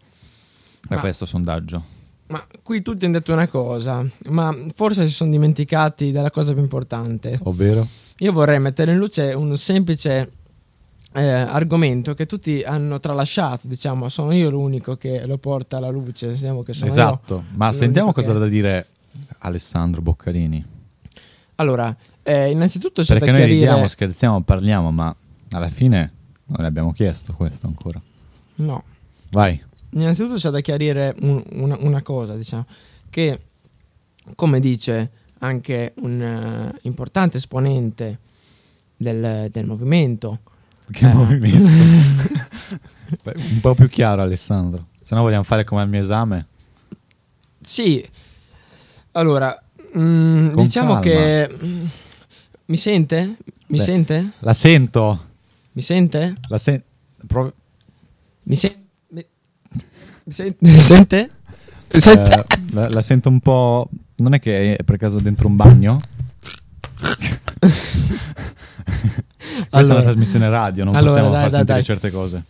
da 0.87 0.99
questo 0.99 1.25
sondaggio. 1.25 1.94
Ma 2.27 2.43
qui 2.63 2.81
tutti 2.81 3.05
hanno 3.05 3.19
detto 3.19 3.33
una 3.33 3.47
cosa, 3.47 4.03
ma 4.29 4.51
forse 4.73 5.07
si 5.07 5.13
sono 5.13 5.29
dimenticati 5.29 6.11
della 6.11 6.31
cosa 6.31 6.53
più 6.53 6.61
importante. 6.61 7.37
Ovvero? 7.43 7.87
Io 8.19 8.31
vorrei 8.31 8.59
mettere 8.59 8.93
in 8.93 8.97
luce 8.97 9.33
un 9.33 9.55
semplice 9.57 10.31
eh, 11.13 11.23
argomento 11.23 12.13
che 12.15 12.25
tutti 12.25 12.63
hanno 12.63 12.99
tralasciato, 12.99 13.67
diciamo, 13.67 14.09
sono 14.09 14.31
io 14.31 14.49
l'unico 14.49 14.95
che 14.97 15.25
lo 15.27 15.37
porta 15.37 15.77
alla 15.77 15.89
luce, 15.89 16.29
diciamo 16.29 16.63
che 16.63 16.73
sono 16.73 16.87
io. 16.87 16.91
Esatto, 16.93 17.43
ma 17.53 17.65
Non 17.65 17.73
sentiamo 17.75 18.11
cosa 18.11 18.31
che- 18.31 18.35
ha 18.37 18.39
da 18.39 18.47
dire 18.47 18.87
Alessandro 19.39 20.01
Boccalini. 20.01 20.65
Allora, 21.55 21.95
eh, 22.23 22.49
innanzitutto 22.49 23.01
c'è 23.03 23.13
Perché 23.13 23.25
da 23.27 23.31
noi 23.31 23.41
chiarire... 23.41 23.65
ridiamo, 23.67 23.87
scherziamo, 23.87 24.41
parliamo, 24.41 24.91
ma 24.91 25.15
alla 25.51 25.69
fine 25.69 26.11
non 26.47 26.57
le 26.61 26.67
abbiamo 26.67 26.91
chiesto 26.91 27.33
questo 27.33 27.67
ancora. 27.67 28.01
No, 28.55 28.83
Vai. 29.29 29.61
Innanzitutto 29.91 30.35
c'è 30.35 30.49
da 30.49 30.59
chiarire 30.61 31.15
un- 31.21 31.43
una, 31.53 31.77
una 31.79 32.01
cosa, 32.01 32.35
diciamo, 32.35 32.65
che 33.09 33.39
come 34.35 34.59
dice 34.59 35.11
anche 35.39 35.93
un 35.97 36.21
eh, 36.21 36.79
importante 36.83 37.37
esponente 37.37 38.19
del, 38.97 39.49
del 39.51 39.65
movimento, 39.65 40.39
Che 40.91 41.07
Eh. 41.07 41.13
movimento. 41.13 41.69
Beh, 43.23 43.33
Un 43.35 43.59
po' 43.61 43.75
più 43.75 43.89
chiaro 43.89 44.21
Alessandro. 44.21 44.87
Se 45.01 45.13
no 45.15 45.21
vogliamo 45.21 45.43
fare 45.43 45.63
come 45.63 45.81
al 45.81 45.89
mio 45.89 46.01
esame. 46.01 46.47
Sì, 47.61 48.03
allora, 49.11 49.59
mm, 49.97 50.51
Con 50.51 50.63
diciamo 50.63 50.99
calma. 50.99 51.01
che... 51.01 51.57
mm, 51.63 51.85
mi 52.65 52.77
sente? 52.77 53.37
Mi 53.67 53.77
Beh. 53.77 53.83
sente? 53.83 54.31
La 54.39 54.53
sento. 54.53 55.25
Mi 55.73 55.81
sente? 55.81 56.35
La 56.47 56.57
sen- 56.57 56.83
pro- 57.27 57.53
Mi, 58.43 58.55
sen- 58.55 58.83
mi- 59.09 59.25
mi 59.73 59.79
sen- 59.81 59.89
mi 59.99 60.14
sente? 60.31 60.57
Mi 60.59 60.71
sente? 60.81 61.29
eh, 61.89 62.45
la, 62.71 62.89
la 62.89 63.01
sento 63.01 63.29
un 63.29 63.39
po'... 63.39 63.89
Non 64.17 64.33
è 64.33 64.39
che 64.39 64.75
è 64.77 64.83
per 64.83 64.97
caso 64.97 65.19
dentro 65.19 65.47
un 65.47 65.55
bagno? 65.55 65.99
Questa 66.99 67.69
è 69.69 69.77
Allora, 69.77 69.93
una 69.95 70.01
trasmissione 70.03 70.49
radio, 70.49 70.83
non 70.83 70.95
allora, 70.95 71.13
possiamo 71.21 71.31
dai, 71.31 71.41
far 71.41 71.49
dai, 71.49 71.57
sentire 71.57 71.77
dai. 71.77 71.83
certe 71.85 72.11
cose. 72.11 72.43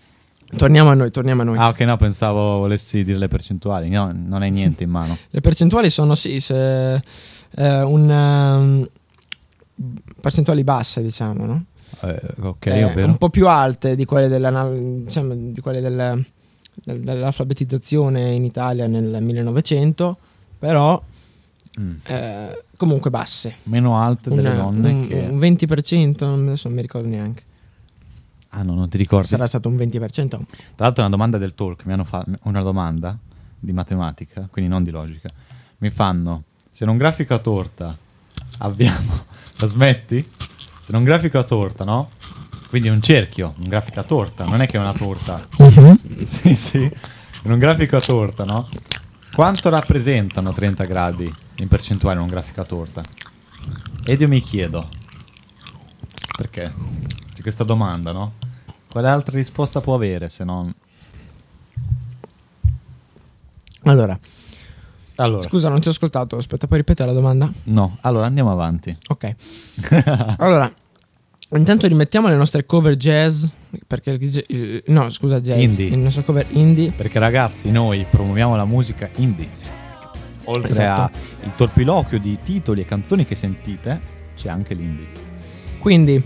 torniamo 0.57 0.89
a 0.89 0.93
noi, 0.93 1.11
torniamo 1.11 1.41
a 1.41 1.45
noi. 1.45 1.57
Ah, 1.57 1.69
ok, 1.69 1.79
no, 1.81 1.97
pensavo 1.97 2.59
volessi 2.59 3.03
dire 3.03 3.17
le 3.17 3.27
percentuali. 3.27 3.89
No, 3.89 4.11
non 4.13 4.41
hai 4.41 4.51
niente 4.51 4.83
in 4.83 4.89
mano. 4.89 5.17
Le 5.29 5.41
percentuali 5.41 5.89
sono 5.89 6.15
sì, 6.15 6.39
se, 6.39 6.93
eh, 6.95 7.81
un, 7.81 8.09
ehm, 8.11 8.89
percentuali 10.21 10.63
basse, 10.63 11.01
diciamo, 11.01 11.45
no? 11.45 11.63
Eh, 12.01 12.21
ok, 12.41 12.65
Eh, 12.67 13.03
un 13.03 13.17
po' 13.17 13.29
più 13.29 13.47
alte 13.47 13.95
di 13.95 14.05
quelle, 14.05 14.27
della, 14.27 14.69
diciamo, 14.71 15.33
di 15.35 15.59
quelle 15.61 15.81
del- 15.81 16.25
dell'alfabetizzazione 16.83 18.31
in 18.33 18.43
Italia 18.43 18.87
nel 18.87 19.21
1900, 19.21 20.17
però 20.59 21.01
Mm. 21.77 21.95
eh, 22.05 22.63
comunque 22.77 23.09
basse. 23.09 23.55
Meno 23.63 23.99
alte 24.01 24.29
delle 24.33 24.49
Un- 24.51 24.55
donne 24.55 24.89
un, 24.93 25.07
che... 25.07 25.27
un 25.29 25.37
20%, 25.39 26.25
non- 26.25 26.47
adesso 26.47 26.67
non 26.69 26.77
mi 26.77 26.81
ricordo 26.81 27.07
neanche. 27.09 27.43
Ah, 28.51 28.63
no, 28.63 28.75
non 28.75 28.87
ti 28.87 28.95
ricordi? 28.97 29.27
Sarà 29.27 29.45
stato 29.45 29.67
un 29.67 29.75
20%. 29.75 30.29
Tra 30.29 30.37
l'altro 30.77 31.03
è 31.03 31.05
una 31.07 31.09
domanda 31.09 31.37
del 31.37 31.53
talk, 31.53 31.83
mi 31.85 31.91
hanno 31.91 32.05
fatto 32.05 32.31
una 32.43 32.61
domanda 32.61 33.17
di 33.59 33.73
matematica, 33.73 34.47
quindi 34.49 34.71
non 34.71 34.83
di 34.85 34.91
logica. 34.91 35.29
Mi 35.79 35.89
fanno, 35.89 36.43
se 36.71 36.85
in 36.85 36.89
un 36.91 36.97
grafico 36.97 37.33
a 37.33 37.39
torta 37.39 37.97
abbiamo... 38.59 39.33
La 39.59 39.67
smetti? 39.67 40.21
Se 40.81 40.91
in 40.91 40.95
un 40.97 41.03
grafico 41.03 41.39
a 41.39 41.43
torta, 41.43 41.83
no? 41.83 42.09
Quindi 42.75 42.91
è 42.91 42.93
un 42.93 43.01
cerchio, 43.01 43.53
un 43.61 43.69
grafico 43.69 44.01
a 44.01 44.03
torta, 44.03 44.43
non 44.43 44.59
è 44.59 44.67
che 44.67 44.75
è 44.75 44.81
una 44.81 44.91
torta. 44.91 45.47
sì, 46.25 46.57
sì. 46.57 46.79
In 47.43 47.51
un 47.53 47.57
grafico 47.57 47.95
a 47.95 48.01
torta, 48.01 48.43
no? 48.43 48.67
Quanto 49.31 49.69
rappresentano 49.69 50.51
30 50.51 50.83
gradi 50.83 51.33
in 51.59 51.69
percentuale 51.69 52.17
in 52.17 52.23
un 52.23 52.27
grafico 52.27 52.59
a 52.59 52.65
torta? 52.65 53.01
Ed 54.03 54.19
io 54.19 54.27
mi 54.27 54.41
chiedo, 54.41 54.89
perché? 56.35 56.73
C'è 57.33 57.41
questa 57.41 57.63
domanda, 57.63 58.11
no? 58.11 58.33
Quale 58.91 59.07
altra 59.07 59.37
risposta 59.37 59.79
può 59.79 59.95
avere 59.95 60.27
se 60.27 60.43
non... 60.43 60.69
Allora, 63.83 64.19
Allora, 65.15 65.47
scusa, 65.47 65.69
non 65.69 65.79
ti 65.79 65.87
ho 65.87 65.91
ascoltato. 65.91 66.35
Aspetta, 66.35 66.67
puoi 66.67 66.79
ripetere 66.79 67.07
la 67.07 67.15
domanda? 67.15 67.49
no, 67.63 67.99
allora 68.01 68.25
andiamo 68.25 68.51
avanti. 68.51 68.97
Ok. 69.07 69.35
allora, 70.39 70.69
intanto 71.57 71.87
rimettiamo 71.87 72.27
le 72.27 72.35
nostre 72.35 72.65
cover 72.65 72.95
jazz. 72.95 73.45
Perché 73.87 74.11
il, 74.11 74.43
il- 74.47 74.83
no, 74.87 75.09
scusa, 75.09 75.39
jazz. 75.39 75.59
Indie. 75.59 75.85
Il 75.87 75.97
nostro 75.99 76.23
cover 76.23 76.45
indie. 76.51 76.91
Perché 76.95 77.19
ragazzi, 77.19 77.71
noi 77.71 78.05
promuoviamo 78.09 78.55
la 78.55 78.65
musica 78.65 79.09
indie. 79.17 79.47
Oltre 80.45 80.69
Esatto. 80.71 81.17
al 81.43 81.55
torpiloquio 81.55 82.19
di 82.19 82.37
titoli 82.43 82.81
e 82.81 82.85
canzoni 82.85 83.25
che 83.25 83.35
sentite, 83.35 83.99
c'è 84.35 84.49
anche 84.49 84.73
l'indie. 84.75 85.07
Quindi, 85.79 86.21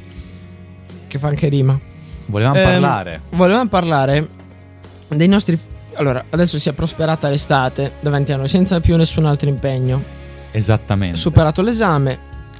che 1.07 1.19
fa 1.19 1.27
anche 1.29 1.47
rima. 1.47 1.77
Volevamo 2.27 2.57
Ehm, 2.57 2.63
parlare. 2.63 3.21
Volevamo 3.31 3.69
parlare 3.69 4.27
dei 5.09 5.27
nostri. 5.27 5.57
Allora, 5.95 6.23
adesso 6.29 6.59
si 6.59 6.69
è 6.69 6.73
prosperata 6.73 7.27
l'estate 7.29 7.93
davanti 8.01 8.31
a 8.31 8.37
noi 8.37 8.47
senza 8.47 8.79
più 8.79 8.95
nessun 8.95 9.25
altro 9.25 9.49
impegno. 9.49 10.01
Esattamente. 10.51 11.17
Superato 11.17 11.61
l'esame, 11.61 12.17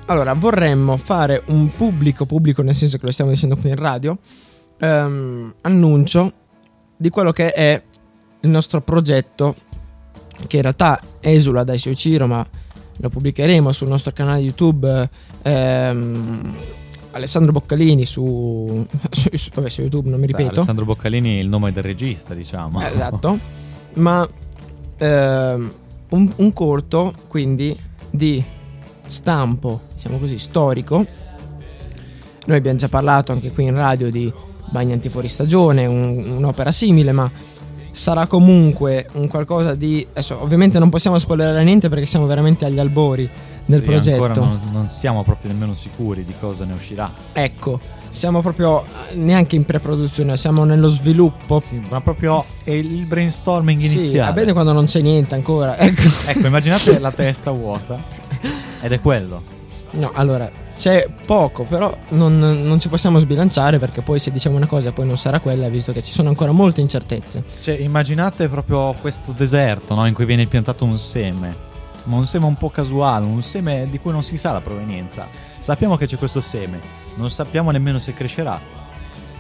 allora 0.10 0.34
vorremmo 0.34 0.98
fare 0.98 1.44
un 1.48 1.70
pubblico, 1.70 2.26
pubblico 2.26 2.62
nel 2.64 2.74
senso 2.76 2.98
che 2.98 3.06
lo 3.06 3.12
stiamo 3.12 3.30
dicendo 3.30 3.56
qui 3.56 3.70
in 3.70 3.76
radio, 3.76 4.18
ehm, 4.80 5.54
annuncio 5.62 6.32
di 6.98 7.10
quello 7.10 7.32
che 7.32 7.52
è 7.54 7.82
il 8.42 8.50
nostro 8.50 8.82
progetto, 8.82 9.56
che 10.48 10.56
in 10.56 10.62
realtà 10.64 11.00
esula 11.20 11.64
dai 11.64 11.78
Ciro, 11.78 12.26
ma 12.26 12.46
lo 12.98 13.10
pubblicheremo 13.10 13.72
sul 13.72 13.88
nostro 13.88 14.12
canale 14.12 14.42
YouTube. 14.42 15.10
ehm, 15.44 16.56
Alessandro 17.12 17.52
Boccalini 17.52 18.04
su, 18.06 18.86
su, 19.12 19.30
su- 19.34 19.52
vabbè, 19.54 19.70
su 19.70 19.82
YouTube, 19.82 20.10
non 20.10 20.20
mi 20.20 20.26
ripeto. 20.28 20.50
Alessandro 20.50 20.86
Boccalini 20.86 21.38
è 21.38 21.40
il 21.40 21.50
nome 21.50 21.72
del 21.72 21.84
regista, 21.84 22.34
diciamo. 22.34 22.82
Eh, 22.82 22.86
Esatto. 22.86 23.38
Ma 23.94 24.28
ehm, 24.98 25.74
un, 26.10 26.34
un 26.36 26.54
corto, 26.54 27.14
quindi, 27.28 27.78
di 28.10 28.44
stampo, 29.10 29.82
diciamo 29.94 30.18
così, 30.18 30.38
storico. 30.38 31.06
Noi 32.46 32.58
abbiamo 32.58 32.78
già 32.78 32.88
parlato 32.88 33.32
anche 33.32 33.52
qui 33.52 33.66
in 33.66 33.76
radio 33.76 34.10
di 34.10 34.32
Bagnanti 34.72 35.10
fuori 35.10 35.28
stagione, 35.28 35.86
un- 35.86 36.36
un'opera 36.38 36.72
simile, 36.72 37.12
ma 37.12 37.30
sarà 37.92 38.28
comunque 38.28 39.08
un 39.14 39.28
qualcosa 39.28 39.74
di... 39.76 40.06
Adesso, 40.12 40.42
ovviamente 40.42 40.78
non 40.80 40.90
possiamo 40.90 41.18
spoilerare 41.18 41.64
niente 41.64 41.90
perché 41.90 42.06
siamo 42.06 42.26
veramente 42.28 42.66
agli 42.66 42.80
albori 42.80 43.28
del 43.66 43.80
Sì, 43.80 43.86
progetto. 43.86 44.24
Ancora 44.24 44.46
non, 44.46 44.60
non 44.72 44.88
siamo 44.88 45.24
proprio 45.24 45.52
nemmeno 45.52 45.74
sicuri 45.74 46.24
di 46.24 46.34
cosa 46.40 46.66
ne 46.66 46.74
uscirà. 46.74 47.12
Ecco, 47.34 47.80
siamo 48.10 48.42
proprio 48.42 48.84
neanche 49.14 49.56
in 49.56 49.66
pre-produzione, 49.66 50.38
siamo 50.38 50.64
nello 50.64 50.88
sviluppo. 50.88 51.60
Sì, 51.60 51.82
ma 51.90 52.00
proprio 52.02 52.46
è 52.64 52.72
il 52.72 53.06
brainstorming 53.06 53.82
Sì, 53.82 53.98
iniziale. 53.98 54.30
va 54.30 54.40
bene 54.40 54.54
quando 54.54 54.72
non 54.72 54.86
c'è 54.86 55.02
niente 55.02 55.34
ancora. 55.36 55.78
Ecco. 55.78 56.02
Ecco, 56.28 56.48
immaginate 56.48 56.98
la 57.00 57.12
testa 57.12 57.50
vuota. 57.52 58.18
Ed 58.82 58.92
è 58.92 59.00
quello. 59.02 59.42
No, 59.92 60.12
allora, 60.14 60.50
c'è 60.80 61.10
poco, 61.26 61.64
però 61.64 61.94
non, 62.10 62.38
non 62.40 62.80
ci 62.80 62.88
possiamo 62.88 63.20
sbilanciare 63.20 63.80
perché 63.80 64.02
poi 64.02 64.18
se 64.18 64.32
diciamo 64.32 64.56
una 64.56 64.66
cosa 64.66 64.94
poi 64.94 65.06
non 65.06 65.18
sarà 65.18 65.42
quella, 65.42 65.68
visto 65.68 65.92
che 65.92 66.02
ci 66.02 66.14
sono 66.14 66.30
ancora 66.30 66.54
molte 66.54 66.80
incertezze. 66.80 67.44
Cioè, 67.60 67.76
immaginate 67.76 68.48
proprio 68.48 68.94
questo 68.94 69.34
deserto, 69.34 69.94
no? 69.94 70.06
In 70.06 70.14
cui 70.14 70.24
viene 70.24 70.46
piantato 70.46 70.86
un 70.86 70.98
seme. 70.98 71.68
Ma 72.04 72.16
un 72.16 72.24
seme 72.24 72.46
un 72.46 72.56
po' 72.56 72.70
casuale, 72.70 73.26
un 73.26 73.44
seme 73.44 73.88
di 73.90 74.00
cui 74.00 74.12
non 74.12 74.24
si 74.24 74.38
sa 74.38 74.54
la 74.54 74.62
provenienza. 74.62 75.28
Sappiamo 75.60 75.98
che 75.98 76.06
c'è 76.06 76.18
questo 76.18 76.40
seme, 76.40 76.80
non 77.16 77.30
sappiamo 77.30 77.72
nemmeno 77.72 78.00
se 78.00 78.14
crescerà. 78.14 78.60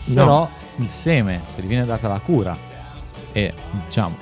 No. 0.05 0.13
Però 0.13 0.49
il 0.75 0.89
seme, 0.89 1.41
se 1.47 1.61
gli 1.61 1.67
viene 1.67 1.85
data 1.85 2.09
la 2.09 2.19
cura 2.19 2.57
e 3.31 3.53
diciamo, 3.85 4.17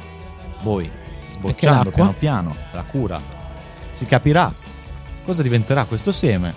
voi 0.61 0.89
sbocciando 1.29 1.89
piano 1.89 2.13
piano 2.13 2.55
la 2.73 2.83
cura, 2.83 3.19
si 3.89 4.05
capirà 4.05 4.53
cosa 5.27 5.41
diventerà 5.43 5.83
questo 5.83 6.13
seme. 6.13 6.53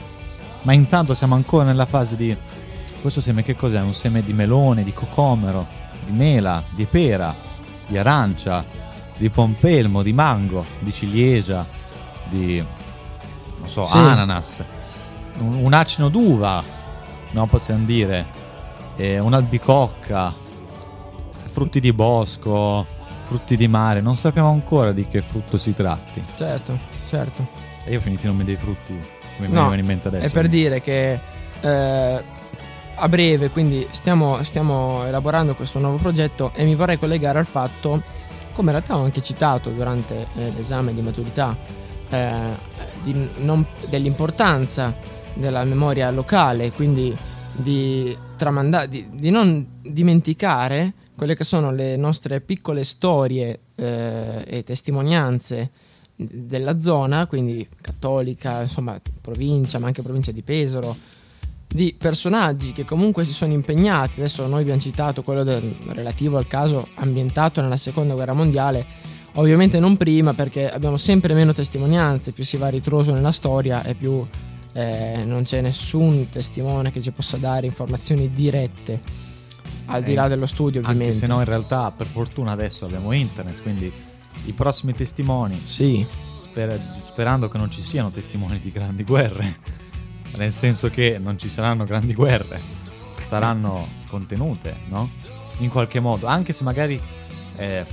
Ma 0.63 0.73
intanto 0.73 1.13
siamo 1.15 1.35
ancora 1.35 1.65
nella 1.65 1.87
fase 1.87 2.15
di 2.15 2.35
questo 3.01 3.21
seme 3.21 3.43
che 3.43 3.57
cos'è? 3.57 3.81
Un 3.81 3.95
seme 3.95 4.23
di 4.23 4.33
melone, 4.33 4.85
di 4.85 4.93
cocomero, 4.93 5.67
di 6.05 6.13
mela, 6.13 6.63
di 6.71 6.85
pera, 6.85 7.35
di 7.89 7.99
arancia, 7.99 8.65
di 9.17 9.29
pompelmo, 9.29 10.03
di 10.03 10.13
mango, 10.13 10.65
di 10.79 10.93
ciliegia, 10.93 11.67
di 12.29 12.65
non 13.59 13.69
so, 13.69 13.85
Sì. 13.87 13.97
ananas, 13.97 14.63
un, 15.39 15.55
un 15.65 15.73
acino 15.73 16.09
d'uva, 16.09 16.63
no 17.33 17.47
possiamo 17.47 17.85
dire, 17.85 18.25
eh, 18.97 19.19
un'albicocca, 19.19 20.33
frutti 21.47 21.81
di 21.81 21.93
bosco, 21.93 22.87
frutti 23.25 23.57
di 23.57 23.67
mare, 23.67 24.01
non 24.01 24.17
sappiamo 24.17 24.51
ancora 24.51 24.93
di 24.93 25.07
che 25.09 25.23
frutto 25.23 25.59
si 25.59 25.75
tratti. 25.75 26.23
Certo, 26.37 26.79
certo. 27.09 27.69
E 27.85 27.93
io 27.93 27.99
ho 27.99 28.01
finito 28.01 28.27
i 28.27 28.29
nomi 28.29 28.45
dei 28.45 28.57
frutti 28.57 28.93
come 29.37 29.49
mi 29.49 29.55
No, 29.55 29.69
venivano 29.69 29.81
in 29.81 29.87
mente 29.87 30.09
adesso. 30.09 30.27
È 30.27 30.31
per 30.31 30.49
dire 30.49 30.81
che 30.83 31.19
eh, 31.61 32.23
a 32.95 33.09
breve, 33.09 33.49
quindi 33.51 33.87
stiamo, 33.91 34.43
stiamo 34.43 35.05
elaborando 35.07 35.55
questo 35.55 35.79
nuovo 35.79 35.97
progetto 35.97 36.53
e 36.55 36.65
mi 36.65 36.75
vorrei 36.75 36.99
collegare 36.99 37.39
al 37.39 37.47
fatto, 37.47 38.03
come 38.53 38.71
in 38.71 38.77
realtà 38.77 38.97
ho 38.97 39.03
anche 39.05 39.23
citato 39.23 39.71
durante 39.71 40.27
eh, 40.37 40.53
l'esame 40.55 40.93
di 40.95 41.01
maturità, 41.01 41.57
eh, 42.11 42.41
di 43.03 43.29
non- 43.39 43.65
dell'importanza 43.89 44.95
della 45.33 45.65
memoria 45.65 46.11
locale, 46.11 46.73
quindi 46.73 47.17
di, 47.53 48.15
tramanda- 48.37 48.85
di, 48.87 49.09
di 49.11 49.31
non 49.31 49.67
dimenticare 49.83 50.93
quelle 51.17 51.35
che 51.35 51.45
sono 51.45 51.71
le 51.71 51.97
nostre 51.97 52.41
piccole 52.41 52.85
storie 52.85 53.59
eh, 53.75 54.45
e 54.47 54.63
testimonianze 54.65 55.71
della 56.29 56.81
zona, 56.81 57.27
quindi 57.27 57.67
cattolica, 57.81 58.63
insomma, 58.63 59.01
provincia, 59.21 59.79
ma 59.79 59.87
anche 59.87 60.03
provincia 60.03 60.33
di 60.33 60.43
Pesaro, 60.43 60.95
di 61.67 61.95
personaggi 61.97 62.73
che 62.73 62.85
comunque 62.85 63.25
si 63.25 63.33
sono 63.33 63.53
impegnati. 63.53 64.21
Adesso 64.21 64.47
noi 64.47 64.63
abbiamo 64.63 64.81
citato 64.81 65.23
quello 65.23 65.45
del- 65.45 65.77
relativo 65.89 66.37
al 66.37 66.47
caso 66.47 66.89
ambientato 66.97 67.61
nella 67.61 67.77
seconda 67.77 68.15
guerra 68.15 68.33
mondiale, 68.33 68.85
ovviamente 69.35 69.79
non 69.79 69.97
prima 69.97 70.35
perché 70.35 70.71
abbiamo 70.71 70.97
sempre 70.97 71.33
meno 71.35 71.53
testimonianze, 71.53 72.33
più 72.33 72.45
si 72.45 72.57
va 72.57 72.69
ritroso 72.69 73.13
nella 73.13 73.33
storia 73.33 73.85
e 73.85 73.95
più 73.95 74.27
eh, 74.73 75.23
non 75.25 75.43
c'è 75.45 75.61
nessun 75.61 76.29
testimone 76.29 76.91
che 76.93 77.01
ci 77.01 77.11
possa 77.13 77.37
dare 77.37 77.67
informazioni 77.67 78.33
dirette, 78.33 79.01
al 79.87 80.03
di 80.05 80.13
Eh, 80.13 80.15
là 80.15 80.29
dello 80.29 80.47
studio 80.47 80.81
ovviamente. 80.81 81.07
Anche 81.13 81.17
se 81.19 81.27
no 81.27 81.39
in 81.39 81.45
realtà 81.45 81.91
per 81.91 82.07
fortuna 82.07 82.53
adesso 82.53 82.85
abbiamo 82.85 83.13
internet, 83.13 83.63
quindi 83.63 83.93
i 84.47 84.53
prossimi 84.53 84.95
testimoni, 84.95 85.61
Sì, 85.63 86.05
sper- 86.31 86.97
sperando 87.03 87.49
che 87.49 87.59
non 87.59 87.71
ci 87.71 87.83
siano 87.83 88.11
testimoni 88.11 88.59
di 88.59 88.71
grandi 88.71 89.05
guerre, 89.05 89.59
nel 90.37 90.53
senso 90.53 90.89
che 90.91 91.19
non 91.19 91.39
ci 91.39 91.49
saranno 91.49 91.85
grandi 91.85 92.15
guerre, 92.15 92.61
saranno 93.23 93.87
contenute, 94.09 94.77
no? 94.89 95.11
In 95.59 95.69
qualche 95.69 96.01
modo, 96.01 96.27
anche 96.27 96.53
se 96.53 96.65
magari 96.65 97.01
eh, 97.57 97.85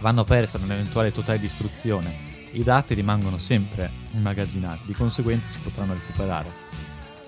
vanno 0.00 0.24
perse 0.24 0.56
un'eventuale 0.56 1.12
totale 1.12 1.38
distruzione, 1.38 2.28
i 2.52 2.62
dati 2.62 2.94
rimangono 2.94 3.38
sempre 3.38 3.90
immagazzinati, 4.12 4.86
di 4.86 4.94
conseguenza 4.94 5.48
si 5.50 5.58
potranno 5.58 5.92
recuperare. 5.92 6.50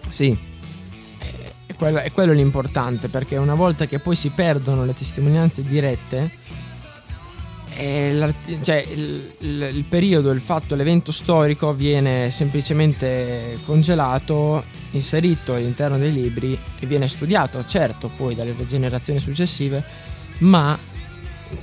Sì. 0.09 0.37
E- 1.19 1.51
E 1.67 1.75
quello- 1.75 1.99
è 2.01 2.11
quello 2.13 2.33
l'importante, 2.33 3.09
perché 3.09 3.37
una 3.37 3.55
volta 3.55 3.87
che 3.87 3.99
poi 3.99 4.17
si 4.17 4.31
perdono 4.31 4.85
le 4.85 4.95
testimonianze 4.95 5.63
dirette, 5.63 6.19
eh, 6.19 6.31
cioè, 8.63 8.85
il, 8.95 9.33
il- 9.39 9.71
il 9.73 9.85
periodo, 9.85 10.31
il 10.31 10.41
fatto, 10.41 10.75
l'evento 10.75 11.11
storico 11.13 11.73
viene 11.73 12.31
semplicemente 12.31 13.59
congelato, 13.65 14.63
inserito 14.93 15.55
all'interno 15.55 15.99
dei 15.99 16.13
libri 16.13 16.59
e 16.79 16.87
viene 16.87 17.09
studiato, 17.09 17.65
certo, 17.65 18.11
poi 18.17 18.35
dalle 18.35 18.55
generazioni 18.67 19.19
successive, 19.19 19.83
ma 20.39 20.79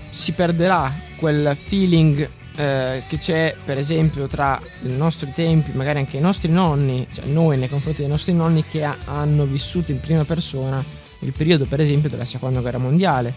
si 0.10 0.32
perderà 0.34 0.92
quel 1.18 1.56
feeling 1.56 2.28
eh, 2.56 3.04
che 3.08 3.18
c'è 3.18 3.56
per 3.64 3.78
esempio 3.78 4.28
tra 4.28 4.60
i 4.84 4.90
nostri 4.90 5.32
tempi, 5.34 5.72
magari 5.74 6.00
anche 6.00 6.18
i 6.18 6.22
nostri 6.22 6.52
nonni, 6.52 7.08
cioè 7.12 7.26
noi 7.26 7.58
nei 7.58 7.70
confronti 7.70 8.02
dei 8.02 8.10
nostri 8.10 8.34
nonni 8.34 8.64
che 8.70 8.84
ha- 8.84 8.98
hanno 9.06 9.46
vissuto 9.46 9.92
in 9.92 10.00
prima 10.00 10.24
persona 10.26 10.84
il 11.22 11.34
periodo 11.34 11.66
per 11.66 11.80
esempio 11.82 12.10
della 12.10 12.26
seconda 12.26 12.60
guerra 12.62 12.78
mondiale. 12.80 13.34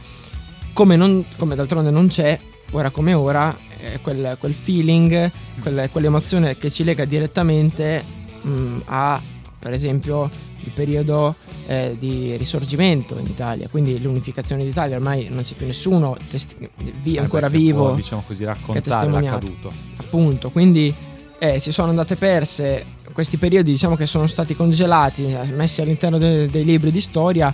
Come, 0.73 0.97
non- 0.97 1.25
come 1.37 1.55
d'altronde 1.55 1.91
non 1.91 2.09
c'è, 2.09 2.39
ora 2.73 2.91
come 2.91 3.15
ora, 3.15 3.55
eh, 3.81 4.01
quel, 4.01 4.37
quel 4.39 4.53
feeling, 4.53 5.31
quel- 5.61 5.89
quell'emozione 5.91 6.57
che 6.59 6.71
ci 6.71 6.85
lega 6.85 7.05
direttamente 7.05 8.03
mh, 8.43 8.83
a 8.87 9.21
per 9.59 9.73
esempio 9.73 10.29
il 10.65 10.71
periodo 10.75 11.35
eh, 11.67 11.97
di 11.99 12.37
risorgimento 12.37 13.17
in 13.19 13.27
Italia, 13.27 13.69
quindi 13.69 14.01
l'unificazione 14.03 14.65
d'Italia, 14.65 14.97
ormai 14.97 15.29
non 15.31 15.43
c'è 15.45 15.55
più 15.55 15.67
nessuno 15.67 16.17
testi- 16.31 16.69
vi- 17.01 17.15
Eh, 17.17 17.21
ancora 17.21 17.49
vivo 17.49 17.87
può, 17.87 17.95
diciamo 17.95 18.23
così, 18.27 18.45
raccontare 18.45 19.09
l'accaduto. 19.11 19.73
appunto, 19.99 20.51
quindi 20.51 20.93
eh, 21.39 21.61
si 21.61 21.71
sono 21.73 21.91
andate 21.91 22.17
perse 22.17 22.85
questi 23.13 23.37
periodi 23.37 23.71
diciamo 23.73 23.95
che 23.97 24.07
sono 24.07 24.27
stati 24.27 24.55
congelati, 24.57 25.25
messi 25.55 25.81
all'interno 25.81 26.19
de- 26.19 26.49
dei 26.49 26.65
libri 26.65 26.91
di 26.91 27.01
storia 27.01 27.53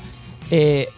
e 0.48 0.90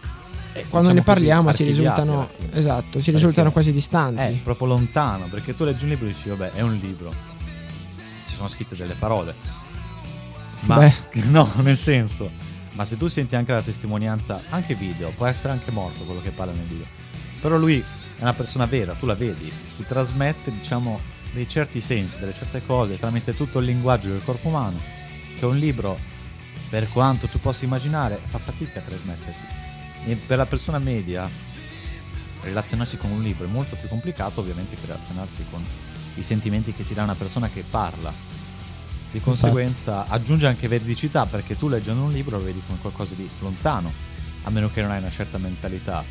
quando 0.51 0.59
Diciamo 0.59 0.87
ne 0.87 0.93
così, 0.93 1.01
parliamo 1.01 1.53
ci 1.53 1.63
archiviati, 1.63 2.01
risultano, 2.01 2.29
esatto, 2.51 2.87
Perché 2.91 3.11
risultano 3.11 3.51
quasi 3.51 3.71
distanti. 3.71 4.21
È 4.21 4.39
proprio 4.43 4.67
lontano, 4.67 5.27
perché 5.27 5.55
tu 5.55 5.63
leggi 5.63 5.83
un 5.83 5.89
libro 5.89 6.07
e 6.07 6.09
dici, 6.09 6.29
vabbè, 6.29 6.51
è 6.51 6.61
un 6.61 6.75
libro. 6.75 7.13
Ci 8.27 8.35
sono 8.35 8.47
scritte 8.49 8.75
delle 8.75 8.95
parole. 8.95 9.35
Ma 10.61 10.77
Beh. 10.77 11.21
no, 11.29 11.49
nel 11.61 11.77
senso, 11.77 12.29
ma 12.73 12.83
se 12.83 12.97
tu 12.97 13.07
senti 13.07 13.35
anche 13.35 13.53
la 13.53 13.61
testimonianza, 13.61 14.41
anche 14.49 14.75
video, 14.75 15.11
può 15.15 15.25
essere 15.25 15.53
anche 15.53 15.71
morto 15.71 16.03
quello 16.03 16.21
che 16.21 16.31
parla 16.31 16.53
nel 16.53 16.65
video. 16.65 16.85
Però 17.39 17.57
lui 17.57 17.79
è 17.79 18.21
una 18.21 18.33
persona 18.33 18.65
vera, 18.65 18.93
tu 18.93 19.05
la 19.05 19.15
vedi, 19.15 19.51
ti 19.77 19.85
trasmette, 19.87 20.51
diciamo, 20.51 20.99
dei 21.31 21.47
certi 21.47 21.79
sensi, 21.79 22.19
delle 22.19 22.33
certe 22.33 22.61
cose, 22.65 22.99
tramite 22.99 23.33
tutto 23.33 23.59
il 23.59 23.65
linguaggio 23.65 24.09
del 24.09 24.21
corpo 24.23 24.49
umano, 24.49 24.79
che 25.39 25.45
un 25.45 25.57
libro, 25.57 25.97
per 26.69 26.89
quanto 26.89 27.27
tu 27.27 27.39
possa 27.39 27.63
immaginare, 27.63 28.19
fa 28.21 28.37
fatica 28.37 28.79
a 28.79 28.83
trasmetterti. 28.83 29.60
E 30.05 30.15
per 30.15 30.37
la 30.37 30.45
persona 30.45 30.79
media, 30.79 31.29
relazionarsi 32.43 32.97
con 32.97 33.11
un 33.11 33.21
libro 33.21 33.45
è 33.45 33.49
molto 33.49 33.75
più 33.75 33.87
complicato 33.87 34.41
ovviamente 34.41 34.75
che 34.75 34.85
relazionarsi 34.85 35.45
con 35.49 35.63
i 36.15 36.23
sentimenti 36.23 36.73
che 36.73 36.85
ti 36.85 36.93
dà 36.93 37.03
una 37.03 37.15
persona 37.15 37.49
che 37.49 37.63
parla. 37.67 38.11
Di 39.11 39.19
conseguenza 39.19 40.07
aggiunge 40.07 40.47
anche 40.47 40.67
veridicità 40.67 41.25
perché 41.25 41.57
tu 41.57 41.67
leggendo 41.67 42.03
un 42.03 42.11
libro 42.11 42.37
lo 42.37 42.43
vedi 42.43 42.61
come 42.65 42.79
qualcosa 42.79 43.13
di 43.13 43.29
lontano, 43.39 43.91
a 44.43 44.49
meno 44.49 44.71
che 44.71 44.81
non 44.81 44.91
hai 44.91 44.99
una 44.99 45.11
certa 45.11 45.37
mentalità. 45.37 46.03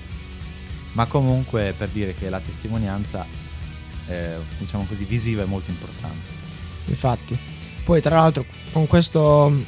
Ma 0.93 1.07
comunque 1.07 1.75
per 1.77 1.89
dire 1.89 2.15
che 2.15 2.29
la 2.29 2.41
testimonianza, 2.41 3.25
eh, 4.07 4.37
diciamo 4.59 4.85
così, 4.85 5.05
visiva 5.05 5.43
è 5.43 5.47
molto 5.47 5.71
importante. 5.71 6.39
Infatti, 6.87 7.39
poi 7.85 8.03
tra 8.03 8.17
l'altro 8.17 8.45
con 8.73 8.87
questo, 8.87 9.65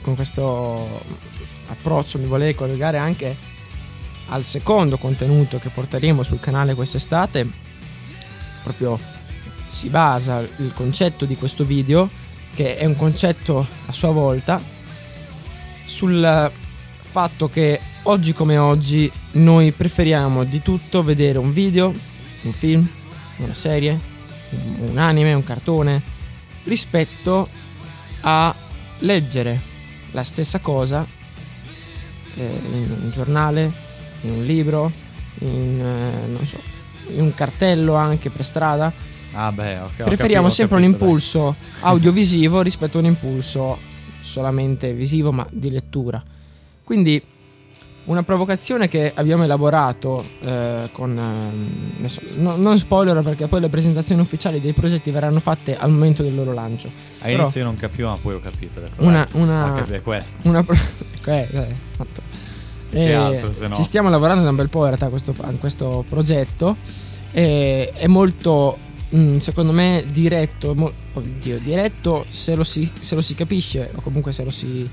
con 0.00 0.16
questo 0.16 1.02
approccio 1.68 2.18
mi 2.18 2.26
volevo 2.26 2.58
collegare 2.58 2.98
anche 2.98 3.36
al 4.28 4.42
secondo 4.42 4.96
contenuto 4.96 5.58
che 5.58 5.68
porteremo 5.68 6.22
sul 6.22 6.40
canale 6.40 6.74
quest'estate. 6.74 7.46
Proprio 8.62 8.98
si 9.68 9.88
basa 9.88 10.40
il 10.40 10.72
concetto 10.74 11.24
di 11.24 11.36
questo 11.36 11.64
video, 11.64 12.08
che 12.54 12.76
è 12.76 12.84
un 12.84 12.96
concetto 12.96 13.66
a 13.86 13.92
sua 13.92 14.10
volta, 14.10 14.60
sul 15.86 16.50
fatto 17.00 17.48
che 17.48 17.80
oggi 18.04 18.32
come 18.32 18.56
oggi 18.56 19.10
noi 19.32 19.72
preferiamo 19.72 20.44
di 20.44 20.62
tutto 20.62 21.02
vedere 21.02 21.38
un 21.38 21.52
video, 21.52 21.94
un 22.42 22.52
film, 22.52 22.86
una 23.38 23.54
serie, 23.54 23.98
un 24.78 24.98
anime, 24.98 25.34
un 25.34 25.44
cartone, 25.44 26.02
rispetto 26.64 27.48
a 28.22 28.54
leggere 29.00 29.60
la 30.12 30.22
stessa 30.22 30.60
cosa 30.60 31.04
eh, 32.36 32.60
in 32.72 32.96
un 33.02 33.10
giornale, 33.12 33.72
in 34.24 34.30
un 34.32 34.44
libro, 34.44 34.90
in, 35.40 35.80
eh, 35.80 36.26
non 36.28 36.44
so, 36.46 36.58
in 37.14 37.20
un 37.22 37.34
cartello 37.34 37.94
anche 37.94 38.30
per 38.30 38.44
strada. 38.44 38.92
Ah 39.32 39.50
beh, 39.50 39.78
ok. 39.80 40.02
Preferiamo 40.04 40.48
capito, 40.48 40.50
sempre 40.50 40.76
un 40.76 40.82
capito, 40.82 40.98
dai. 40.98 41.08
impulso 41.08 41.56
audiovisivo 41.80 42.60
rispetto 42.62 42.98
a 42.98 43.00
un 43.00 43.06
impulso 43.06 43.76
solamente 44.20 44.92
visivo 44.92 45.32
ma 45.32 45.46
di 45.50 45.70
lettura. 45.70 46.22
Quindi 46.84 47.20
una 48.06 48.22
provocazione 48.22 48.86
che 48.86 49.12
abbiamo 49.14 49.44
elaborato 49.44 50.24
eh, 50.40 50.90
con... 50.92 51.18
ehm, 51.18 51.92
adesso, 51.98 52.20
no- 52.36 52.56
non 52.56 52.76
spoiler 52.78 53.22
perché 53.22 53.46
poi 53.48 53.60
le 53.60 53.70
presentazioni 53.70 54.20
ufficiali 54.20 54.60
dei 54.60 54.74
progetti 54.74 55.10
verranno 55.10 55.40
fatte 55.40 55.74
al 55.76 55.90
momento 55.90 56.22
del 56.22 56.34
loro 56.34 56.52
lancio. 56.52 56.90
All'inizio 57.20 57.48
però- 57.50 57.58
io 57.60 57.64
non 57.64 57.74
capivo, 57.76 58.08
ma 58.10 58.16
poi 58.16 58.34
ho 58.34 58.40
capito. 58.40 58.80
detto, 58.80 59.02
Una- 59.02 59.26
dai, 59.30 59.40
una- 59.40 60.00
questo. 60.02 60.46
Una 60.48 60.62
pro- 60.62 60.76
ecco, 61.24 61.66
Eh, 62.94 63.12
altro, 63.12 63.52
se 63.52 63.66
no? 63.66 63.74
Ci 63.74 63.82
stiamo 63.82 64.08
lavorando 64.08 64.44
da 64.44 64.50
un 64.50 64.56
bel 64.56 64.68
po' 64.68 64.80
in 64.80 64.86
realtà 64.86 65.06
a 65.06 65.08
questo, 65.08 65.34
a 65.40 65.50
questo 65.58 66.04
progetto. 66.08 66.76
E 67.32 67.90
è 67.92 68.06
molto, 68.06 68.78
mm, 69.14 69.36
secondo 69.38 69.72
me, 69.72 70.04
diretto. 70.06 70.74
mo- 70.74 70.92
oddio, 71.14 71.58
diretto 71.58 72.26
se 72.28 72.54
lo, 72.54 72.64
si, 72.64 72.90
se 72.98 73.14
lo 73.14 73.22
si 73.22 73.34
capisce 73.34 73.90
o 73.94 74.00
comunque 74.00 74.32
se 74.32 74.44
lo 74.44 74.50
si 74.50 74.88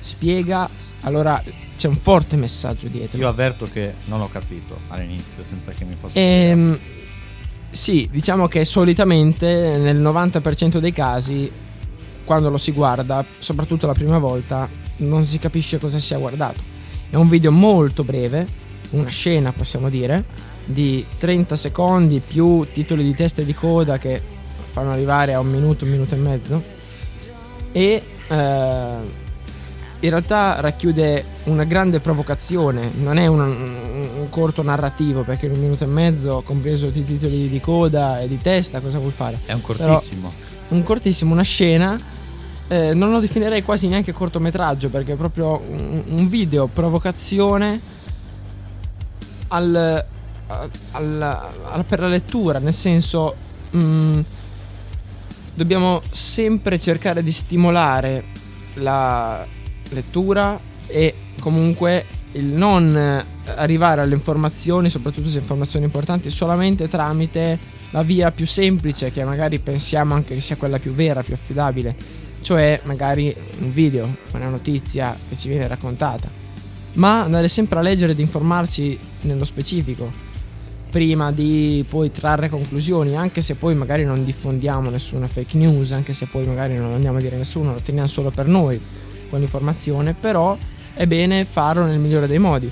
spiega, 0.00 0.68
allora 1.02 1.42
c'è 1.76 1.88
un 1.88 1.96
forte 1.96 2.36
messaggio 2.36 2.88
dietro. 2.88 3.18
Io 3.18 3.28
avverto 3.28 3.66
che 3.70 3.94
non 4.06 4.18
l'ho 4.18 4.28
capito 4.28 4.76
all'inizio, 4.88 5.44
senza 5.44 5.72
che 5.72 5.84
mi 5.84 5.94
fosse 5.94 6.18
Ehm, 6.18 6.78
sì, 7.70 8.08
diciamo 8.10 8.46
che 8.48 8.64
solitamente 8.64 9.76
nel 9.76 9.98
90% 9.98 10.78
dei 10.78 10.92
casi, 10.92 11.50
quando 12.24 12.48
lo 12.48 12.58
si 12.58 12.72
guarda, 12.72 13.24
soprattutto 13.38 13.86
la 13.86 13.92
prima 13.92 14.18
volta, 14.18 14.68
non 14.98 15.24
si 15.24 15.38
capisce 15.38 15.78
cosa 15.78 15.98
sia 15.98 16.18
guardato. 16.18 16.74
È 17.08 17.16
un 17.16 17.28
video 17.28 17.50
molto 17.52 18.04
breve, 18.04 18.46
una 18.90 19.08
scena 19.08 19.52
possiamo 19.52 19.88
dire, 19.88 20.24
di 20.64 21.04
30 21.18 21.54
secondi 21.56 22.20
più 22.26 22.66
titoli 22.72 23.02
di 23.04 23.14
testa 23.14 23.42
e 23.42 23.44
di 23.44 23.54
coda 23.54 23.98
che 23.98 24.20
fanno 24.64 24.90
arrivare 24.90 25.32
a 25.32 25.40
un 25.40 25.48
minuto, 25.48 25.84
un 25.84 25.90
minuto 25.92 26.14
e 26.14 26.18
mezzo. 26.18 26.62
E 27.72 28.02
eh, 28.28 29.24
in 30.00 30.10
realtà 30.10 30.60
racchiude 30.60 31.24
una 31.44 31.64
grande 31.64 32.00
provocazione, 32.00 32.90
non 32.96 33.16
è 33.18 33.26
un, 33.26 33.40
un- 33.40 33.84
un 34.18 34.28
corto 34.30 34.62
narrativo 34.62 35.22
perché 35.22 35.46
in 35.46 35.52
un 35.52 35.60
minuto 35.60 35.84
e 35.84 35.86
mezzo, 35.86 36.42
compreso 36.44 36.86
i 36.86 37.04
titoli 37.04 37.48
di 37.48 37.60
coda 37.60 38.20
e 38.20 38.28
di 38.28 38.38
testa, 38.40 38.80
cosa 38.80 38.98
vuol 38.98 39.12
fare? 39.12 39.38
È 39.46 39.52
un 39.52 39.62
cortissimo. 39.62 40.32
Un 40.68 40.82
cortissimo, 40.82 41.32
una 41.32 41.42
scena, 41.42 41.96
eh, 42.68 42.94
non 42.94 43.10
lo 43.12 43.20
definirei 43.20 43.62
quasi 43.62 43.88
neanche 43.88 44.12
cortometraggio 44.12 44.88
perché 44.88 45.12
è 45.12 45.16
proprio 45.16 45.62
un, 45.68 46.02
un 46.06 46.28
video 46.28 46.66
provocazione 46.66 47.80
al, 49.48 50.04
al- 50.92 51.22
al- 51.70 51.84
per 51.84 52.00
la 52.00 52.08
lettura, 52.08 52.58
nel 52.58 52.72
senso 52.72 53.34
mm, 53.76 54.20
dobbiamo 55.54 56.02
sempre 56.10 56.78
cercare 56.78 57.22
di 57.22 57.32
stimolare 57.32 58.24
la 58.74 59.44
lettura 59.90 60.58
e 60.86 61.14
comunque 61.40 62.04
il 62.32 62.46
non 62.46 63.24
arrivare 63.46 64.00
alle 64.02 64.14
informazioni, 64.14 64.90
soprattutto 64.90 65.28
se 65.28 65.38
informazioni 65.38 65.84
importanti, 65.84 66.28
solamente 66.30 66.88
tramite 66.88 67.58
la 67.90 68.02
via 68.02 68.30
più 68.30 68.46
semplice 68.46 69.12
che 69.12 69.24
magari 69.24 69.58
pensiamo 69.60 70.14
anche 70.14 70.34
che 70.34 70.40
sia 70.40 70.56
quella 70.56 70.78
più 70.78 70.92
vera, 70.92 71.22
più 71.22 71.34
affidabile, 71.34 71.94
cioè 72.46 72.78
magari 72.84 73.34
un 73.58 73.72
video, 73.72 74.08
una 74.34 74.48
notizia 74.48 75.18
che 75.28 75.36
ci 75.36 75.48
viene 75.48 75.66
raccontata, 75.66 76.30
ma 76.92 77.24
andare 77.24 77.48
sempre 77.48 77.80
a 77.80 77.82
leggere 77.82 78.12
ed 78.12 78.20
informarci 78.20 78.96
nello 79.22 79.44
specifico 79.44 80.12
prima 80.88 81.32
di 81.32 81.84
poi 81.88 82.12
trarre 82.12 82.48
conclusioni, 82.48 83.16
anche 83.16 83.40
se 83.40 83.56
poi 83.56 83.74
magari 83.74 84.04
non 84.04 84.24
diffondiamo 84.24 84.90
nessuna 84.90 85.26
fake 85.26 85.56
news, 85.56 85.90
anche 85.90 86.12
se 86.12 86.26
poi 86.26 86.46
magari 86.46 86.76
non 86.76 86.94
andiamo 86.94 87.18
a 87.18 87.20
dire 87.20 87.34
a 87.34 87.38
nessuno, 87.38 87.72
lo 87.72 87.80
teniamo 87.80 88.06
solo 88.06 88.30
per 88.30 88.46
noi 88.46 88.80
quell'informazione, 89.28 90.14
però 90.14 90.56
è 90.94 91.04
bene 91.04 91.44
farlo 91.44 91.84
nel 91.84 91.98
migliore 91.98 92.28
dei 92.28 92.38
modi. 92.38 92.70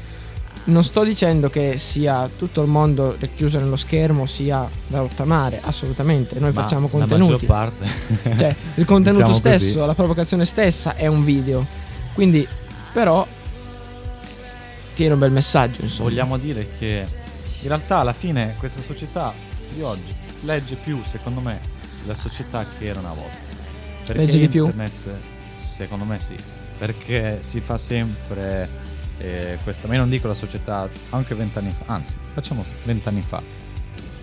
Non 0.66 0.82
sto 0.82 1.04
dicendo 1.04 1.50
che 1.50 1.76
sia 1.76 2.26
tutto 2.38 2.62
il 2.62 2.68
mondo 2.68 3.14
richiuso 3.18 3.58
nello 3.58 3.76
schermo 3.76 4.24
sia 4.24 4.66
da 4.86 5.02
ottamare, 5.02 5.60
assolutamente. 5.62 6.38
Noi 6.40 6.52
Ma 6.52 6.62
facciamo 6.62 6.86
La 6.86 6.90
contenuti. 6.98 7.32
maggior 7.32 7.44
parte. 7.46 7.86
Cioè, 8.38 8.56
il 8.76 8.84
contenuto 8.86 9.24
Diciamo 9.26 9.38
stesso, 9.38 9.74
così. 9.74 9.86
la 9.86 9.94
provocazione 9.94 10.44
stessa 10.46 10.94
è 10.94 11.06
un 11.06 11.22
video. 11.22 11.66
Quindi, 12.14 12.46
però, 12.94 13.26
tiene 14.94 15.12
un 15.14 15.18
bel 15.18 15.32
messaggio, 15.32 15.82
insomma. 15.82 16.08
Vogliamo 16.08 16.38
dire 16.38 16.66
che 16.78 17.06
in 17.60 17.68
realtà 17.68 17.98
alla 17.98 18.12
fine 18.14 18.54
questa 18.58 18.80
società 18.80 19.34
di 19.74 19.82
oggi 19.82 20.14
legge 20.40 20.76
più, 20.76 21.00
secondo 21.04 21.40
me, 21.40 21.58
la 22.06 22.14
società 22.14 22.64
che 22.78 22.86
era 22.86 23.00
una 23.00 23.12
volta. 23.12 23.36
Perché 24.06 24.22
Legge 24.24 24.38
di 24.38 24.48
più? 24.48 24.64
internet, 24.66 24.92
secondo 25.52 26.04
me 26.04 26.18
sì, 26.20 26.36
perché 26.78 27.38
si 27.40 27.60
fa 27.60 27.76
sempre 27.78 28.68
eh, 29.18 29.58
questa, 29.62 29.86
ma 29.86 29.94
io 29.94 30.00
non 30.00 30.08
dico 30.08 30.26
la 30.26 30.34
società 30.34 30.88
anche 31.10 31.34
vent'anni 31.34 31.70
fa, 31.70 31.92
anzi, 31.92 32.16
facciamo 32.32 32.64
vent'anni 32.84 33.22
fa. 33.22 33.42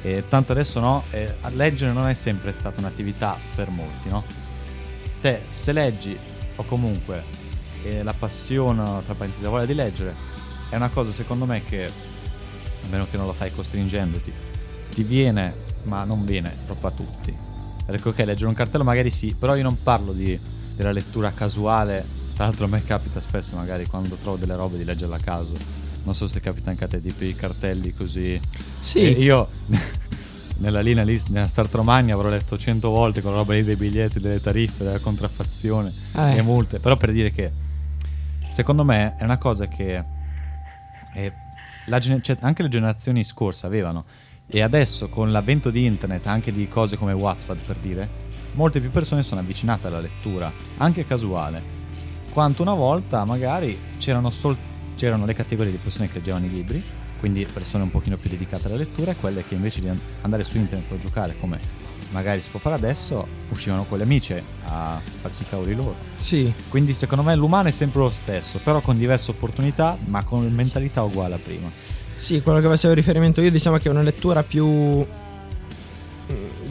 E 0.03 0.23
tanto 0.27 0.51
adesso 0.51 0.79
no, 0.79 1.03
eh, 1.11 1.35
leggere 1.49 1.93
non 1.93 2.07
è 2.07 2.13
sempre 2.13 2.51
stata 2.53 2.79
un'attività 2.79 3.37
per 3.55 3.69
molti, 3.69 4.09
no? 4.09 4.23
Te, 5.21 5.39
se 5.53 5.71
leggi, 5.71 6.17
o 6.55 6.63
comunque 6.63 7.23
eh, 7.83 8.03
la 8.03 8.13
passione, 8.13 8.83
tra 9.05 9.13
parentesi, 9.13 9.43
la 9.43 9.49
voglia 9.49 9.65
di 9.65 9.75
leggere, 9.75 10.15
è 10.69 10.75
una 10.75 10.89
cosa 10.89 11.11
secondo 11.11 11.45
me 11.45 11.63
che, 11.63 11.85
a 11.85 12.87
meno 12.89 13.05
che 13.09 13.17
non 13.17 13.27
lo 13.27 13.33
fai 13.33 13.51
costringendoti, 13.53 14.33
ti 14.89 15.03
viene, 15.03 15.53
ma 15.83 16.03
non 16.03 16.25
viene 16.25 16.51
proprio 16.65 16.89
a 16.89 16.91
tutti. 16.91 17.35
Perché 17.85 18.09
ok, 18.09 18.17
leggere 18.19 18.47
un 18.47 18.53
cartello 18.53 18.83
magari 18.83 19.11
sì, 19.11 19.35
però 19.37 19.55
io 19.55 19.63
non 19.63 19.81
parlo 19.83 20.13
di, 20.13 20.39
della 20.75 20.91
lettura 20.91 21.31
casuale, 21.31 22.03
tra 22.41 22.49
l'altro 22.49 22.65
a 22.65 22.69
me 22.69 22.83
capita 22.83 23.19
spesso 23.19 23.55
magari 23.55 23.85
quando 23.85 24.15
trovo 24.15 24.35
delle 24.35 24.55
robe 24.55 24.75
di 24.75 24.83
leggerla 24.83 25.17
a 25.17 25.19
caso. 25.19 25.53
Non 26.05 26.15
so 26.15 26.27
se 26.27 26.39
capita 26.39 26.71
anche 26.71 26.85
a 26.85 26.87
te, 26.87 26.99
tipo 26.99 27.23
i 27.23 27.35
cartelli 27.35 27.93
così. 27.93 28.39
Sì. 28.79 28.97
E 29.01 29.09
io 29.09 29.47
nella 30.57 30.81
linea 30.81 31.03
lì, 31.03 31.21
nella 31.27 31.47
Start 31.47 31.71
Romagna 31.75 32.15
avrò 32.15 32.29
letto 32.29 32.57
cento 32.57 32.89
volte 32.89 33.21
con 33.21 33.31
la 33.33 33.37
roba 33.37 33.53
lì 33.53 33.63
dei 33.63 33.75
biglietti, 33.75 34.19
delle 34.19 34.41
tariffe, 34.41 34.83
della 34.83 34.97
contraffazione 34.97 35.93
Eh. 36.15 36.37
e 36.37 36.41
multe. 36.41 36.79
Però 36.79 36.97
per 36.97 37.11
dire 37.11 37.31
che 37.31 37.51
secondo 38.49 38.83
me 38.83 39.15
è 39.17 39.23
una 39.23 39.37
cosa 39.37 39.67
che 39.67 40.03
eh, 41.13 41.33
gener- 41.99 42.23
cioè, 42.23 42.37
anche 42.41 42.63
le 42.63 42.69
generazioni 42.69 43.23
scorse 43.23 43.67
avevano. 43.67 44.03
E 44.47 44.61
adesso 44.61 45.09
con 45.09 45.29
l'avvento 45.29 45.69
di 45.69 45.85
internet, 45.85 46.25
anche 46.25 46.51
di 46.51 46.67
cose 46.67 46.97
come 46.97 47.13
Wattpad 47.13 47.63
per 47.63 47.77
dire, 47.77 48.09
molte 48.53 48.81
più 48.81 48.89
persone 48.89 49.21
sono 49.21 49.41
avvicinate 49.41 49.85
alla 49.85 49.99
lettura, 49.99 50.51
anche 50.77 51.05
casuale. 51.05 51.80
Quanto 52.31 52.61
una 52.61 52.73
volta 52.73 53.25
magari 53.25 53.77
c'erano, 53.97 54.29
sol- 54.29 54.57
c'erano 54.95 55.25
le 55.25 55.33
categorie 55.33 55.71
di 55.71 55.77
persone 55.77 56.07
che 56.07 56.19
leggevano 56.19 56.45
i 56.45 56.49
libri, 56.49 56.81
quindi 57.19 57.45
persone 57.51 57.83
un 57.83 57.91
pochino 57.91 58.15
più 58.17 58.29
dedicate 58.29 58.67
alla 58.67 58.77
lettura, 58.77 59.11
e 59.11 59.15
quelle 59.15 59.43
che 59.45 59.55
invece 59.55 59.81
di 59.81 59.89
an- 59.89 59.99
andare 60.21 60.43
su 60.43 60.57
internet 60.57 60.89
o 60.91 60.97
giocare 60.97 61.35
come 61.39 61.59
magari 62.11 62.41
si 62.41 62.49
può 62.49 62.59
fare 62.59 62.75
adesso, 62.75 63.25
uscivano 63.49 63.83
con 63.83 63.97
gli 63.97 64.01
amici 64.01 64.33
a 64.65 64.99
farsi 65.21 65.43
i 65.43 65.49
cavoli 65.49 65.75
loro. 65.75 65.95
Sì, 66.17 66.51
Quindi 66.69 66.93
secondo 66.93 67.23
me 67.23 67.35
l'umano 67.35 67.67
è 67.69 67.71
sempre 67.71 68.01
lo 68.01 68.09
stesso, 68.09 68.59
però 68.63 68.81
con 68.81 68.97
diverse 68.97 69.31
opportunità, 69.31 69.97
ma 70.05 70.23
con 70.23 70.45
mentalità 70.53 71.03
uguale 71.03 71.35
a 71.35 71.39
prima. 71.41 71.67
sì, 72.15 72.41
quello 72.41 72.59
che 72.59 72.67
facevo 72.67 72.93
riferimento 72.93 73.41
io 73.41 73.49
diciamo 73.49 73.77
che 73.77 73.87
è 73.87 73.91
una 73.91 74.01
lettura 74.03 74.43
più 74.43 75.05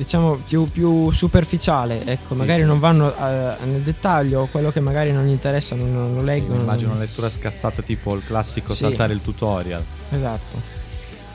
diciamo 0.03 0.37
più, 0.37 0.65
più 0.71 1.11
superficiale, 1.11 2.03
ecco, 2.07 2.33
Sì, 2.33 2.39
magari 2.41 2.61
sì. 2.61 2.67
non 2.67 2.79
vanno 2.79 3.15
eh, 3.15 3.55
nel 3.65 3.83
dettaglio, 3.83 4.49
quello 4.51 4.71
che 4.71 4.81
magari 4.81 5.13
non 5.13 5.27
gli 5.27 5.31
interessa 5.31 5.75
non, 5.75 5.93
non 5.93 6.15
lo 6.15 6.21
Sì, 6.21 6.25
leggono. 6.25 6.61
immagino 6.61 6.89
non- 6.89 6.97
una 6.97 7.05
lettura 7.07 7.29
scazzata 7.29 7.83
tipo 7.83 8.15
il 8.15 8.25
classico 8.25 8.73
Sì. 8.73 8.85
saltare 8.85 9.13
il 9.13 9.21
tutorial. 9.21 9.85
Esatto. 10.11 10.79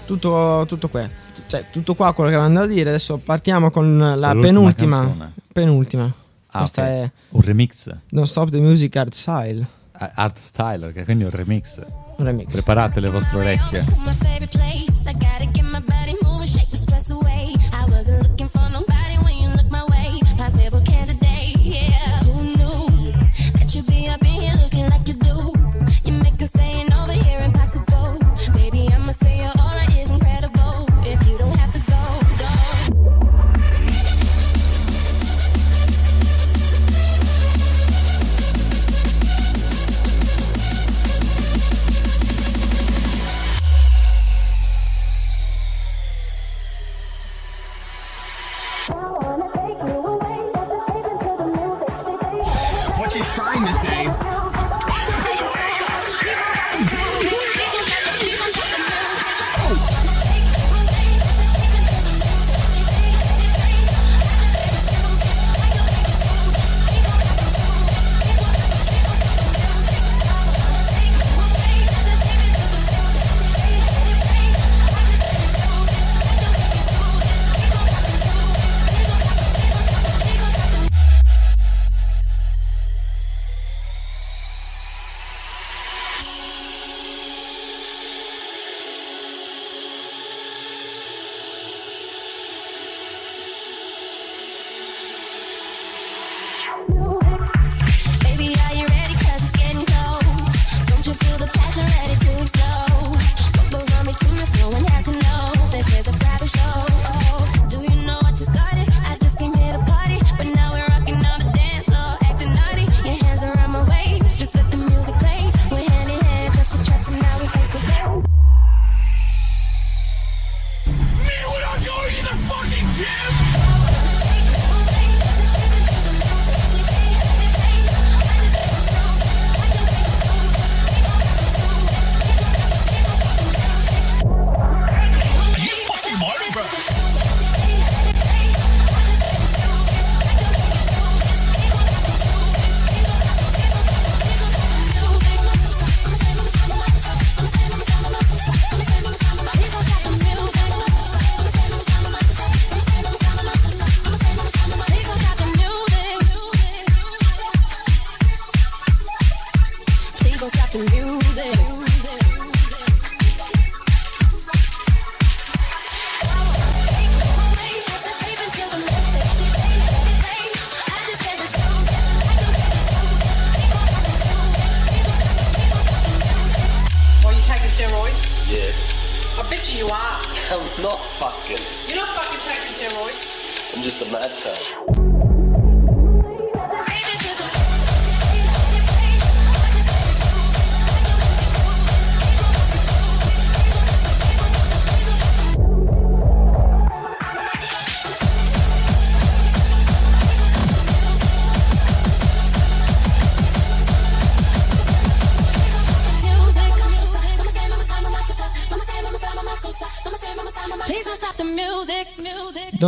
Tutto, 0.06 0.66
tutto 0.68 0.88
qua. 0.90 1.08
Cioè, 1.48 1.66
tutto 1.72 1.94
qua 1.94 2.12
quello 2.14 2.30
che 2.32 2.36
avevamo 2.36 2.60
da 2.60 2.66
dire. 2.66 2.90
Adesso 2.90 3.18
partiamo 3.18 3.70
con 3.70 3.98
la 3.98 4.14
l'ultima 4.34 4.42
penultima. 4.42 5.00
canzone. 5.00 5.32
Penultima. 5.54 6.14
Ah, 6.52 6.58
Questa 6.60 6.82
ok. 6.82 6.88
è 6.88 7.12
Un 7.30 7.42
remix, 7.42 7.96
Don't 8.10 8.28
Stop 8.28 8.50
the 8.50 8.60
Music 8.60 8.96
Art 8.96 9.14
Style. 9.14 9.68
a- 9.92 10.12
art 10.16 10.38
style, 10.40 10.92
che 10.92 11.04
quindi 11.06 11.24
è 11.24 11.28
un 11.28 11.34
remix. 11.34 11.82
Un 12.18 12.26
remix. 12.26 12.52
Preparate 12.52 13.00
le 13.00 13.10
vostre 13.10 13.40
orecchie. 13.40 13.84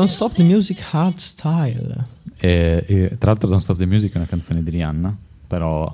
Don't 0.07 0.19
Stop 0.19 0.35
the 0.35 0.43
Music 0.43 0.81
Hard 0.91 1.17
Style. 1.17 2.05
E, 2.37 2.85
e 2.87 3.17
tra 3.17 3.31
l'altro 3.31 3.49
Don't 3.49 3.61
Stop 3.61 3.75
the 3.77 3.85
Music 3.85 4.13
è 4.13 4.15
una 4.15 4.25
canzone 4.25 4.63
di 4.63 4.69
Rihanna, 4.69 5.13
però 5.45 5.93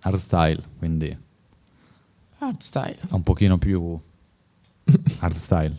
hardstyle, 0.00 0.62
quindi 0.78 1.14
Hard 2.38 2.60
Style. 2.60 2.96
un 3.10 3.20
pochino 3.20 3.58
più 3.58 3.98
hardstyle. 5.20 5.76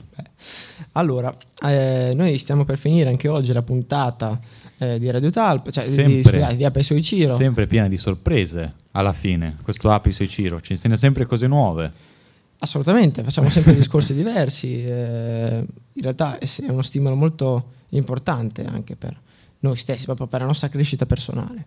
Allora, 0.91 1.35
eh, 1.63 2.13
noi 2.13 2.37
stiamo 2.37 2.65
per 2.65 2.77
finire 2.77 3.09
anche 3.09 3.27
oggi 3.27 3.51
la 3.51 3.63
puntata 3.63 4.39
eh, 4.77 4.99
di 4.99 5.09
Radio 5.09 5.31
Talp, 5.31 5.71
cioè 5.71 5.83
di, 5.83 5.91
Sempre. 5.91 6.21
scusate, 6.21 6.57
di 6.57 6.65
Ape 6.65 6.83
Soichiro. 6.83 7.33
Sempre 7.33 7.65
piena 7.65 7.87
di 7.87 7.97
sorprese 7.97 8.73
alla 8.91 9.13
fine, 9.13 9.57
questo 9.63 9.89
Api 9.89 10.13
Ciro, 10.27 10.61
ci 10.61 10.73
insegna 10.73 10.95
sempre 10.95 11.25
cose 11.25 11.47
nuove. 11.47 11.91
Assolutamente, 12.63 13.23
facciamo 13.23 13.49
sempre 13.49 13.73
discorsi 13.73 14.13
diversi. 14.13 14.85
eh, 14.85 15.65
in 15.93 16.01
realtà 16.01 16.37
è 16.37 16.47
uno 16.67 16.83
stimolo 16.83 17.15
molto 17.15 17.71
importante 17.89 18.63
anche 18.65 18.95
per 18.95 19.19
noi 19.61 19.75
stessi, 19.75 20.05
proprio 20.05 20.27
per 20.27 20.41
la 20.41 20.45
nostra 20.45 20.69
crescita 20.69 21.07
personale. 21.07 21.65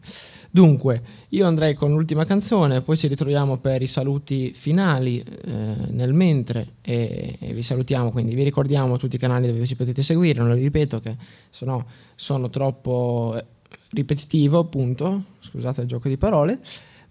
Dunque, 0.51 1.03
io 1.31 1.47
andrei 1.47 1.75
con 1.75 1.91
l'ultima 1.91 2.25
canzone, 2.25 2.81
poi 2.81 2.97
ci 2.97 3.09
ritroviamo 3.09 3.59
per 3.59 3.83
i 3.83 3.89
saluti 3.89 4.53
finali 4.53 5.21
eh, 5.21 5.53
nel 5.91 6.13
mentre 6.13 6.75
e, 6.81 7.39
e 7.41 7.53
vi 7.53 7.63
salutiamo, 7.63 8.13
quindi 8.13 8.37
vi 8.37 8.45
ricordiamo 8.45 8.97
tutti 8.97 9.17
i 9.17 9.19
canali 9.19 9.49
dove 9.49 9.67
ci 9.67 9.75
potete 9.75 10.03
seguire, 10.03 10.39
non 10.39 10.49
lo 10.49 10.55
ripeto 10.55 11.01
che 11.01 11.17
se 11.51 11.65
no 11.65 11.87
sono 12.15 12.51
troppo 12.51 13.35
eh, 13.37 13.45
ripetitivo, 13.91 14.61
appunto, 14.61 15.25
scusate 15.41 15.81
il 15.81 15.89
gioco 15.89 16.09
di 16.09 16.17
parole 16.17 16.61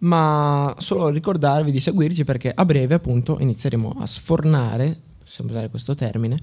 ma 0.04 0.74
solo 0.78 1.10
ricordarvi 1.10 1.72
di 1.72 1.80
seguirci 1.80 2.24
perché 2.24 2.52
a 2.54 2.66
breve 2.66 2.96
appunto 2.96 3.38
inizieremo 3.40 3.96
a 4.00 4.06
sfornare, 4.06 4.98
possiamo 5.20 5.50
usare 5.50 5.70
questo 5.70 5.96
termine, 5.96 6.42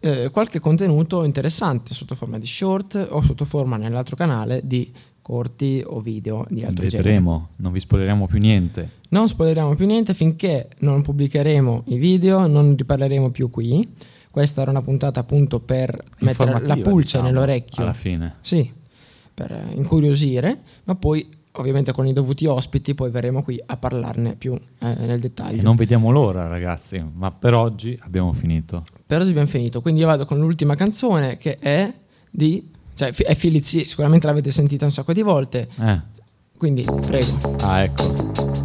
eh, 0.00 0.30
qualche 0.30 0.60
contenuto 0.60 1.24
interessante 1.24 1.94
sotto 1.94 2.14
forma 2.14 2.38
di 2.38 2.46
short 2.46 3.08
o 3.10 3.22
sotto 3.22 3.44
forma 3.44 3.76
nell'altro 3.76 4.16
canale 4.16 4.60
di 4.64 4.92
corti 5.22 5.82
o 5.86 6.00
video 6.00 6.44
di 6.50 6.62
altro 6.62 6.86
genere. 6.86 7.08
Vedremo, 7.08 7.48
non 7.56 7.72
vi 7.72 7.80
spoileremo 7.80 8.26
più 8.26 8.38
niente. 8.38 8.90
Non 9.08 9.28
spoileriamo 9.28 9.74
più 9.74 9.86
niente 9.86 10.12
finché 10.12 10.68
non 10.80 11.00
pubblicheremo 11.00 11.84
i 11.86 11.96
video, 11.96 12.46
non 12.46 12.76
riparleremo 12.76 13.30
più 13.30 13.48
qui. 13.48 13.88
Questa 14.30 14.62
era 14.62 14.72
una 14.72 14.82
puntata 14.82 15.20
appunto 15.20 15.60
per 15.60 15.96
mettere 16.18 16.50
la 16.66 16.76
pulce 16.76 17.18
diciamo, 17.18 17.24
nell'orecchio. 17.24 17.82
Alla 17.84 17.92
fine. 17.94 18.34
Sì, 18.40 18.70
per 19.32 19.70
incuriosire, 19.74 20.60
ma 20.84 20.96
poi 20.96 21.26
ovviamente 21.56 21.92
con 21.92 22.06
i 22.06 22.12
dovuti 22.12 22.46
ospiti 22.46 22.94
poi 22.94 23.10
verremo 23.10 23.42
qui 23.42 23.60
a 23.64 23.76
parlarne 23.76 24.34
più 24.36 24.54
eh, 24.54 24.94
nel 24.98 25.20
dettaglio. 25.20 25.60
E 25.60 25.62
non 25.62 25.76
vediamo 25.76 26.10
l'ora, 26.10 26.46
ragazzi, 26.48 27.02
ma 27.14 27.30
per 27.30 27.54
oggi 27.54 27.98
abbiamo 28.02 28.32
finito. 28.32 28.82
Per 29.06 29.20
oggi 29.20 29.30
abbiamo 29.30 29.48
finito, 29.48 29.80
quindi 29.80 30.00
io 30.00 30.06
vado 30.06 30.24
con 30.24 30.38
l'ultima 30.38 30.74
canzone 30.74 31.36
che 31.36 31.58
è 31.58 31.92
di... 32.30 32.70
cioè 32.94 33.12
è 33.12 33.36
Philip 33.36 33.62
C, 33.62 33.86
sicuramente 33.86 34.26
l'avete 34.26 34.50
sentita 34.50 34.84
un 34.84 34.90
sacco 34.90 35.12
di 35.12 35.22
volte, 35.22 35.68
Eh. 35.80 36.00
quindi 36.56 36.84
prego. 37.06 37.56
Ah, 37.60 37.82
ecco. 37.82 38.63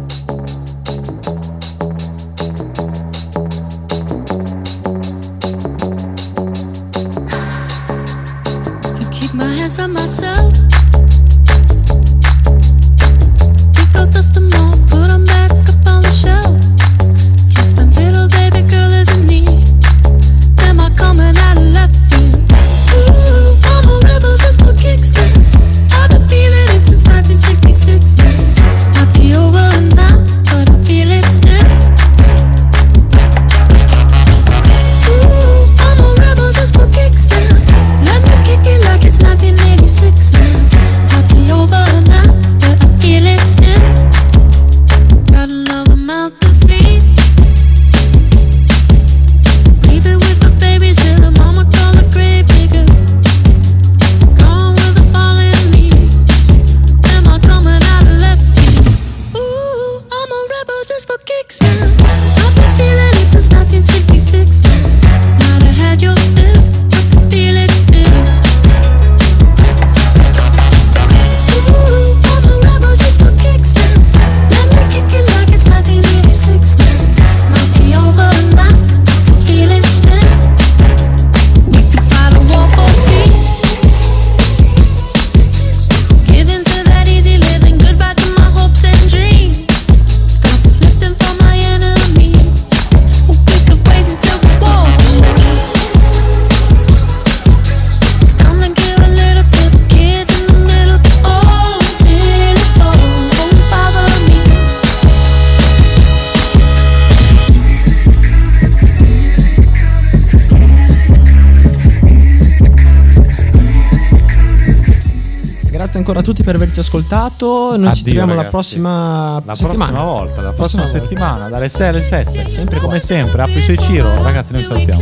Averci 116.80 116.88
ascoltato, 116.88 117.76
noi 117.76 117.92
ci 117.94 118.00
Addio, 118.00 118.14
troviamo 118.14 118.34
la 118.34 118.48
prossima 118.48 119.42
La 119.44 119.54
settimana. 119.54 119.92
prossima 119.92 120.02
volta, 120.04 120.40
la 120.42 120.52
Prossima 120.52 120.82
prossima, 120.82 120.82
volta. 120.82 120.98
settimana, 120.98 121.48
dalle 121.48 121.68
6 121.68 121.88
alle 121.88 122.02
7. 122.02 122.50
Sempre 122.50 122.78
come 122.80 123.00
sempre, 123.00 123.42
apri 123.42 123.62
sui 123.62 123.78
Ciro, 123.78 124.22
ragazzi, 124.22 124.52
noi 124.52 124.64
salutiamo. 124.64 125.00